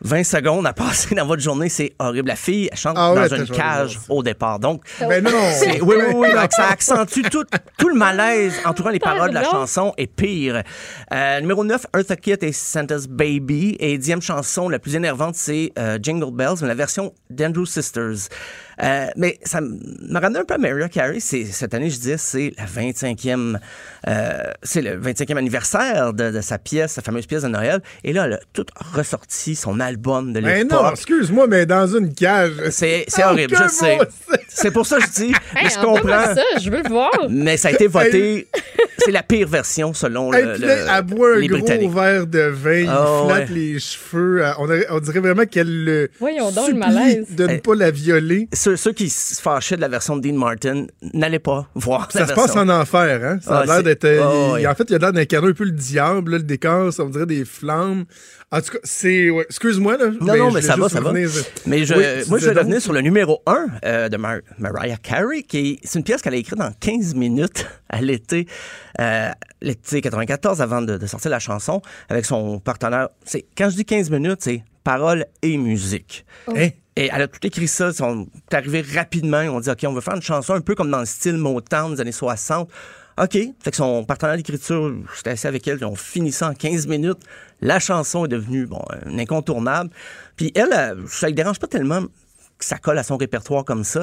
[0.00, 2.28] 20 secondes à passer dans votre journée, c'est horrible.
[2.28, 4.58] La fille, elle chante Ah ouais, dans une cage au départ.
[4.58, 5.30] Donc, Ben non.
[5.52, 6.28] c'est- oui, oui, oui.
[6.32, 7.44] donc ça accentue tout,
[7.76, 10.62] tout le malaise entourant les paroles de la chanson est pire.
[11.12, 13.76] Euh, numéro 9, Eartha Kitt et Santa's Baby.
[13.80, 18.28] Et dixième chanson, la plus énervante, c'est euh, Jingle Bells, mais la version d'Andrew Sisters.
[18.82, 21.18] Euh, mais ça m'a ramené un peu à Mariah Carey.
[21.20, 23.58] C'est- Cette année, je disais, c'est la 25e,
[24.06, 27.80] euh, c'est le 25e anniversaire de, de sa pièce, sa fameuse pièce de Noël.
[28.04, 30.82] Et là, elle a tout ressorti son album de Mais l'époque.
[30.82, 32.52] non, excuse-moi, mais dans une cage.
[32.70, 33.98] C'est c'est Ah, horrible, je sais.
[33.98, 36.34] c'est- C'est pour ça que je dis, mais Hey, je comprends.
[36.34, 37.10] ça, je veux le voir.
[37.28, 38.46] Mais ça a été voté.
[39.00, 42.26] C'est la pire version selon Hey, le, puis là, elle boit un les gros verre
[42.26, 43.54] de vin, il Ah, flatte ouais.
[43.54, 44.44] les cheveux.
[44.44, 44.52] euh,
[44.90, 47.26] On, dirait vraiment qu'elle le Voyons donc le malaise.
[47.30, 47.60] de ne Hey.
[47.60, 48.48] pas la violer.
[48.68, 52.20] Ceux, ceux qui se fâchaient de la version de Dean Martin, n'allez pas voir Ça
[52.20, 52.46] la se version.
[52.54, 53.38] passe en enfer, hein?
[53.40, 54.04] Ça a Ah, l'air d'être.
[54.04, 54.70] euh, Ah.
[54.70, 57.02] En fait, il y a l'air d'incarner un peu le diable, là, le décor, ça
[57.04, 58.04] on dirait des flammes.
[58.52, 59.30] En tout cas, c'est.
[59.30, 60.06] ouais, Excuse-moi, là.
[60.08, 61.10] Non, mais non, je mais vais ça va, ça va.
[61.10, 61.30] revenir-
[61.66, 64.96] Mais je, Oui, tu moi, je vais revenir sur le numéro 1 de Mar- Mariah
[64.98, 68.46] Carey, qui est, c'est une pièce qu'elle a écrite en 15 minutes à l'été,
[69.00, 69.30] euh,
[69.62, 71.80] l'été 94, avant de, de sortir la chanson,
[72.10, 73.08] avec son partenaire.
[73.24, 76.26] C'est, quand je dis 15 minutes, c'est paroles et musique.
[76.54, 76.68] Hein?
[76.98, 77.90] Et elle a tout écrit ça.
[77.90, 79.38] Ils sont arrivés rapidement.
[79.38, 81.94] Ont dit, OK, on veut faire une chanson un peu comme dans le style Motown
[81.94, 82.68] des années 60.
[83.22, 83.32] OK.
[83.32, 86.88] Fait que son partenaire d'écriture, j'étais assis avec elle, ils ont fini ça en 15
[86.88, 87.20] minutes.
[87.60, 89.90] La chanson est devenue, bon, un incontournable.
[90.34, 93.84] Puis elle, euh, ça ne dérange pas tellement que ça colle à son répertoire comme
[93.84, 94.00] ça.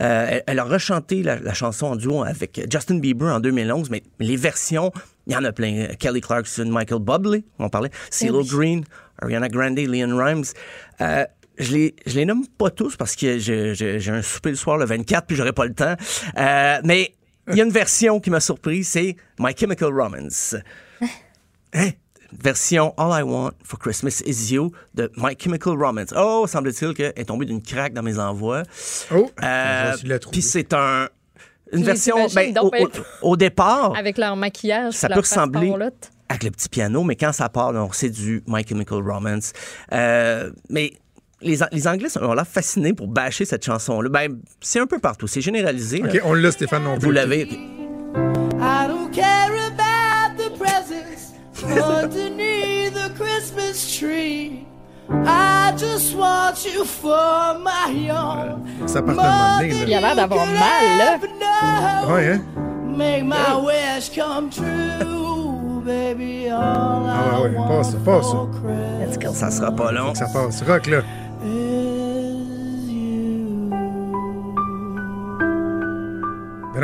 [0.00, 3.90] Euh, elle, elle a rechanté la, la chanson en duo avec Justin Bieber en 2011,
[3.90, 4.90] mais les versions,
[5.26, 5.88] il y en a plein.
[5.98, 8.84] Kelly Clarkson, Michael Bublé, on parlait, CeeLo Green,
[9.20, 10.44] Ariana Grande, Leon Rimes.
[11.02, 11.24] Euh,
[11.58, 14.84] je les, je les nomme pas tous parce que j'ai un souper le soir le
[14.86, 15.94] 24 puis j'aurai pas le temps.
[16.38, 17.14] Euh, mais
[17.50, 20.54] il y a une version qui m'a surpris, c'est My Chemical Romance.
[21.74, 21.90] Hein?
[22.30, 26.12] Version All I Want for Christmas Is You de My Chemical Romance.
[26.14, 28.64] Oh, semble-t-il qu'elle est tombée d'une craque dans mes envois.
[29.14, 29.92] Oh, Euh.
[30.30, 31.08] Puis c'est un,
[31.72, 32.26] une version.
[32.34, 34.92] ben, donc au, au- au départ, Avec leur maquillage.
[34.92, 35.72] Ça peut ressembler-
[36.28, 39.54] avec le petit piano, mais quand ça part, c'est du My Chemical Romance.
[39.94, 40.92] Euh, mais
[41.42, 44.08] les, An- les Anglais sont- ont l'air fascinés pour bâcher cette chanson-là.
[44.08, 45.26] Ben, c'est un peu partout.
[45.26, 45.98] C'est généralisé.
[45.98, 46.08] là.
[46.08, 47.04] OK, on l'a, Stéphane, non plus.
[47.06, 47.42] Vous l'avez.
[48.60, 51.32] I don't care about the presents
[51.64, 54.64] underneath the Christmas tree.
[55.10, 58.62] I just want you for my own.
[58.86, 61.18] Ça part un moment donné, Il a l'air d'avoir mal, là.
[62.12, 62.40] Ouais, hein?
[62.84, 66.48] Make my wish come true, baby.
[66.48, 66.60] All
[67.08, 68.26] Ah ouais, ouais, passe, passe.
[69.34, 70.14] Ça sera pas long.
[70.14, 70.62] Ça passe.
[70.62, 71.00] Rock, là.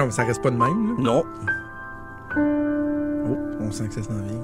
[0.05, 1.03] Mais non, mais ça reste pas de même, là.
[1.03, 1.25] Non.
[2.37, 4.41] Oh, on sent que ça s'en vient.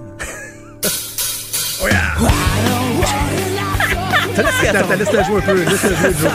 [4.34, 5.64] Ça laisse Attends, attends, laisse-la jouer un peu.
[5.64, 6.30] Laisse-la jouer, Joe.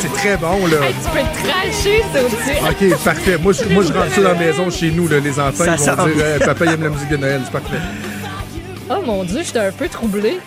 [0.00, 0.86] C'est très bon, là.
[0.86, 2.92] Hey, tu peux le cracher, ça aussi.
[2.92, 3.38] OK, parfait.
[3.38, 5.18] Moi, je, moi, je rentre ça dans la maison chez nous, là.
[5.20, 7.40] Les enfants, Ça ils vont dire euh, Papa, il aime la musique de Noël.
[7.44, 7.78] C'est parfait.
[8.90, 10.38] Oh mon Dieu, j'étais un peu troublée.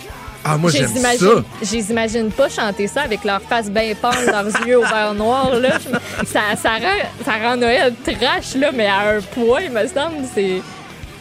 [0.49, 1.43] Ah, moi, j'aime ça.
[1.61, 5.13] Je les imagine pas chanter ça avec leur face bien pâle, leurs yeux au vert
[5.13, 5.59] noir.
[5.59, 5.77] Là.
[6.25, 10.25] Ça, ça, rend, ça rend Noël trash, là, mais à un point, il me semble.
[10.33, 10.61] C'est.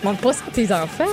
[0.05, 1.05] Montre pas ça à tes enfants.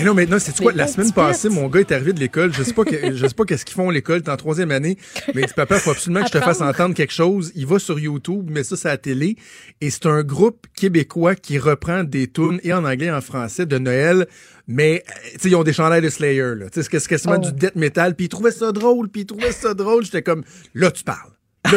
[0.00, 0.70] Eh non, maintenant, c'est quoi?
[0.72, 2.52] La semaine passée, mon gars est arrivé de l'école.
[2.52, 4.22] Je sais pas, que- je sais pas qu'est-ce qu'ils font à l'école.
[4.22, 4.96] T'es en troisième année.
[5.34, 7.50] Mais il dit, papa, faut absolument que je te fasse entendre quelque chose.
[7.56, 9.36] Il va sur YouTube, met ça sur la télé.
[9.80, 13.66] Et c'est un groupe québécois qui reprend des tunes et en anglais et en français
[13.66, 14.26] de Noël.
[14.68, 16.66] Mais, euh, tu sais, ils ont des chandails de Slayer, là.
[16.70, 17.44] Tu sais, c'est quasiment Oh.
[17.46, 18.14] du death metal.
[18.14, 20.04] Puis ils trouvaient ça drôle, puis ils trouvaient ça drôle.
[20.04, 21.30] J'étais comme, là, tu parles.
[21.64, 21.72] Là,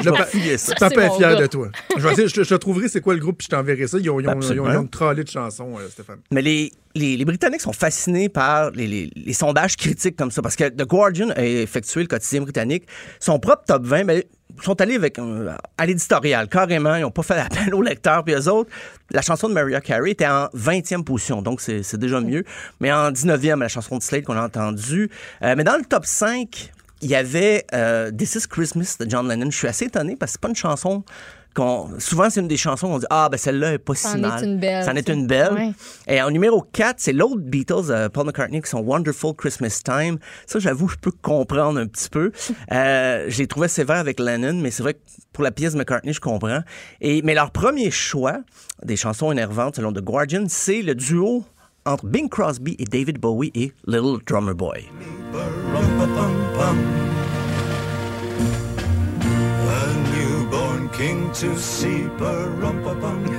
[0.00, 0.74] tu Là, pa- ça.
[0.76, 1.40] Papa C'est est fier gars.
[1.40, 1.68] de toi.
[1.96, 3.86] Je vais essayer, je, te- je te trouverai c'est quoi le groupe, puis je t'enverrai
[3.86, 3.98] ça.
[3.98, 4.70] Ils ont, ils ont, ils ont, Absolument.
[4.72, 6.18] ils ont une tralée de chansons, euh, Stéphane.
[6.30, 10.40] Mais les, les, les Britanniques sont fascinés par les, les- les sondages critiques comme ça.
[10.42, 12.84] Parce que The Guardian a effectué, le quotidien britannique,
[13.20, 14.26] son propre top 20, mais
[14.56, 16.94] ils sont allés avec un- à l'éditorial, carrément.
[16.94, 18.24] Ils n'ont pas fait appel aux lecteurs.
[18.24, 18.70] Puis eux autres,
[19.10, 22.44] la chanson de Mariah Carey était en 20e position, donc c'est c'est déjà mieux.
[22.80, 25.10] Mais en 19e, la chanson de Slade qu'on a entendue.
[25.42, 29.28] Euh, mais dans le top 5, il y avait euh, This is Christmas de John
[29.28, 29.50] Lennon.
[29.50, 31.04] Je suis assez étonné parce que c'est pas une chanson.
[31.98, 34.20] Souvent, c'est une des chansons qu'on dit Ah, ben celle-là est pas si C'en est
[34.20, 34.44] mal.
[34.44, 35.18] une belle, C'en est tu sais.
[35.18, 35.54] une belle.
[35.54, 35.70] Ouais.
[36.06, 40.18] Et en numéro 4, c'est l'autre Beatles, euh, Paul McCartney, qui sont Wonderful Christmas Time.
[40.46, 42.30] Ça, j'avoue, je peux comprendre un petit peu.
[42.72, 44.98] Euh, je les trouvais sévères avec Lennon, mais c'est vrai que
[45.32, 46.60] pour la pièce de McCartney, je comprends.
[47.00, 48.40] Et, mais leur premier choix
[48.84, 51.44] des chansons énervantes, selon The Guardian, c'est le duo
[51.86, 54.84] entre Bing Crosby et David Bowie et Little Drummer Boy.
[55.98, 56.02] A
[60.12, 62.04] newborn king to see.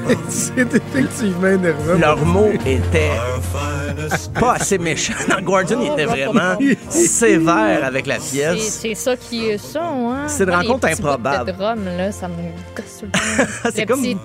[0.29, 1.99] c'est effectivement énervant.
[1.99, 3.11] Leur mot était
[4.39, 5.13] pas assez méchant.
[5.29, 6.57] Dans Guardian, il était vraiment
[6.89, 8.79] sévère avec la C'est pièce.
[8.81, 10.27] c'est ça qui est ça, hein?
[10.27, 11.51] C'est de Moi, les rencontres petits bouts improbables.
[11.51, 12.35] De drum, là, ça me
[12.75, 13.51] gosse tout le temps.
[13.65, 14.17] C'est Les comme petits-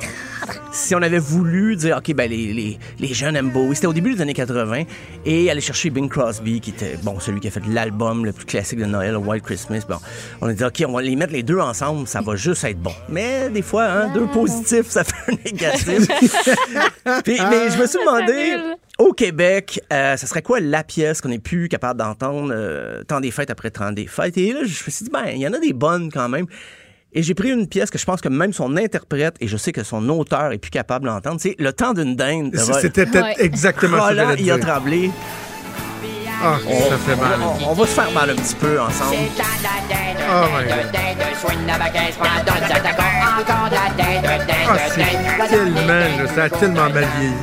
[0.72, 3.74] si on avait voulu dire, OK, ben les, les, les jeunes aiment Bowie.
[3.74, 4.84] C'était au début des années 80.
[5.24, 8.46] Et aller chercher Bing Crosby, qui était, bon, celui qui a fait l'album le plus
[8.46, 9.82] classique de Noël, White Christmas.
[9.88, 9.98] Bon,
[10.40, 12.80] on a dit, OK, on va les mettre les deux ensemble, ça va juste être
[12.80, 12.94] bon.
[13.08, 16.06] Mais des fois, hein, deux positifs, ça fait un négatif.
[17.24, 18.56] Puis, mais je me suis demandé,
[18.98, 23.20] au Québec, euh, ça serait quoi la pièce qu'on n'est plus capable d'entendre euh, tant
[23.20, 24.36] des fêtes après tant des fêtes?
[24.38, 26.46] Et là, je me suis dit, ben, il y en a des bonnes quand même.
[27.14, 29.70] Et j'ai pris une pièce que je pense que même son interprète, et je sais
[29.72, 32.56] que son auteur est plus capable d'entendre, c'est Le temps d'une dinde.
[32.80, 35.10] C'était peut-être exactement ça te il a tremblé.
[36.44, 36.56] Ah,
[36.88, 37.38] ça fait mal.
[37.40, 39.14] On, on va se faire mal un petit peu ensemble.
[39.14, 41.92] Oh my God.
[44.68, 47.34] Ah, c'est tellement, là, ça a tellement mal vieilli.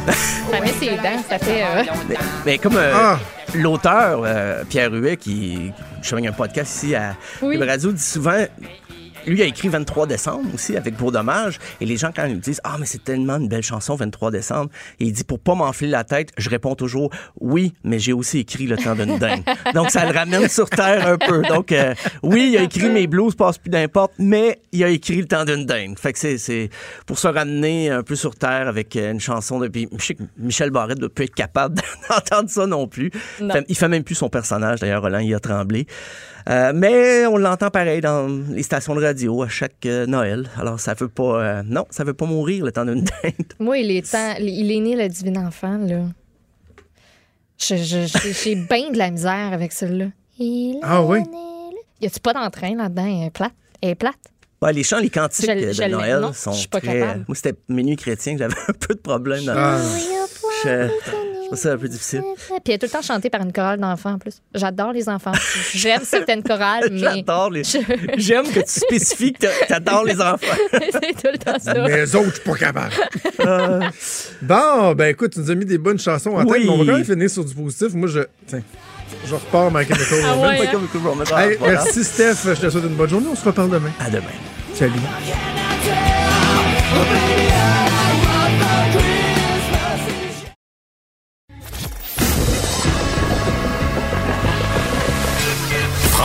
[0.51, 1.61] Ça met ses dents, ça fait.
[1.63, 2.15] euh, Mais,
[2.45, 3.19] mais comme euh, Ah.
[3.55, 5.71] l'auteur, euh, Pierre Huet, qui
[6.01, 7.57] je fais un podcast ici à Oui.
[7.63, 8.45] Radio, dit souvent.
[9.29, 11.59] Lui a écrit 23 décembre aussi avec Beau Dommage.
[11.81, 14.31] Et les gens, quand ils me disent Ah, mais c'est tellement une belle chanson, 23
[14.31, 14.69] décembre,
[14.99, 18.39] et il dit Pour pas m'enfler la tête, je réponds toujours Oui, mais j'ai aussi
[18.39, 19.43] écrit Le temps d'une dingue.
[19.73, 21.41] Donc, ça le ramène sur terre un peu.
[21.43, 21.93] Donc, euh,
[22.23, 25.45] oui, il a écrit Mes blues passent plus d'importe, mais il a écrit Le temps
[25.45, 25.97] d'une dingue.
[25.99, 26.69] Fait que c'est-
[27.05, 29.67] pour se ramener un peu sur terre avec euh, une chanson de.
[29.67, 31.75] Puis je sais que Michel Barrette ne doit plus être capable
[32.09, 33.11] d'entendre ça non plus.
[33.41, 33.55] Non.
[33.67, 35.85] Il fait même plus son personnage, d'ailleurs, Roland, il a tremblé.
[36.49, 40.49] Euh, mais on l'entend pareil dans les stations de radio à chaque euh, Noël.
[40.57, 41.43] Alors, ça veut pas.
[41.59, 43.53] euh, non, ça veut pas mourir le temps d'une dinde.
[43.59, 45.99] Moi, il est, temps, il est né le divin enfant, là.
[47.57, 49.73] J'ai bien de la misère avec
[50.73, 51.19] est Ah oui?
[52.01, 53.05] Y a-tu pas d'entrain là-dedans?
[53.05, 53.51] Elle est plate.
[53.81, 54.15] Elle est plate.
[54.61, 56.99] Ouais, les chants, les cantiques Je- je de Noël non, sont je suis pas très.
[56.99, 57.25] capable.
[57.27, 59.43] Moi, c'était Minuit chrétien que j'avais un peu de problème.
[59.45, 59.53] Dans...
[59.55, 59.77] Ah.
[60.63, 60.89] Je...
[61.55, 62.21] ça un peu difficile.
[62.47, 64.41] Puis elle est tout le temps chantée par une chorale d'enfants en plus.
[64.53, 65.31] J'adore les enfants.
[65.73, 66.97] J'aime certaines chorales, mais.
[66.99, 67.63] J'adore les.
[68.17, 70.37] J'aime que tu spécifies que t'a- t'adores les enfants.
[70.71, 71.73] C'est tout le temps ça.
[71.73, 72.93] Mais eux autres, je suis pas capable.
[74.41, 76.63] Bon, ben écoute, tu nous as mis des bonnes chansons en tête, Oui.
[76.65, 77.93] mais on va quand même finir sur du positif.
[77.93, 78.21] Moi, je.
[78.47, 78.61] Tiens.
[79.25, 80.79] Je repars ma Chemical Ah ouais, hein?
[81.33, 81.83] Ah, Hey, voilà.
[81.83, 82.35] Merci, Steph.
[82.45, 83.27] Je te souhaite une bonne journée.
[83.31, 83.91] On se reparle demain.
[83.99, 84.23] À demain.
[84.75, 84.93] Salut.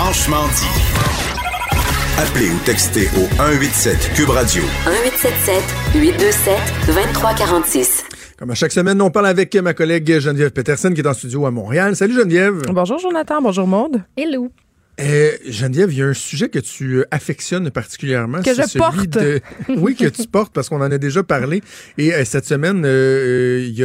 [0.04, 0.68] Franchement dit.
[2.18, 5.64] Appelez ou textez au 187 Cube Radio 1877
[5.94, 6.58] 827
[6.88, 8.04] 2346.
[8.36, 11.46] Comme à chaque semaine, on parle avec ma collègue Geneviève Peterson qui est en studio
[11.46, 11.96] à Montréal.
[11.96, 12.64] Salut Geneviève.
[12.68, 14.02] Bonjour Jonathan, bonjour Maude.
[14.14, 14.50] Hello.
[15.00, 18.42] Euh, Geneviève, il y a un sujet que tu euh, affectionnes particulièrement.
[18.42, 19.08] Que je celui porte.
[19.08, 19.40] de-
[19.76, 21.62] oui, que tu portes parce qu'on en a déjà parlé.
[21.98, 23.82] Et euh, cette semaine, euh, il y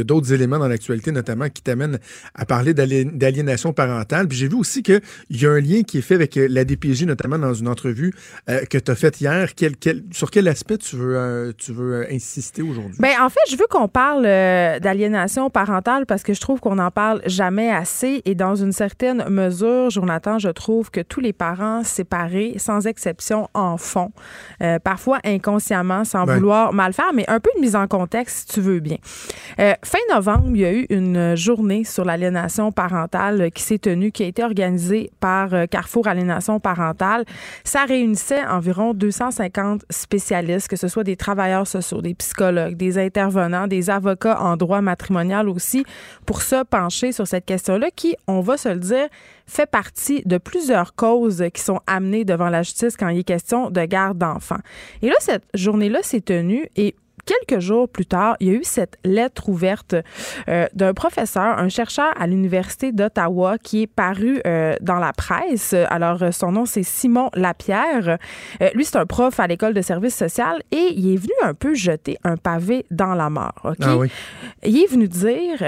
[0.00, 2.00] a, d'autres éléments dans l'actualité, notamment qui t'amènent
[2.34, 4.26] à parler d'ali- d'aliénation parentale.
[4.26, 5.00] Puis j'ai vu aussi qu'il
[5.30, 8.12] y a un lien qui est fait avec euh, la DPJ, notamment dans une entrevue
[8.48, 9.54] que tu as faite hier.
[9.54, 12.96] Quel- quel- sur quel aspect tu veux, tu veux insister aujourd'hui?
[12.98, 14.22] Ben, en fait, je veux qu'on parle
[14.80, 18.22] d'aliénation parentale parce que je trouve qu'on n'en parle jamais assez.
[18.24, 23.48] Et dans une certaine mesure, Jonathan, je trouve que tous les parents séparés, sans exception,
[23.54, 24.10] en font.
[24.62, 26.34] Euh, parfois inconsciemment, sans Ben.
[26.34, 28.96] vouloir mal faire, mais un peu de mise en contexte, si tu veux bien.
[29.58, 34.10] Euh, fin novembre, il y a eu une journée sur l'aliénation parentale qui s'est tenue,
[34.10, 37.24] qui a été organisée par euh, Carrefour Aliénation parentale.
[37.64, 43.66] Ça réunissait environ 250 spécialistes, que ce soit des travailleurs sociaux, des psychologues, des intervenants,
[43.66, 45.84] des avocats en droit matrimonial aussi,
[46.26, 49.08] pour se pencher sur cette question-là qui, on va se le dire,
[49.50, 53.70] fait partie de plusieurs causes qui sont amenées devant la justice quand il est question
[53.70, 54.60] de garde d'enfants.
[55.02, 56.94] Et là, cette journée-là s'est tenue et
[57.26, 59.94] quelques jours plus tard, il y a eu cette lettre ouverte
[60.48, 65.74] euh, d'un professeur, un chercheur à l'Université d'Ottawa qui est paru euh, dans la presse.
[65.88, 68.18] Alors, son nom, c'est Simon Lapierre.
[68.60, 71.54] Euh, lui, c'est un prof à l'école de service social et il est venu un
[71.54, 73.74] peu jeter un pavé dans la mort.
[73.80, 74.10] Ah oui.
[74.64, 75.62] Il est venu dire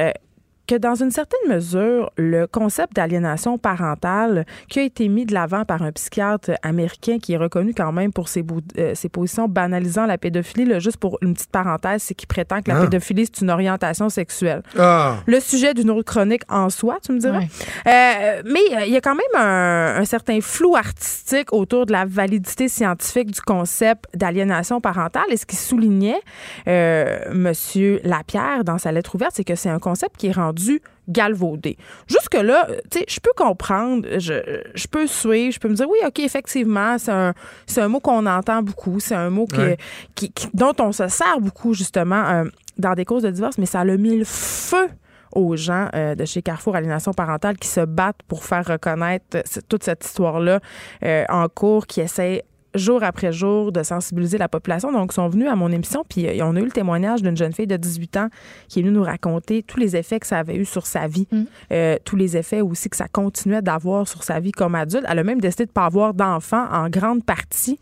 [0.72, 5.66] que dans une certaine mesure, le concept d'aliénation parentale qui a été mis de l'avant
[5.66, 8.42] par un psychiatre américain qui est reconnu quand même pour ses,
[8.78, 12.62] euh, ses positions banalisant la pédophilie, là, juste pour une petite parenthèse, c'est qu'il prétend
[12.62, 12.84] que la Ah.
[12.84, 14.62] pédophilie, c'est une orientation sexuelle.
[14.78, 15.16] Ah!
[15.26, 17.48] Le sujet d'une autre chronique en soi, tu me dirais.
[17.86, 21.92] Euh, mais euh, il y a quand même un, un certain flou artistique autour de
[21.92, 25.24] la validité scientifique du concept d'aliénation parentale.
[25.28, 26.20] Et ce qui soulignait
[26.66, 30.61] euh, Monsieur Lapierre dans sa lettre ouverte, c'est que c'est un concept qui est rendu
[31.08, 31.76] galvaudé.
[32.06, 34.34] Jusque-là, euh, tu sais, je peux comprendre, je,
[34.74, 37.34] je peux suivre, je peux me dire, oui, OK, effectivement, c'est un,
[37.66, 39.76] c'est un mot qu'on entend beaucoup, c'est un mot qui- Ouais.
[40.14, 42.44] qui- qui- dont on se sert beaucoup, justement, euh,
[42.78, 44.88] dans des causes de divorce, mais ça a mis le feu
[45.34, 49.82] aux gens euh, de chez Carrefour Aliénation parentale qui se battent pour faire reconnaître toute
[49.82, 50.60] cette histoire-là
[51.04, 54.92] euh, en cours, qui essaient jour après jour de sensibiliser la population.
[54.92, 57.36] Donc, ils sont venus à mon émission, puis euh, on a eu le témoignage d'une
[57.36, 58.28] jeune fille de 18 ans
[58.68, 61.26] qui est venue nous raconter tous les effets que ça avait eu sur sa vie,
[61.72, 65.04] euh, tous les effets aussi que ça continuait d'avoir sur sa vie comme adulte.
[65.08, 67.78] Elle a même décidé de ne pas avoir d'enfant en grande partie.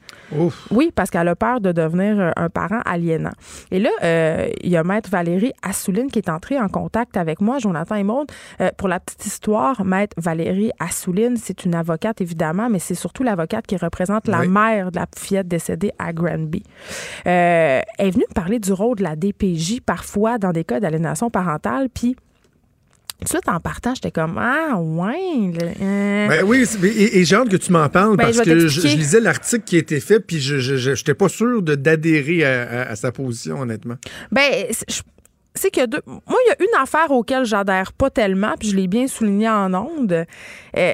[0.71, 3.33] Oui, parce qu'elle a peur de devenir euh, un parent aliénant.
[3.71, 7.41] Et là, euh, il y a Maître Valérie Assouline qui est entrée en contact avec
[7.41, 8.29] moi, Jonathan et Maude.
[8.61, 13.23] Euh, pour la petite histoire, Maître Valérie Assouline, c'est une avocate évidemment, mais c'est surtout
[13.23, 14.49] l'avocate qui représente la Oui.
[14.49, 16.63] mère de la fillette décédée à Granby.
[17.27, 20.81] Euh, elle est venue me parler du rôle de la DPJ parfois dans des cas
[20.81, 22.17] d'aliénation parentale, puis
[23.19, 25.53] tout de suite en partant, j'étais comme ah ouais.
[25.83, 26.29] euh.
[26.29, 28.87] Ben oui, et, et j'ai hâte que tu m'en parles Ben, parce je que je,
[28.97, 32.91] lisais l'article qui a été fait, puis je n'étais pas sûr de- d'adhérer à, à-
[32.93, 33.97] à sa position, honnêtement.
[34.33, 35.03] Ben, je-
[35.55, 36.01] c'est que deux.
[36.07, 39.51] Moi, il y a une affaire auquel j'adhère pas tellement, puis je l'ai bien souligné
[39.51, 40.13] en ondes.
[40.79, 40.93] Euh,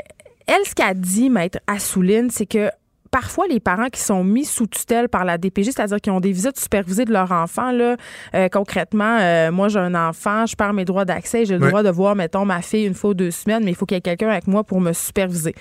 [0.48, 2.70] elle, ce qu'a dit, maître Assouline, c'est que
[3.16, 6.32] parfois les parents qui sont mis sous tutelle par la DPJ, c'est-à-dire qui ont des
[6.32, 7.96] visites supervisées de leur enfant, là,
[8.34, 11.82] euh, concrètement, euh, moi j'ai un enfant, je perds mes droits d'accès, j'ai le droit
[11.82, 13.98] de voir, mettons, ma fille une fois ou deux semaines, mais il faut qu'il y
[13.98, 15.54] ait quelqu'un avec moi pour me superviser.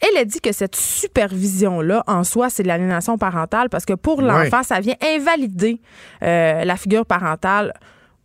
[0.00, 4.22] Elle a dit que cette supervision-là, en soi, c'est de l'aliénation parentale parce que pour
[4.22, 5.82] l'enfant, ça vient invalider
[6.22, 7.74] euh, la figure parentale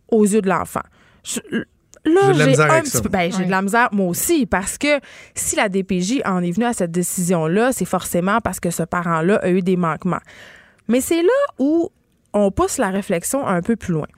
[0.08, 0.80] aux yeux de l'enfant.
[2.04, 3.08] Là, J'ai un petit peu.
[3.08, 4.98] Ben, j'ai de la misère, moi aussi, parce que
[5.34, 9.36] si la DPJ en est venue à cette décision-là, c'est forcément parce que ce parent-là
[9.42, 10.20] a eu des manquements.
[10.88, 11.90] Mais c'est là où
[12.32, 14.08] on pousse la réflexion un peu plus loin.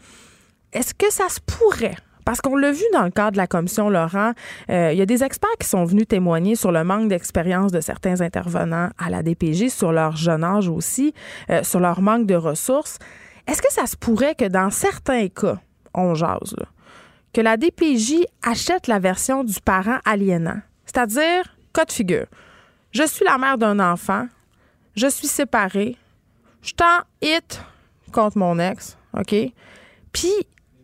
[0.72, 1.96] Est-ce que ça se pourrait?
[2.24, 4.32] Parce qu'on l'a vu dans le cadre de la commission Laurent,
[4.70, 7.80] euh, il y a des experts qui sont venus témoigner sur le manque d'expérience de
[7.80, 11.12] certains intervenants à la DPJ, sur leur jeune âge aussi,
[11.50, 12.98] euh, sur leur manque de ressources.
[13.46, 15.58] Est-ce que ça se pourrait que dans certains cas,
[15.92, 16.66] on jase, là,
[17.34, 20.60] que la DPJ achète la version du parent aliénant?
[20.86, 22.26] C'est-à-dire, cas de figure.
[22.92, 24.28] Je suis la mère d'un enfant,
[24.96, 25.96] je suis séparée,
[26.62, 27.60] je suis en hit
[28.12, 29.34] contre mon ex, OK?
[30.12, 30.32] Puis,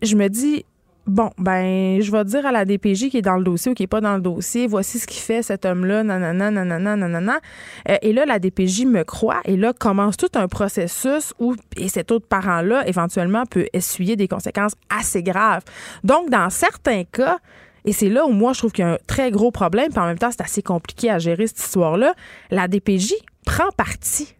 [0.02, 0.64] je me dis,
[1.06, 3.82] bon, ben, je vais dire à la DPJ qui est dans le dossier ou qui
[3.82, 7.40] n'est pas dans le dossier, voici ce qu'il fait, cet homme-là, nanana, nanana, nanana.
[7.88, 11.88] Euh, et là, la DPJ me croit et là, commence tout un processus où et
[11.88, 15.62] cet autre parent-là, éventuellement, peut essuyer des conséquences assez graves.
[16.04, 17.38] Donc, dans certains cas,
[17.84, 20.00] et c'est là où moi, je trouve qu'il y a un très gros problème, puis
[20.00, 22.14] en même temps, c'est assez compliqué à gérer cette histoire-là,
[22.50, 23.14] la DPJ
[23.46, 24.34] prend parti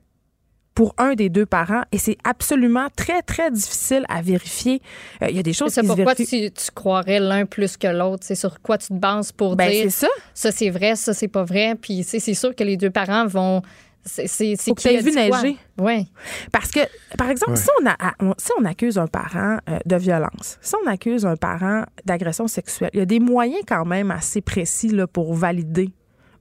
[0.75, 4.81] pour un des deux parents et c'est absolument très, très difficile à vérifier.
[5.23, 6.51] Euh, Il y a des choses C'est qui se pourquoi vérifient.
[6.53, 8.25] tu, tu croirais l'un plus que l'autre.
[8.25, 10.09] C'est sur quoi tu te bases pour Ben, dire c'est ça.
[10.33, 11.75] ça c'est vrai, ça c'est pas vrai.
[11.75, 13.63] Puis c'est sûr que les deux parents vont.
[14.03, 15.59] C'est c'est c'est Faut que qui a vu neiger.
[15.79, 16.07] Ouais.
[16.53, 16.81] Parce que,
[17.19, 17.59] par exemple, Ouais.
[17.59, 21.27] si, on a, on- si on accuse un parent euh, de violence, si on accuse
[21.27, 25.35] un parent d'agression sexuelle, il y a des moyens quand même assez précis là, pour
[25.35, 25.91] valider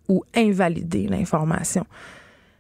[0.08, 1.86] ou invalider l'information.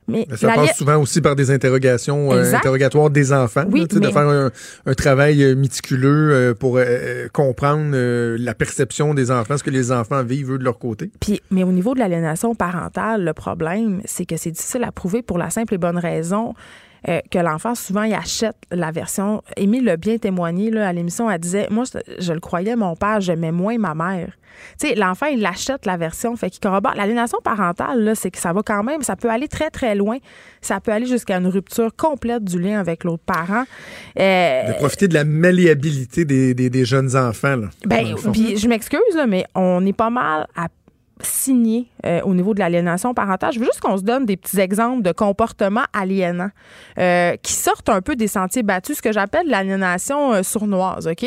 [0.10, 3.88] Mais Mais ça passe souvent aussi par des interrogations euh, interrogatoires des enfants, Oui, là,
[3.88, 4.52] tu sais, de faire un,
[4.86, 9.64] un travail euh, méticuleux euh, pour euh, euh, comprendre euh, la perception des enfants, ce
[9.64, 11.12] que les enfants vivent eux de leur côté.
[11.20, 15.22] Puis, mais au niveau de l'aliénation parentale, le problème, c'est que c'est difficile à prouver
[15.22, 16.54] pour la simple et bonne raison
[17.08, 19.42] euh, que l'enfant, souvent, il achète la version.
[19.56, 21.30] Émile l'a bien témoigné là, à l'émission.
[21.30, 24.34] Elle disait Moi, je, je le croyais, mon père, j'aimais moins ma mère.
[24.80, 26.94] Tu sais, l'enfant, il achète la version, fait qu'il corrobore.
[26.96, 30.18] L'aliénation parentale, là, c'est que ça va quand même, ça peut aller très, très loin.
[30.62, 33.64] Ça peut aller jusqu'à une rupture complète du lien avec l'autre parent.
[34.20, 37.56] Euh, De profiter de la malléabilité des, des, des jeunes enfants.
[37.56, 40.68] Là, ben, le puis je m'excuse, mais on est pas mal à
[41.22, 43.54] signer euh, au niveau de l'aliénation parentale.
[43.54, 46.52] Je veux juste qu'on se donne des petits exemples de comportements aliénants
[46.98, 51.26] euh, qui sortent un peu des sentiers battus, ce que j'appelle l'aliénation euh, sournoise, OK?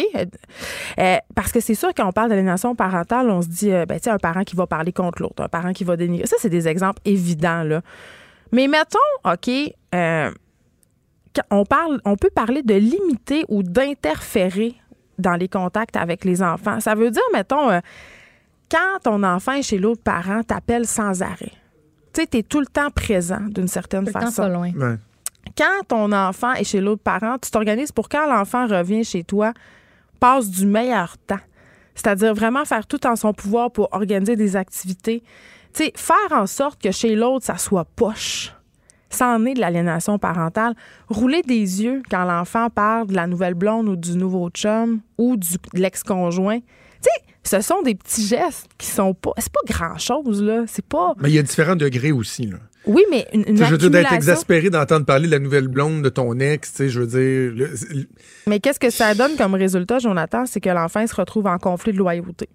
[1.34, 4.18] Parce que c'est sûr, quand on parle d'aliénation parentale, on se dit, ben, tu un
[4.18, 6.26] parent qui va parler contre l'autre, un parent qui va dénigrer.
[6.26, 7.80] Ça, c'est des exemples évidents, là.
[8.52, 9.50] Mais mettons, OK,
[11.50, 14.74] on, parle, on peut parler de limiter ou d'interférer
[15.18, 16.80] dans les contacts avec les enfants.
[16.80, 17.80] Ça veut dire, mettons,
[18.72, 21.52] quand ton enfant est chez l'autre parent, t'appelles sans arrêt.
[22.14, 24.42] Tu sais, t'es tout le temps présent d'une certaine Tout le temps façon.
[24.42, 24.70] pas loin.
[24.72, 24.96] Ouais.
[25.56, 29.52] Quand ton enfant est chez l'autre parent, tu t'organises pour quand l'enfant revient chez toi,
[30.18, 31.40] passe du meilleur temps.
[31.94, 35.22] C'est-à-dire vraiment faire tout en son pouvoir pour organiser des activités.
[35.74, 38.54] Tu sais, faire en sorte que chez l'autre, ça soit poche.
[39.10, 40.74] Ça en est de l'aliénation parentale.
[41.08, 45.36] Rouler des yeux quand l'enfant parle de la nouvelle blonde ou du nouveau chum ou
[45.36, 46.60] du, de l'ex-conjoint.
[47.02, 47.08] Tu
[47.44, 49.32] sais, ce sont des petits gestes qui sont pas.
[49.38, 50.64] C'est pas grand-chose, là.
[50.66, 51.14] C'est pas.
[51.20, 52.46] Mais il y a différents degrés aussi.
[52.46, 52.58] Là.
[52.86, 56.08] Oui, mais une, je veux dire, d'être exaspéré d'entendre parler de la nouvelle blonde de
[56.08, 57.66] ton ex, tu sais, je veux dire.
[57.66, 58.06] le-
[58.46, 60.46] Mais qu'est-ce que ça donne comme résultat, Jonathan?
[60.46, 62.48] C'est que l'enfant se retrouve en conflit de loyauté.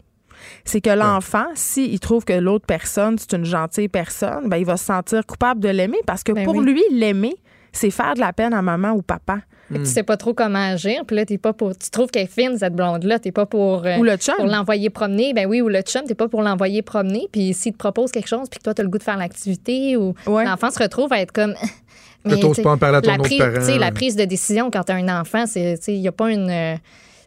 [0.66, 4.78] C'est que l'enfant, s'il trouve que l'autre personne, c'est une gentille personne, ben, il va
[4.78, 6.66] se sentir coupable de l'aimer parce que Ben pour oui.
[6.74, 7.36] lui, l'aimer,
[7.72, 9.40] c'est faire de la peine à maman ou papa.
[9.70, 11.76] Que Tu sais pas trop comment agir, puis là, t'es pas pour.
[11.78, 13.86] Tu trouves qu'elle est fine, cette blonde-là, t'es pas pour.
[13.86, 14.36] euh, Ou le chum.
[14.38, 15.34] Pour l'envoyer promener.
[15.34, 17.28] Ben oui, ou le chum, t'es pas pour l'envoyer promener.
[17.34, 19.98] Puis s'il te propose quelque chose, puis que toi, t'as le goût de faire l'activité,
[19.98, 20.14] ou
[20.46, 21.54] l'enfant se retrouve à être comme.
[22.26, 23.40] T'sais, pas en parler à ton la autre prise-
[23.80, 25.76] La prise de décision quand t'as un enfant, c'est.
[25.88, 26.50] Il n'y a pas une.
[26.50, 26.76] euh,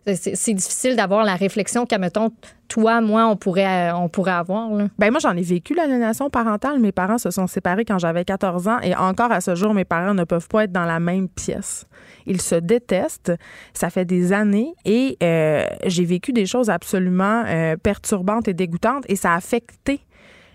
[0.07, 2.31] c'est difficile d'avoir la réflexion qu'à, mettons,
[2.69, 4.71] toi, moi, on pourrait, euh, on pourrait avoir.
[4.71, 4.87] Là.
[4.99, 6.79] Ben moi, j'en ai vécu l'aliénation parentale.
[6.79, 9.85] Mes parents se sont séparés quand j'avais 14 ans et encore à ce jour, mes
[9.85, 11.87] parents ne peuvent pas être dans la même pièce.
[12.27, 13.33] Ils se détestent.
[13.75, 19.05] Ça fait des années et euh, j'ai vécu des choses absolument euh, perturbantes et dégoûtantes
[19.09, 20.01] et ça a affecté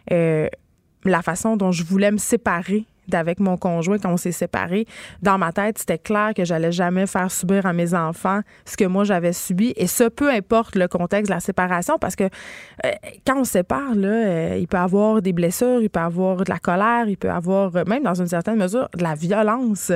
[0.09, 4.85] la façon dont je voulais me séparer d'avec mon conjoint quand on s'est séparés.
[5.21, 8.85] Dans ma tête, c'était clair que j'allais jamais faire subir à mes enfants ce que
[8.85, 12.91] moi j'avais subi et ce peu importe le contexte de la séparation parce que euh,
[13.25, 16.49] quand on se sépare là, euh, il peut avoir des blessures, il peut avoir de
[16.49, 19.91] la colère, il peut avoir euh, même dans une certaine mesure de la violence.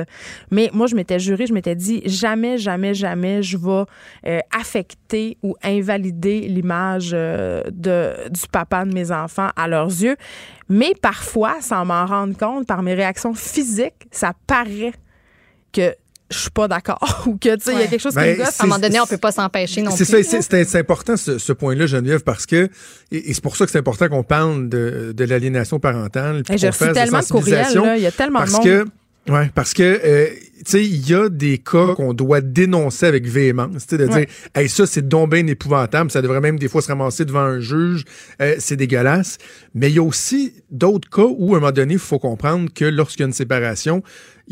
[0.50, 5.56] Mais moi je m'étais juré, je m'étais dit jamais jamais jamais je vais affecter ou
[5.62, 10.16] invalider l'image du papa de mes enfants à leurs yeux.
[10.70, 14.92] Mais parfois, sans m'en rendre compte, par mes réactions physiques, ça paraît
[15.72, 15.94] que
[16.30, 18.38] je suis pas d'accord ou que, tu sais, il y a quelque chose qui Ben,
[18.38, 18.60] me gosse.
[18.60, 20.04] À un moment donné, on peut pas s'empêcher non plus.
[20.04, 22.68] ça, c'est- c'est c'est important ce, ce point-là, Geneviève, parce que,
[23.10, 26.44] et, et c'est pour ça que c'est important qu'on parle de, de l'aliénation parentale.
[26.48, 27.82] reçu fasse tellement de courriels.
[27.96, 28.64] Il y a tellement de parce monde.
[28.64, 28.84] Que,
[29.28, 30.26] ouais, parce que, euh,
[30.64, 34.06] tu sais, il y a des cas qu'on doit dénoncer avec véhémence, tu sais, de
[34.10, 34.26] Ouais.
[34.26, 37.40] dire, hey, ça, c'est donc bien épouvantable, ça devrait même des fois se ramasser devant
[37.40, 38.04] un juge,
[38.42, 39.38] euh, c'est dégueulasse.
[39.74, 42.68] Mais il y a aussi d'autres cas où, à un moment donné, il faut comprendre
[42.74, 44.02] que lorsqu'il y a une séparation,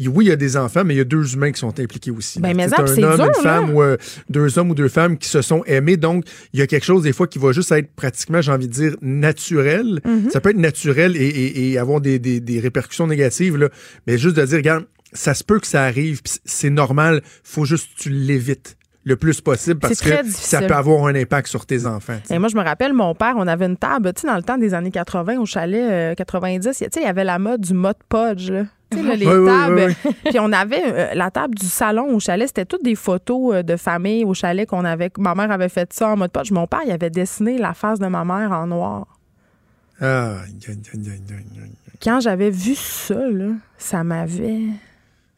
[0.06, 2.12] oui, il y a des enfants, mais il y a deux humains qui sont impliqués
[2.12, 2.38] aussi.
[2.38, 3.96] Ben, ça, c'est un homme, dur, une femme ou euh,
[4.30, 5.96] deux hommes ou deux femmes qui se sont aimés.
[5.96, 8.68] Donc, il y a quelque chose des fois qui va juste être pratiquement, j'ai envie
[8.68, 10.00] de dire, naturel.
[10.04, 10.30] Mhm.
[10.30, 13.68] Ça peut être naturel et, et- et avoir des, des- des répercussions négatives, là.
[14.06, 17.88] mais juste de dire, regarde, ça se peut que ça arrive, c'est normal, faut juste
[17.96, 20.66] que tu l'évites le plus possible parce que ça difficile.
[20.68, 22.18] peut avoir un impact sur tes enfants.
[22.30, 24.42] Et moi, je me rappelle, mon père, on avait une table, tu sais, dans le
[24.42, 27.62] temps des années 80, au chalet euh, 90, tu sais, il y avait la mode
[27.62, 28.64] du mode podge, là.
[28.90, 29.97] Tu sais, là, les Oui, oui, tables.
[30.05, 33.55] oui, Puis on avait euh, la table du salon au chalet, c'était toutes des photos
[33.56, 35.10] euh, de famille au chalet qu'on avait.
[35.19, 36.51] Ma mère avait fait ça en mode podge.
[36.52, 39.06] Mon père, il avait dessiné la face de ma mère en noir.
[40.01, 40.36] Ah.
[42.02, 44.62] Quand j'avais vu ça, là, ça m'avait.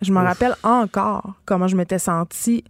[0.03, 2.65] Je me rappelle encore comment je m'étais sentie.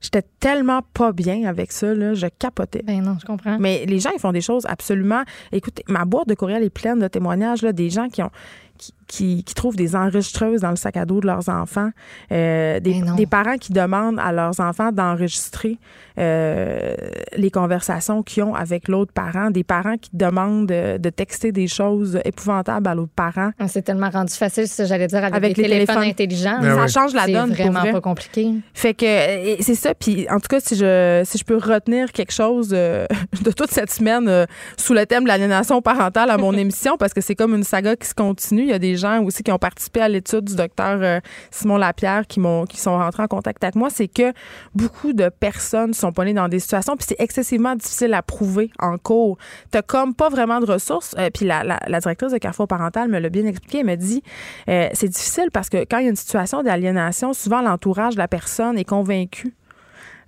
[0.00, 2.82] J'étais tellement pas bien avec ça, là, je capotais.
[2.84, 3.56] Ben non, je comprends.
[3.60, 5.22] Mais les gens, ils font des choses absolument.
[5.52, 8.30] Écoutez, ma boîte de courriel est pleine de témoignages là, des gens qui ont
[8.78, 11.90] qui, qui, qui trouvent des enregistreuses dans le sac à dos de leurs enfants,
[12.32, 15.76] euh, des, des parents qui demandent à leurs enfants d'enregistrer
[16.18, 16.94] euh,
[17.36, 21.66] les conversations qu'ils ont avec l'autre parent, des parents qui demandent de, de texter des
[21.66, 23.50] choses épouvantables à l'autre parent.
[23.58, 26.10] Ah, c'est tellement rendu facile, ça, j'allais dire, avec, Avec les, les téléphones, téléphones.
[26.10, 26.58] intelligents.
[26.62, 26.88] Ben Ça oui.
[26.90, 27.92] change la donne, C'est pour vraiment vrai.
[27.92, 28.50] pas compliqué.
[28.72, 29.94] Fait que euh, c'est ça.
[29.94, 33.06] Puis en tout cas, si je si je peux retenir quelque chose euh,
[33.44, 34.46] de toute cette semaine euh,
[34.78, 37.94] sous le thème de l'aliénation parentale à mon émission, parce que c'est comme une saga
[37.96, 38.62] qui se continue.
[38.62, 41.20] Il y a des gens aussi qui ont participé à l'étude du docteur euh,
[41.50, 43.90] Simon Lapierre qui m'ont qui sont rentrés en contact avec moi.
[43.90, 44.32] C'est que
[44.74, 48.70] beaucoup de personnes sont pas nées dans des situations, puis c'est excessivement difficile à prouver
[48.78, 49.36] en cours.
[49.70, 51.14] T'as comme pas vraiment de ressources.
[51.18, 53.80] Euh, puis la, la, la directrice de Carrefour parental me l'a bien expliqué.
[53.80, 54.22] Elle me dit
[54.68, 58.18] euh, c'est difficile parce que quand il y a une situation d'aliénation, souvent l'entourage de
[58.18, 59.54] la personne est convaincu.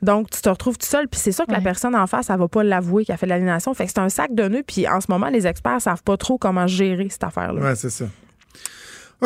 [0.02, 2.38] Donc, tu te retrouves tout seul, puis c'est sûr que la personne en face, elle
[2.38, 3.72] va pas l'avouer qu'elle fait de l'aliénation.
[3.72, 6.18] Fait que c'est un sac de nœuds, puis en ce moment, les experts savent pas
[6.18, 7.62] trop comment gérer cette affaire-là.
[7.62, 8.04] Ouais, c'est ça.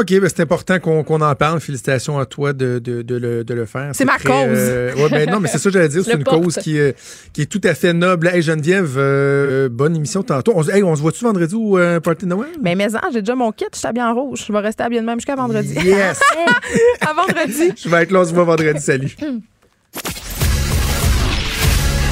[0.00, 1.60] OK, ben c'est important qu'on qu'on en parle.
[1.60, 3.90] Félicitations à toi de, de, de le, de le faire.
[3.94, 4.56] C'est ma très, cause.
[4.58, 6.02] euh, ouais, ben non, mais c'est ça que j'allais dire.
[6.04, 6.42] C'est une porte.
[6.44, 6.92] cause qui, euh,
[7.32, 8.28] qui est tout à fait noble.
[8.28, 10.52] Hey Geneviève, euh, bonne émission tantôt.
[10.54, 12.50] On, se- hey, on se voit-tu vendredi au euh, Party de Noël?
[12.62, 14.44] Mais mais j'ai déjà mon kit, je suis habillée en rouge.
[14.46, 15.74] Je vais rester habillée de même jusqu'à vendredi.
[15.74, 16.20] Yes!
[17.00, 17.72] à vendredi.
[17.82, 18.80] Je vais être là, on se voit vendredi.
[18.80, 19.16] Salut.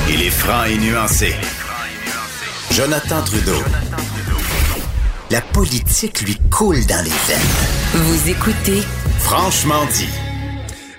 [0.08, 1.34] Il est franc et nuancé.
[2.72, 3.62] Jonathan Trudeau.
[5.30, 7.94] La politique lui coule dans les veines.
[7.94, 8.80] Vous écoutez
[9.18, 10.08] Franchement dit.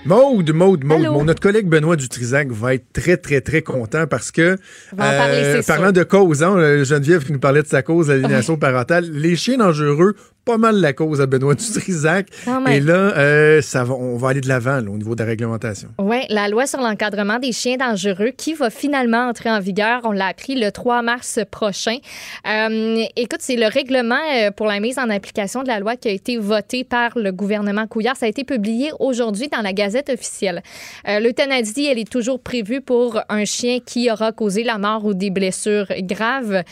[0.04, 1.00] Maude, Maude, Maude.
[1.00, 1.12] Allô?
[1.14, 4.56] Mon, notre collègue Benoît Dutrisac va être très, très, très content parce que, euh,
[4.92, 5.92] On va en parler, c'est parlant sûr.
[5.94, 9.56] de cause, hein, euh, Geneviève qui nous parlait de sa cause, l'aliénation parentale, les chiens
[9.56, 10.14] dangereux,
[10.48, 12.28] pas mal la cause à Benoît Dutrisac.
[12.46, 12.66] Même.
[12.68, 15.90] Et là, euh, ça va, on va aller de l'avant au niveau de la réglementation.
[15.98, 20.10] Oui, la loi sur l'encadrement des chiens dangereux qui va finalement entrer en vigueur, on
[20.10, 21.98] l'a appris le 3 mars prochain.
[22.46, 26.08] Euh, écoute, c'est le règlement euh, pour la mise en application de la loi qui
[26.08, 28.16] a été voté par le gouvernement Couillard.
[28.16, 30.62] Ça a été publié aujourd'hui dans la Gazette officielle.
[31.06, 35.12] Euh, L'euthanasie, elle est toujours prévue pour un chien qui aura causé la mort ou
[35.12, 36.62] des blessures graves.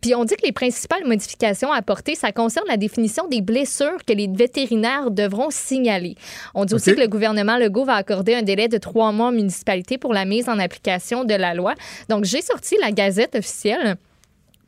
[0.00, 2.91] Puis on dit que les principales modifications apportées, ça concerne la définition
[3.28, 6.16] des blessures que les vétérinaires devront signaler.
[6.54, 9.32] On dit aussi que le gouvernement Legault va accorder un délai de trois mois aux
[9.32, 11.74] municipalités pour la mise en application de la loi.
[12.08, 13.96] Donc, j'ai sorti la Gazette officielle.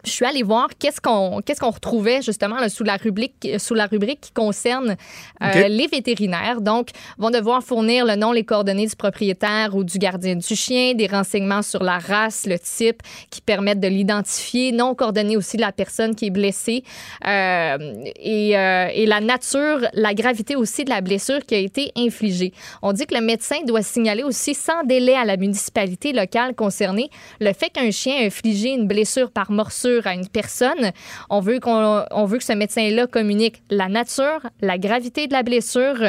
[0.05, 3.75] Je suis allée voir qu'est-ce qu'on qu'est-ce qu'on retrouvait justement là, sous la rubrique sous
[3.75, 4.97] la rubrique qui concerne
[5.43, 6.61] euh, les vétérinaires.
[6.61, 10.95] Donc, vont devoir fournir le nom, les coordonnées du propriétaire ou du gardien du chien,
[10.95, 15.63] des renseignements sur la race, le type qui permettent de l'identifier, non coordonnées aussi de
[15.63, 16.85] la personne qui est blessée
[17.27, 17.79] euh,
[18.17, 22.53] et, euh, et la nature, la gravité aussi de la blessure qui a été infligée.
[22.83, 27.09] On dit que le médecin doit signaler aussi sans délai à la municipalité locale concernée
[27.41, 30.91] le fait qu'un chien a infligé une blessure par morsure à une personne.
[31.31, 35.43] On veut, qu'on, on veut que ce médecin-là communique la nature, la gravité de la
[35.43, 36.03] blessure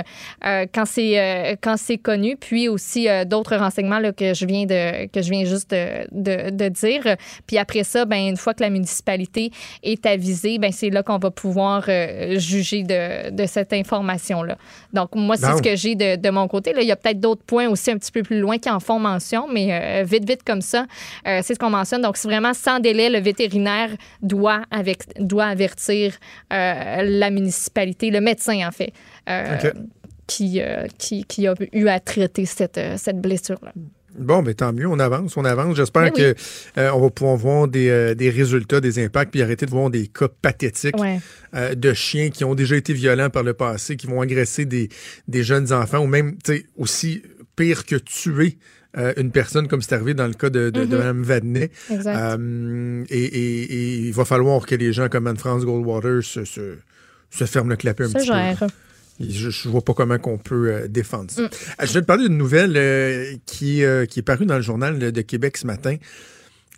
[0.45, 4.45] euh, quand, c'est, euh, quand c'est connu, puis aussi euh, d'autres renseignements là, que, je
[4.45, 7.16] viens de, que je viens juste de, de- de dire.
[7.48, 9.52] Puis après ça, ben, une fois que la municipalité
[9.84, 11.84] est avisée, ben, c'est là qu'on va pouvoir
[12.38, 14.57] juger de, de cette information-là.
[14.94, 15.57] Donc, moi, c'est Bon.
[15.57, 16.74] ce que j'ai de, de mon côté.
[16.74, 18.80] Là, il y a peut-être d'autres points aussi un petit peu plus loin qui en
[18.80, 20.86] font mention, mais vite, vite comme ça,
[21.26, 22.02] c'est ce qu'on mentionne.
[22.02, 23.75] Donc, c'est vraiment sans délai, le vétérinaire
[24.22, 26.14] doit, avec, doit avertir
[26.54, 28.92] euh, la municipalité, le médecin, en fait,
[29.30, 29.58] euh,
[30.28, 33.74] qui, euh, qui, qui a eu à traiter cette, cette blessure-là.
[34.18, 35.76] Bon, ben tant mieux, on avance, on avance.
[35.76, 36.36] J'espère Ben que
[36.78, 39.90] euh, on va pouvoir voir des, euh, des résultats, des impacts, puis arrêter de voir
[39.90, 41.20] des cas pathétiques Ouais.
[41.54, 44.88] euh, de chiens qui ont déjà été violents par le passé, qui vont agresser des,
[45.28, 47.24] des jeunes enfants, ou même, tu sais, aussi
[47.58, 48.58] pire que tuer
[48.98, 51.12] euh, une personne, comme c'est arrivé dans le cas de, de, de Mhm.
[51.26, 51.68] Mme.
[51.92, 52.16] Exact.
[52.40, 56.76] Euh, et, et- et il va falloir que les gens comme Anne-France Goldwater se, se,
[57.30, 58.34] se ferment le clapet un petit peu.
[58.34, 58.68] gère.
[59.20, 61.42] Je, je vois pas comment qu'on peut euh, défendre ça.
[61.42, 61.46] Mm.
[61.46, 62.74] Euh, Je vais te parler d'une nouvelle
[63.46, 65.96] qui, qui est parue dans le journal de Québec ce matin.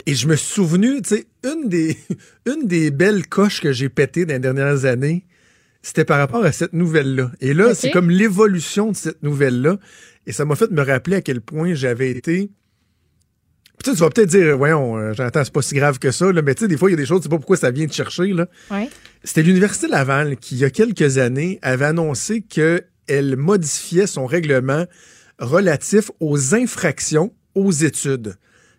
[0.06, 1.98] Et je me suis souvenu, tu sais, une des,
[2.45, 5.26] une des belles coches que j'ai pétées dans les dernières années,
[5.81, 7.31] c'était par rapport à cette nouvelle-là.
[7.41, 9.77] Et là, c'est comme l'évolution de cette nouvelle-là.
[10.27, 12.51] Et ça m'a fait me rappeler à quel point j'avais été.
[13.83, 16.41] Puis tu vas peut-être dire, voyons, euh, j'entends, c'est pas si grave que ça, là,
[16.41, 17.71] mais tu sais, des fois, il y a des choses, tu sais pas pourquoi ça
[17.71, 18.47] vient te chercher, là.
[18.71, 18.89] Ouais.
[19.23, 24.85] C'était l'Université Laval qui, il y a quelques années, avait annoncé qu'elle modifiait son règlement
[25.39, 28.35] relatif aux infractions aux études.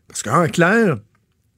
[0.09, 0.99] Parce qu'en clair,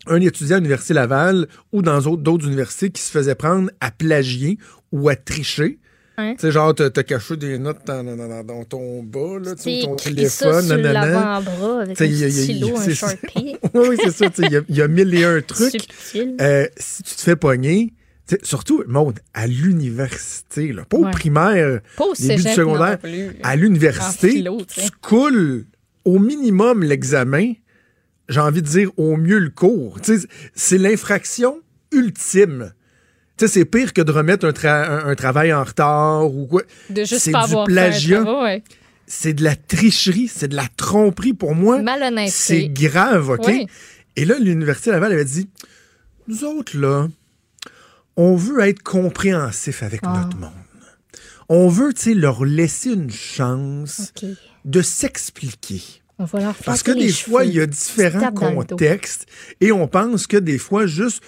[0.07, 3.91] un étudiant à l'Université Laval ou dans autres- d'autres universités qui se faisait prendre à
[3.91, 4.59] plagier
[4.93, 5.79] ou à tricher,
[6.21, 6.35] Hein?
[6.35, 9.97] Tu sais, genre, t'as caché des notes dans, dans- dans- dans ton bas, là, ton
[9.99, 11.37] ça téléphone, sur nanana.
[11.37, 13.57] avec Tu sais, un stylo, un Sharpie.
[13.75, 14.27] oui, c'est ça.
[14.47, 15.89] Il y, a- il y a mille et un trucs.
[16.41, 17.93] Euh, si tu te fais pogner,
[18.43, 21.11] surtout, Maude, à l'université, pas au Ouais.
[21.11, 23.31] primaire, Pas au début du secondaire, plus.
[23.43, 25.67] à l'université, tu coules
[26.05, 27.53] au minimum l'examen,
[28.29, 29.99] j'ai envie de dire au mieux le cours.
[30.55, 31.61] C'est l'infraction
[31.93, 32.73] ultime.
[33.41, 36.47] Tu sais, c'est pire que de remettre un, tra- un- un travail en retard ou
[36.47, 36.63] quoi.
[36.91, 38.23] De juste pas du avoir plagiat.
[38.43, 38.63] ouais.
[39.07, 41.81] C'est de la tricherie, c'est de la tromperie pour moi.
[41.81, 42.31] Malhonnêteté.
[42.31, 43.45] C'est grave, OK?
[43.47, 43.67] Oui.
[44.17, 45.49] Et là, l'Université Laval avait dit
[46.29, 47.09] Nous autres, là,
[48.17, 50.21] on veut être compréhensif avec Ah.
[50.23, 50.51] notre monde.
[51.49, 54.13] On veut, tu sais, leur laisser une chance
[54.67, 55.83] de s'expliquer.
[56.21, 59.27] On va leur faire Parce que des fois, il y a différents contextes
[59.63, 61.23] et on pense que des fois, juste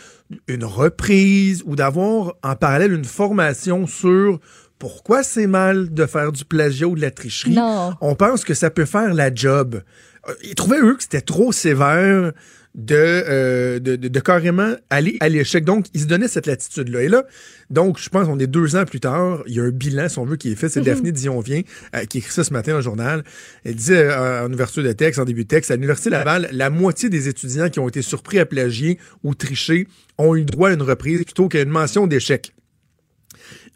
[0.48, 4.38] une reprise ou d'avoir en parallèle une formation sur
[4.78, 7.94] pourquoi c'est mal de faire du plagiat ou de la tricherie, Non.
[8.02, 9.82] on pense que ça peut faire la job.
[10.28, 12.32] Euh, Ils trouvaient, eux, que c'était trop sévère
[12.74, 15.62] de, euh, de, de- de carrément aller à l'échec.
[15.64, 17.02] Donc, ils se donnaient cette latitude-là.
[17.02, 17.24] Et là,
[17.68, 20.18] donc, je pense qu'on est deux ans plus tard, il y a un bilan, si
[20.18, 20.70] on veut, qui est fait.
[20.70, 20.86] C'est Mhm.
[20.86, 21.62] Daphné Dion-Vient
[21.94, 23.24] euh, qui écrit ça ce matin dans le journal.
[23.64, 26.70] Elle disait euh, en ouverture de texte, en début de texte, à l'Université Laval, la
[26.70, 29.86] moitié des étudiants qui ont été surpris à plagier ou tricher
[30.16, 32.52] ont eu droit à une reprise plutôt qu'à une mention d'échec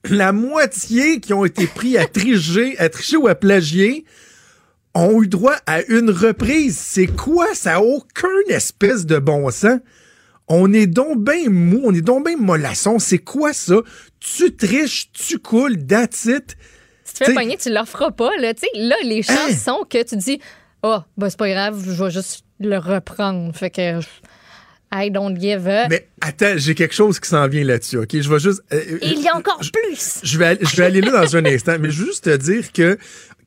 [0.08, 4.04] la moitié qui ont été pris à tricher, à tricher ou à plagier
[4.96, 6.76] ont eu droit à une reprise.
[6.78, 7.54] C'est quoi?
[7.54, 9.78] Ça n'a aucun espèce de bon sens.
[10.48, 12.98] On est donc bien mou, on est donc bien mollasson.
[12.98, 13.76] C'est quoi ça?
[14.20, 16.56] Tu triches, tu coules, it.
[17.04, 18.30] Si tu fais pogner, tu leur feras pas.
[18.38, 19.54] Là, là les chances Hein?
[19.54, 20.40] sont que tu dis
[20.82, 23.54] Ah, ben c'est pas grave, je vais juste le reprendre.
[23.56, 24.00] Fait que
[24.92, 25.88] I don't give a.
[25.88, 28.08] Mais attends, j'ai quelque chose qui s'en vient là-dessus, OK?
[28.20, 28.62] Je vais juste...
[28.72, 30.20] euh, euh, Il y a encore plus.
[30.22, 32.36] Je vais, aller- je vais aller là dans un instant, mais je veux juste te
[32.36, 32.96] dire que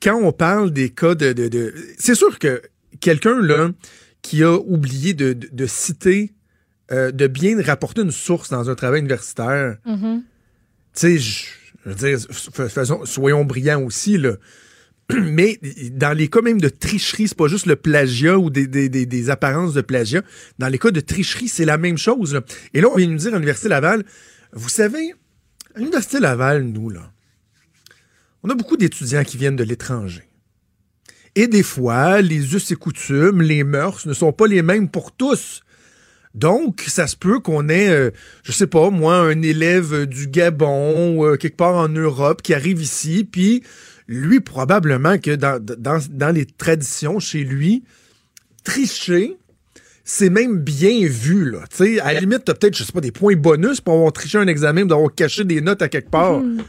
[0.01, 1.31] quand on parle des cas de...
[1.33, 2.61] de, de- c'est sûr que
[2.99, 3.69] quelqu'un, là,
[4.21, 6.33] qui a oublié de, de, de citer,
[6.91, 10.23] euh, de bien rapporter une source dans un travail universitaire, Mhm.
[10.93, 11.45] tu sais, je
[11.85, 14.33] je veux dire, f- faisons, soyons brillants aussi, là.
[15.21, 15.59] Mais
[15.91, 19.81] dans les cas même de tricherie, c'est pas juste le plagiat ou des, apparences de
[19.81, 20.21] plagiat.
[20.59, 22.39] Dans les cas de tricherie, c'est la même chose.
[22.73, 24.03] Et là, on vient nous dire à l'Université Laval,
[24.53, 25.13] vous savez,
[25.75, 27.11] à l'Université Laval, nous, là,
[28.43, 30.23] on a beaucoup d'étudiants qui viennent de l'étranger.
[31.35, 35.11] Et des fois, les us et coutumes, les mœurs ne sont pas les mêmes pour
[35.11, 35.61] tous.
[36.35, 38.11] Donc, ça se peut qu'on ait, euh,
[38.43, 42.81] je sais pas, moi, un élève du Gabon, euh, quelque part en Europe, qui arrive
[42.81, 43.63] ici, puis
[44.09, 47.83] lui, probablement que dans, dans, dans les traditions chez lui,
[48.63, 49.37] tricher,
[50.03, 51.59] c'est même bien vu, là.
[51.69, 54.11] Tu sais, à la limite, t'as peut-être, je sais pas, des points bonus pour avoir
[54.11, 56.39] triché un examen, pour avoir caché des notes à quelque part.
[56.39, 56.63] Mhm.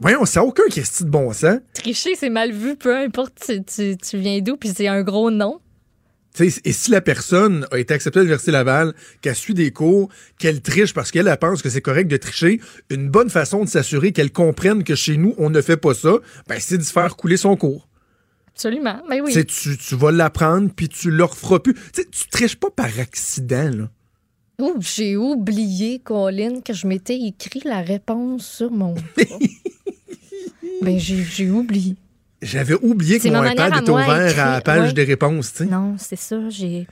[0.00, 1.58] Voyons, ça n'a aucun question de bon sens.
[1.74, 5.32] Tricher, c'est mal vu, peu importe tu, tu, tu viens d'où, puis c'est un gros
[5.32, 5.60] nom.
[6.40, 10.60] Et si la personne a été acceptée à l'Université Laval, qu'elle suit des cours, qu'elle
[10.60, 12.60] triche parce qu'elle elle pense que c'est correct de tricher,
[12.90, 16.18] une bonne façon de s'assurer qu'elle comprenne que chez nous, on ne fait pas ça,
[16.48, 17.88] ben, c'est de se faire couler son cours.
[18.48, 19.00] Absolument.
[19.08, 19.32] Ben oui.
[19.32, 21.74] Tu Tu, vas l'apprendre, puis tu le referas plus.
[21.94, 23.90] Tu triches pas par accident, là.
[24.60, 28.96] Ouh, j'ai oublié, Colin, que je m'étais écrit la réponse sur mon.
[30.82, 31.94] ben, j'ai oublié.
[32.40, 35.70] J'avais oublié que mon iPad était ouvert à la page des réponses, tu sais.
[35.70, 36.36] Non, c'est ça.
[36.48, 36.86] J'ai.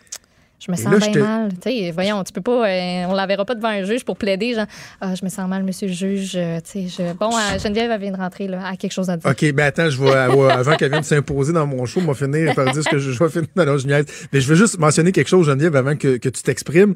[0.58, 1.48] Je me sens là, bien je te- mal.
[1.60, 2.66] Tu sais, voyons, tu peux pas.
[2.68, 4.54] euh, on la verra pas devant un juge pour plaider.
[4.54, 4.64] Genre,
[5.02, 6.32] ah, je me sens mal, monsieur le juge.
[6.34, 7.12] euh, je...
[7.12, 8.60] Bon, euh, Geneviève, elle vient de rentrer, là.
[8.66, 9.30] Elle a quelque chose à dire.
[9.30, 12.54] OK, ben attends, je vais, avant qu'elle vienne s'imposer dans mon show, on va finir
[12.54, 13.46] par dire ce que je, je vais finir.
[13.54, 14.06] Non, non, je niaise.
[14.32, 16.94] Mais je veux juste mentionner quelque chose, Geneviève, avant que, que tu t'exprimes.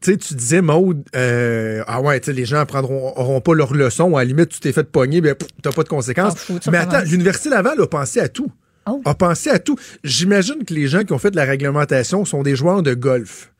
[0.00, 3.54] Tu sais, tu disais, Maude, euh, ah ouais, tu sais, les gens apprendront, auront pas
[3.54, 4.14] leur leçon.
[4.16, 6.34] À la limite, tu t'es fait pogner, ben, t'as pas de conséquences.
[6.70, 8.52] Mais attends, l'Université Laval a pensé à tout.
[8.88, 9.02] Oh.
[9.04, 9.14] A
[9.50, 9.76] à tout.
[10.04, 13.52] J'imagine que les gens qui ont fait de la réglementation sont des joueurs de golf.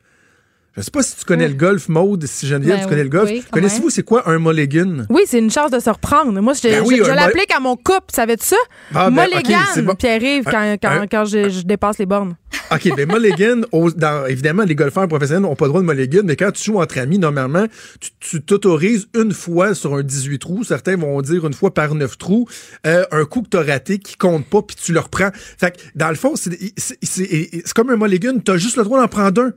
[0.77, 1.51] Je sais pas si tu connais Oui.
[1.51, 3.29] le golf, Maude, si Geneviève, Ben tu connais le golf.
[3.29, 5.05] oui, Connaissez-vous c'est quoi un mulligan?
[5.09, 6.39] Oui, c'est une chance de se reprendre.
[6.41, 8.05] Moi, je, Ben oui, je l'applique à mon couple.
[8.13, 8.55] Savais-tu ça?
[8.93, 9.95] Ah, ben, Mulligan, ok, c'est bon.
[9.95, 12.35] Pierre-Yves, quand, Un- quand, un- quand je, je dépasse les bornes.
[12.71, 16.21] OK, ben mulligan, au- dans- évidemment, les golfeurs professionnels n'ont pas le droit de mulligan,
[16.23, 17.65] mais quand tu joues entre amis, normalement,
[17.99, 21.95] tu- tu t'autorises une fois sur un 18 trous, certains vont dire une fois par
[21.95, 22.47] 9 trous,
[22.85, 25.31] euh, un coup que t'as raté qui compte pas, puis tu le reprends.
[25.33, 29.41] Fait que, dans le fond, c'est comme un mulligan, t'as juste le droit d'en prendre
[29.41, 29.51] un.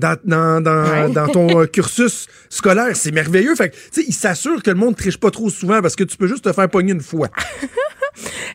[0.00, 1.10] Dans, dans, dans, Ouais.
[1.12, 2.94] dans ton euh, cursus scolaire.
[2.96, 3.54] C'est merveilleux.
[3.54, 6.04] Fait que, tu sais, il s'assure que le monde triche pas trop souvent parce que
[6.04, 7.28] tu peux juste te faire pogner une fois.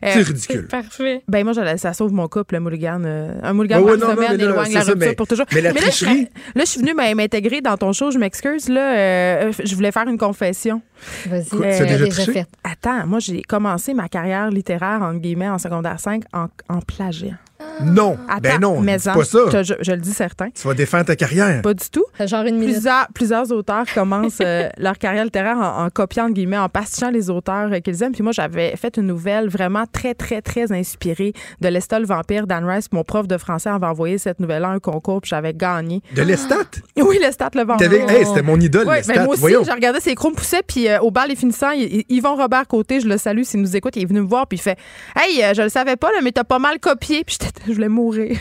[0.02, 0.66] C'est Euh, ridicule.
[0.68, 1.22] Parfait.
[1.28, 3.00] Ben moi, je- ça sauve mon couple, le mulligan.
[3.04, 5.26] Euh, un mulligan Ouais, ouais, par non, semaine mais éloigne la ça, rupture mais- pour
[5.26, 5.46] toujours.
[5.54, 8.68] mais la là, je, tricherie- là, je suis venue m'intégrer dans ton show, je m'excuse.
[8.68, 10.82] Là, euh, je voulais faire une confession.
[11.26, 12.46] Vas-y, euh, tu as déjà déjà fait.
[12.64, 17.34] Attends, moi, j'ai commencé ma carrière littéraire, entre guillemets, en secondaire 5 en, en plagiat.
[17.82, 18.18] Non.
[18.28, 18.80] Attends, ben non.
[18.80, 19.38] mais pas ça.
[19.50, 20.48] Je, je- je le dis certain.
[20.50, 21.62] Tu vas défendre ta carrière.
[21.62, 22.04] Pas du tout.
[22.20, 22.74] Genre une minute.
[22.74, 27.10] Plusieurs, plusieurs auteurs commencent euh, leur carrière littéraire en, en copiant, entre guillemets, en pastichant
[27.10, 28.12] les auteurs euh, qu'ils aiment.
[28.12, 32.46] Puis moi, j'avais fait une nouvelle vraiment très, très, très inspirée de Lestat le vampire,
[32.46, 32.88] Dan Rice.
[32.88, 36.02] Puis Mon prof de français avait envoyé cette nouvelle-là à un concours, puis j'avais gagné.
[36.14, 36.56] De l'estat?
[36.98, 37.92] Oui, Lestat le vampire.
[38.10, 39.14] Hey, c'était mon idole, Ouais, Lestat.
[39.14, 41.82] ben moi aussi, j'ai regardé ses chrome poussait, puis euh, au bal les finissants, y-
[41.84, 44.46] y- Yvon Robert Côté, je le salue s'il nous écoute, il est venu me voir,
[44.46, 44.78] puis il fait
[45.16, 47.36] Hey, euh, je le savais pas, là, mais t'as pas mal copié, puis
[47.66, 48.38] je voulais mourir.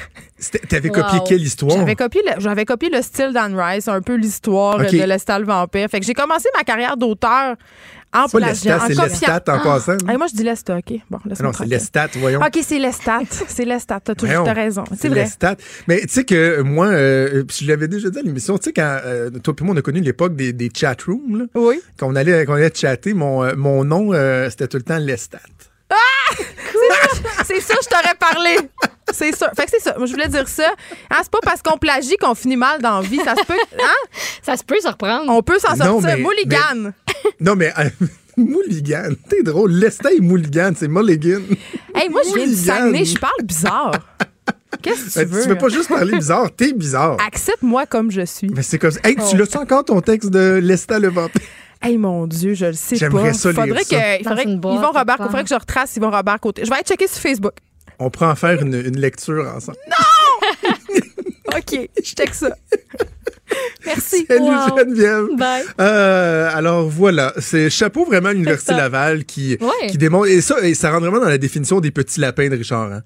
[0.70, 1.78] T'avais copié quelle histoire?
[1.78, 4.92] J'avais copié, le, j'avais copié le style d'Anne Rice, un peu l'histoire Ok.
[4.92, 5.88] de Lestat le vampire.
[5.90, 7.56] Fait que j'ai commencé ma carrière d'auteur
[8.24, 8.94] en C'est pas Lestat, en c'est.
[8.96, 9.98] Lestat en passant.
[10.08, 10.94] Hey, moi, je dis Lestat, OK.
[11.10, 11.70] Bon, Ah laisse-moi non, c'est tranquille.
[11.72, 12.40] l'estat, voyons.
[12.42, 13.20] OK, c'est Lestat.
[13.48, 14.00] c'est Lestat.
[14.00, 14.46] T'as toujours Voyons.
[14.46, 14.84] t'as raison.
[15.00, 15.22] C'est vrai.
[15.24, 15.56] l'estat.
[15.88, 18.74] Mais tu sais que moi, euh, puis je l'avais déjà dit à l'émission, tu sais,
[18.74, 21.80] quand euh, toi et moi, on a connu l'époque des, des chat rooms, là, Oui.
[21.98, 24.84] quand on allait, quand on allait chatter, mon, euh, mon nom, euh, c'était tout le
[24.84, 25.40] temps l'estat.
[27.46, 28.58] C'est ça, je t'aurais parlé.
[29.14, 29.52] C'est ça.
[29.56, 29.96] Fait que c'est ça.
[29.98, 30.68] Moi, je voulais dire ça.
[31.12, 33.20] Hein, c'est pas parce qu'on plagie qu'on finit mal dans la vie.
[33.24, 33.54] Ça se peut.
[33.80, 34.18] Hein?
[34.42, 35.32] Ça se peut se reprendre.
[35.32, 36.18] On peut s'en Non, sortir.
[36.18, 36.92] mais- Mulligan.
[37.40, 37.90] Non, mais euh,
[38.38, 39.72] Mulligan, t'es drôle.
[39.72, 41.42] L'estat et Mulligan, c'est Mulligan.
[41.94, 42.56] Hey, moi, je viens du.
[42.56, 43.06] Saguenay.
[43.06, 43.92] Je parle bizarre.
[44.82, 45.42] Qu'est-ce que tu Euh, veux?
[45.44, 45.58] Tu veux?
[45.58, 47.18] pas juste parler bizarre, t'es bizarre.
[47.26, 48.50] Accepte-moi comme je suis.
[48.50, 49.00] Mais c'est comme ça.
[49.04, 49.38] Hey, tu Oh.
[49.38, 51.42] l'as-tu encore ton texte de l'estat le vampire?
[51.82, 53.00] Hey mon Dieu, je le sais pas.
[53.00, 53.96] J'aimerais ça lire faudrait ça.
[53.96, 56.10] que, il Dans faudrait que boîte, Yvon Robert, quelque il faudrait que je retrace Yvon
[56.12, 56.64] Robert côté.
[56.66, 57.54] Je vais aller checker sur Facebook.
[58.00, 59.78] On pourrait en faire une, une lecture ensemble.
[61.58, 62.56] OK, je texte ça.
[63.86, 64.26] Merci.
[64.28, 64.78] Salut Wow.
[64.78, 65.26] Geneviève.
[65.38, 65.64] Bye.
[65.80, 68.74] Euh, alors voilà, c'est chapeau vraiment à l'Université.
[68.74, 69.88] Laval qui, Ouais.
[69.90, 72.56] qui démontre, et ça, et ça rentre vraiment dans la définition des petits lapins de
[72.56, 72.92] Richard.
[72.92, 73.04] Hein.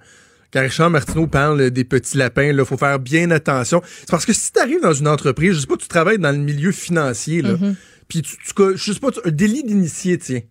[0.52, 3.82] Quand Richard Martineau parle des petits lapins, il faut faire bien attention.
[4.00, 6.32] C'est parce que si tu arrives dans une entreprise, je sais pas, tu travailles dans
[6.32, 7.76] le milieu financier, là, Mm-hmm.
[8.08, 10.42] puis tu, tu, je sais pas, tu- un délit d'initié, tiens.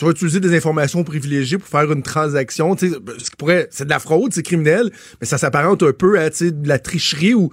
[0.00, 3.84] Tu vas utiliser des informations privilégiées pour faire une transaction, sais, ce qui pourrait, c'est
[3.84, 4.90] de la fraude, c'est criminel,
[5.20, 7.50] mais ça s'apparente un peu à, de la tricherie ou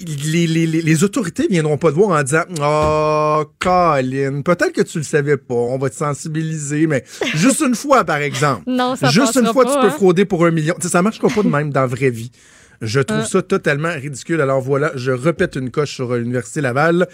[0.00, 4.98] les, les, les, autorités viendront pas te voir en disant Oh, Colin, peut-être que tu
[4.98, 7.04] le savais pas, on va te sensibiliser, mais
[7.36, 8.64] juste une fois, par exemple.
[8.66, 9.90] Non, ça Juste une fois, pas, tu peux hein.
[9.90, 10.74] frauder pour un million.
[10.80, 12.32] Sais, ça marchera pas de même dans la vraie vie.
[12.80, 13.26] Je trouve Hein.
[13.26, 14.40] ça totalement ridicule.
[14.40, 17.06] Alors voilà, je répète une coche sur euh, l'Université Laval.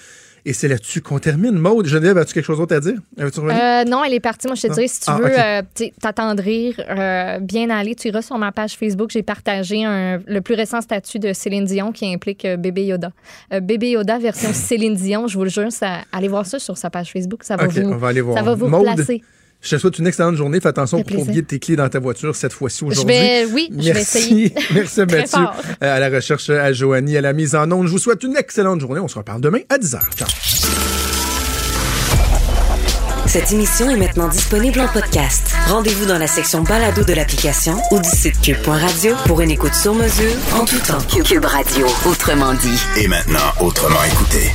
[0.45, 1.53] Et c'est là-dessus qu'on termine.
[1.59, 2.99] Maude, Geneviève, as-tu quelque chose d'autre à dire?
[3.19, 4.47] Euh, non, elle est partie.
[4.47, 4.75] Moi, je te Non.
[4.75, 5.33] dirais, si tu Ah, veux ok.
[5.39, 9.11] euh, t'attendrir, euh, bien aller, tu iras sur ma page Facebook.
[9.13, 13.11] J'ai partagé un- le plus récent statut de Céline Dion qui implique Bébé Yoda.
[13.63, 16.91] Bébé Yoda version Céline Dion, je vous le jure, ça, allez voir ça sur sa
[16.91, 17.45] page Facebook.
[17.45, 18.37] Ça va, vous, on va aller voir.
[18.37, 19.23] Ça va vous Maude, placer.
[19.63, 20.59] Je te souhaite une excellente journée.
[20.61, 23.15] Fais attention pour oublier tes clés dans ta voiture cette fois-ci Je aujourd'hui.
[23.15, 24.19] vais, oui, je vais Merci.
[24.19, 24.55] essayer.
[24.75, 25.27] Merci Mathieu.
[25.27, 25.55] fort.
[25.83, 27.87] Euh, À la recherche à Joanie, à la mise en onde.
[27.87, 29.01] Je vous souhaite une excellente journée.
[29.01, 29.99] On se reparle demain à 10h.
[30.17, 30.29] Ciao.
[33.27, 35.53] Cette émission est maintenant disponible en podcast.
[35.69, 39.95] Rendez-vous dans la section balado de l'application ou du site cube.radio pour une écoute sur
[39.95, 40.99] mesure en tout temps.
[41.23, 42.81] Cube Radio, autrement dit.
[42.97, 44.51] Et maintenant, autrement écouté.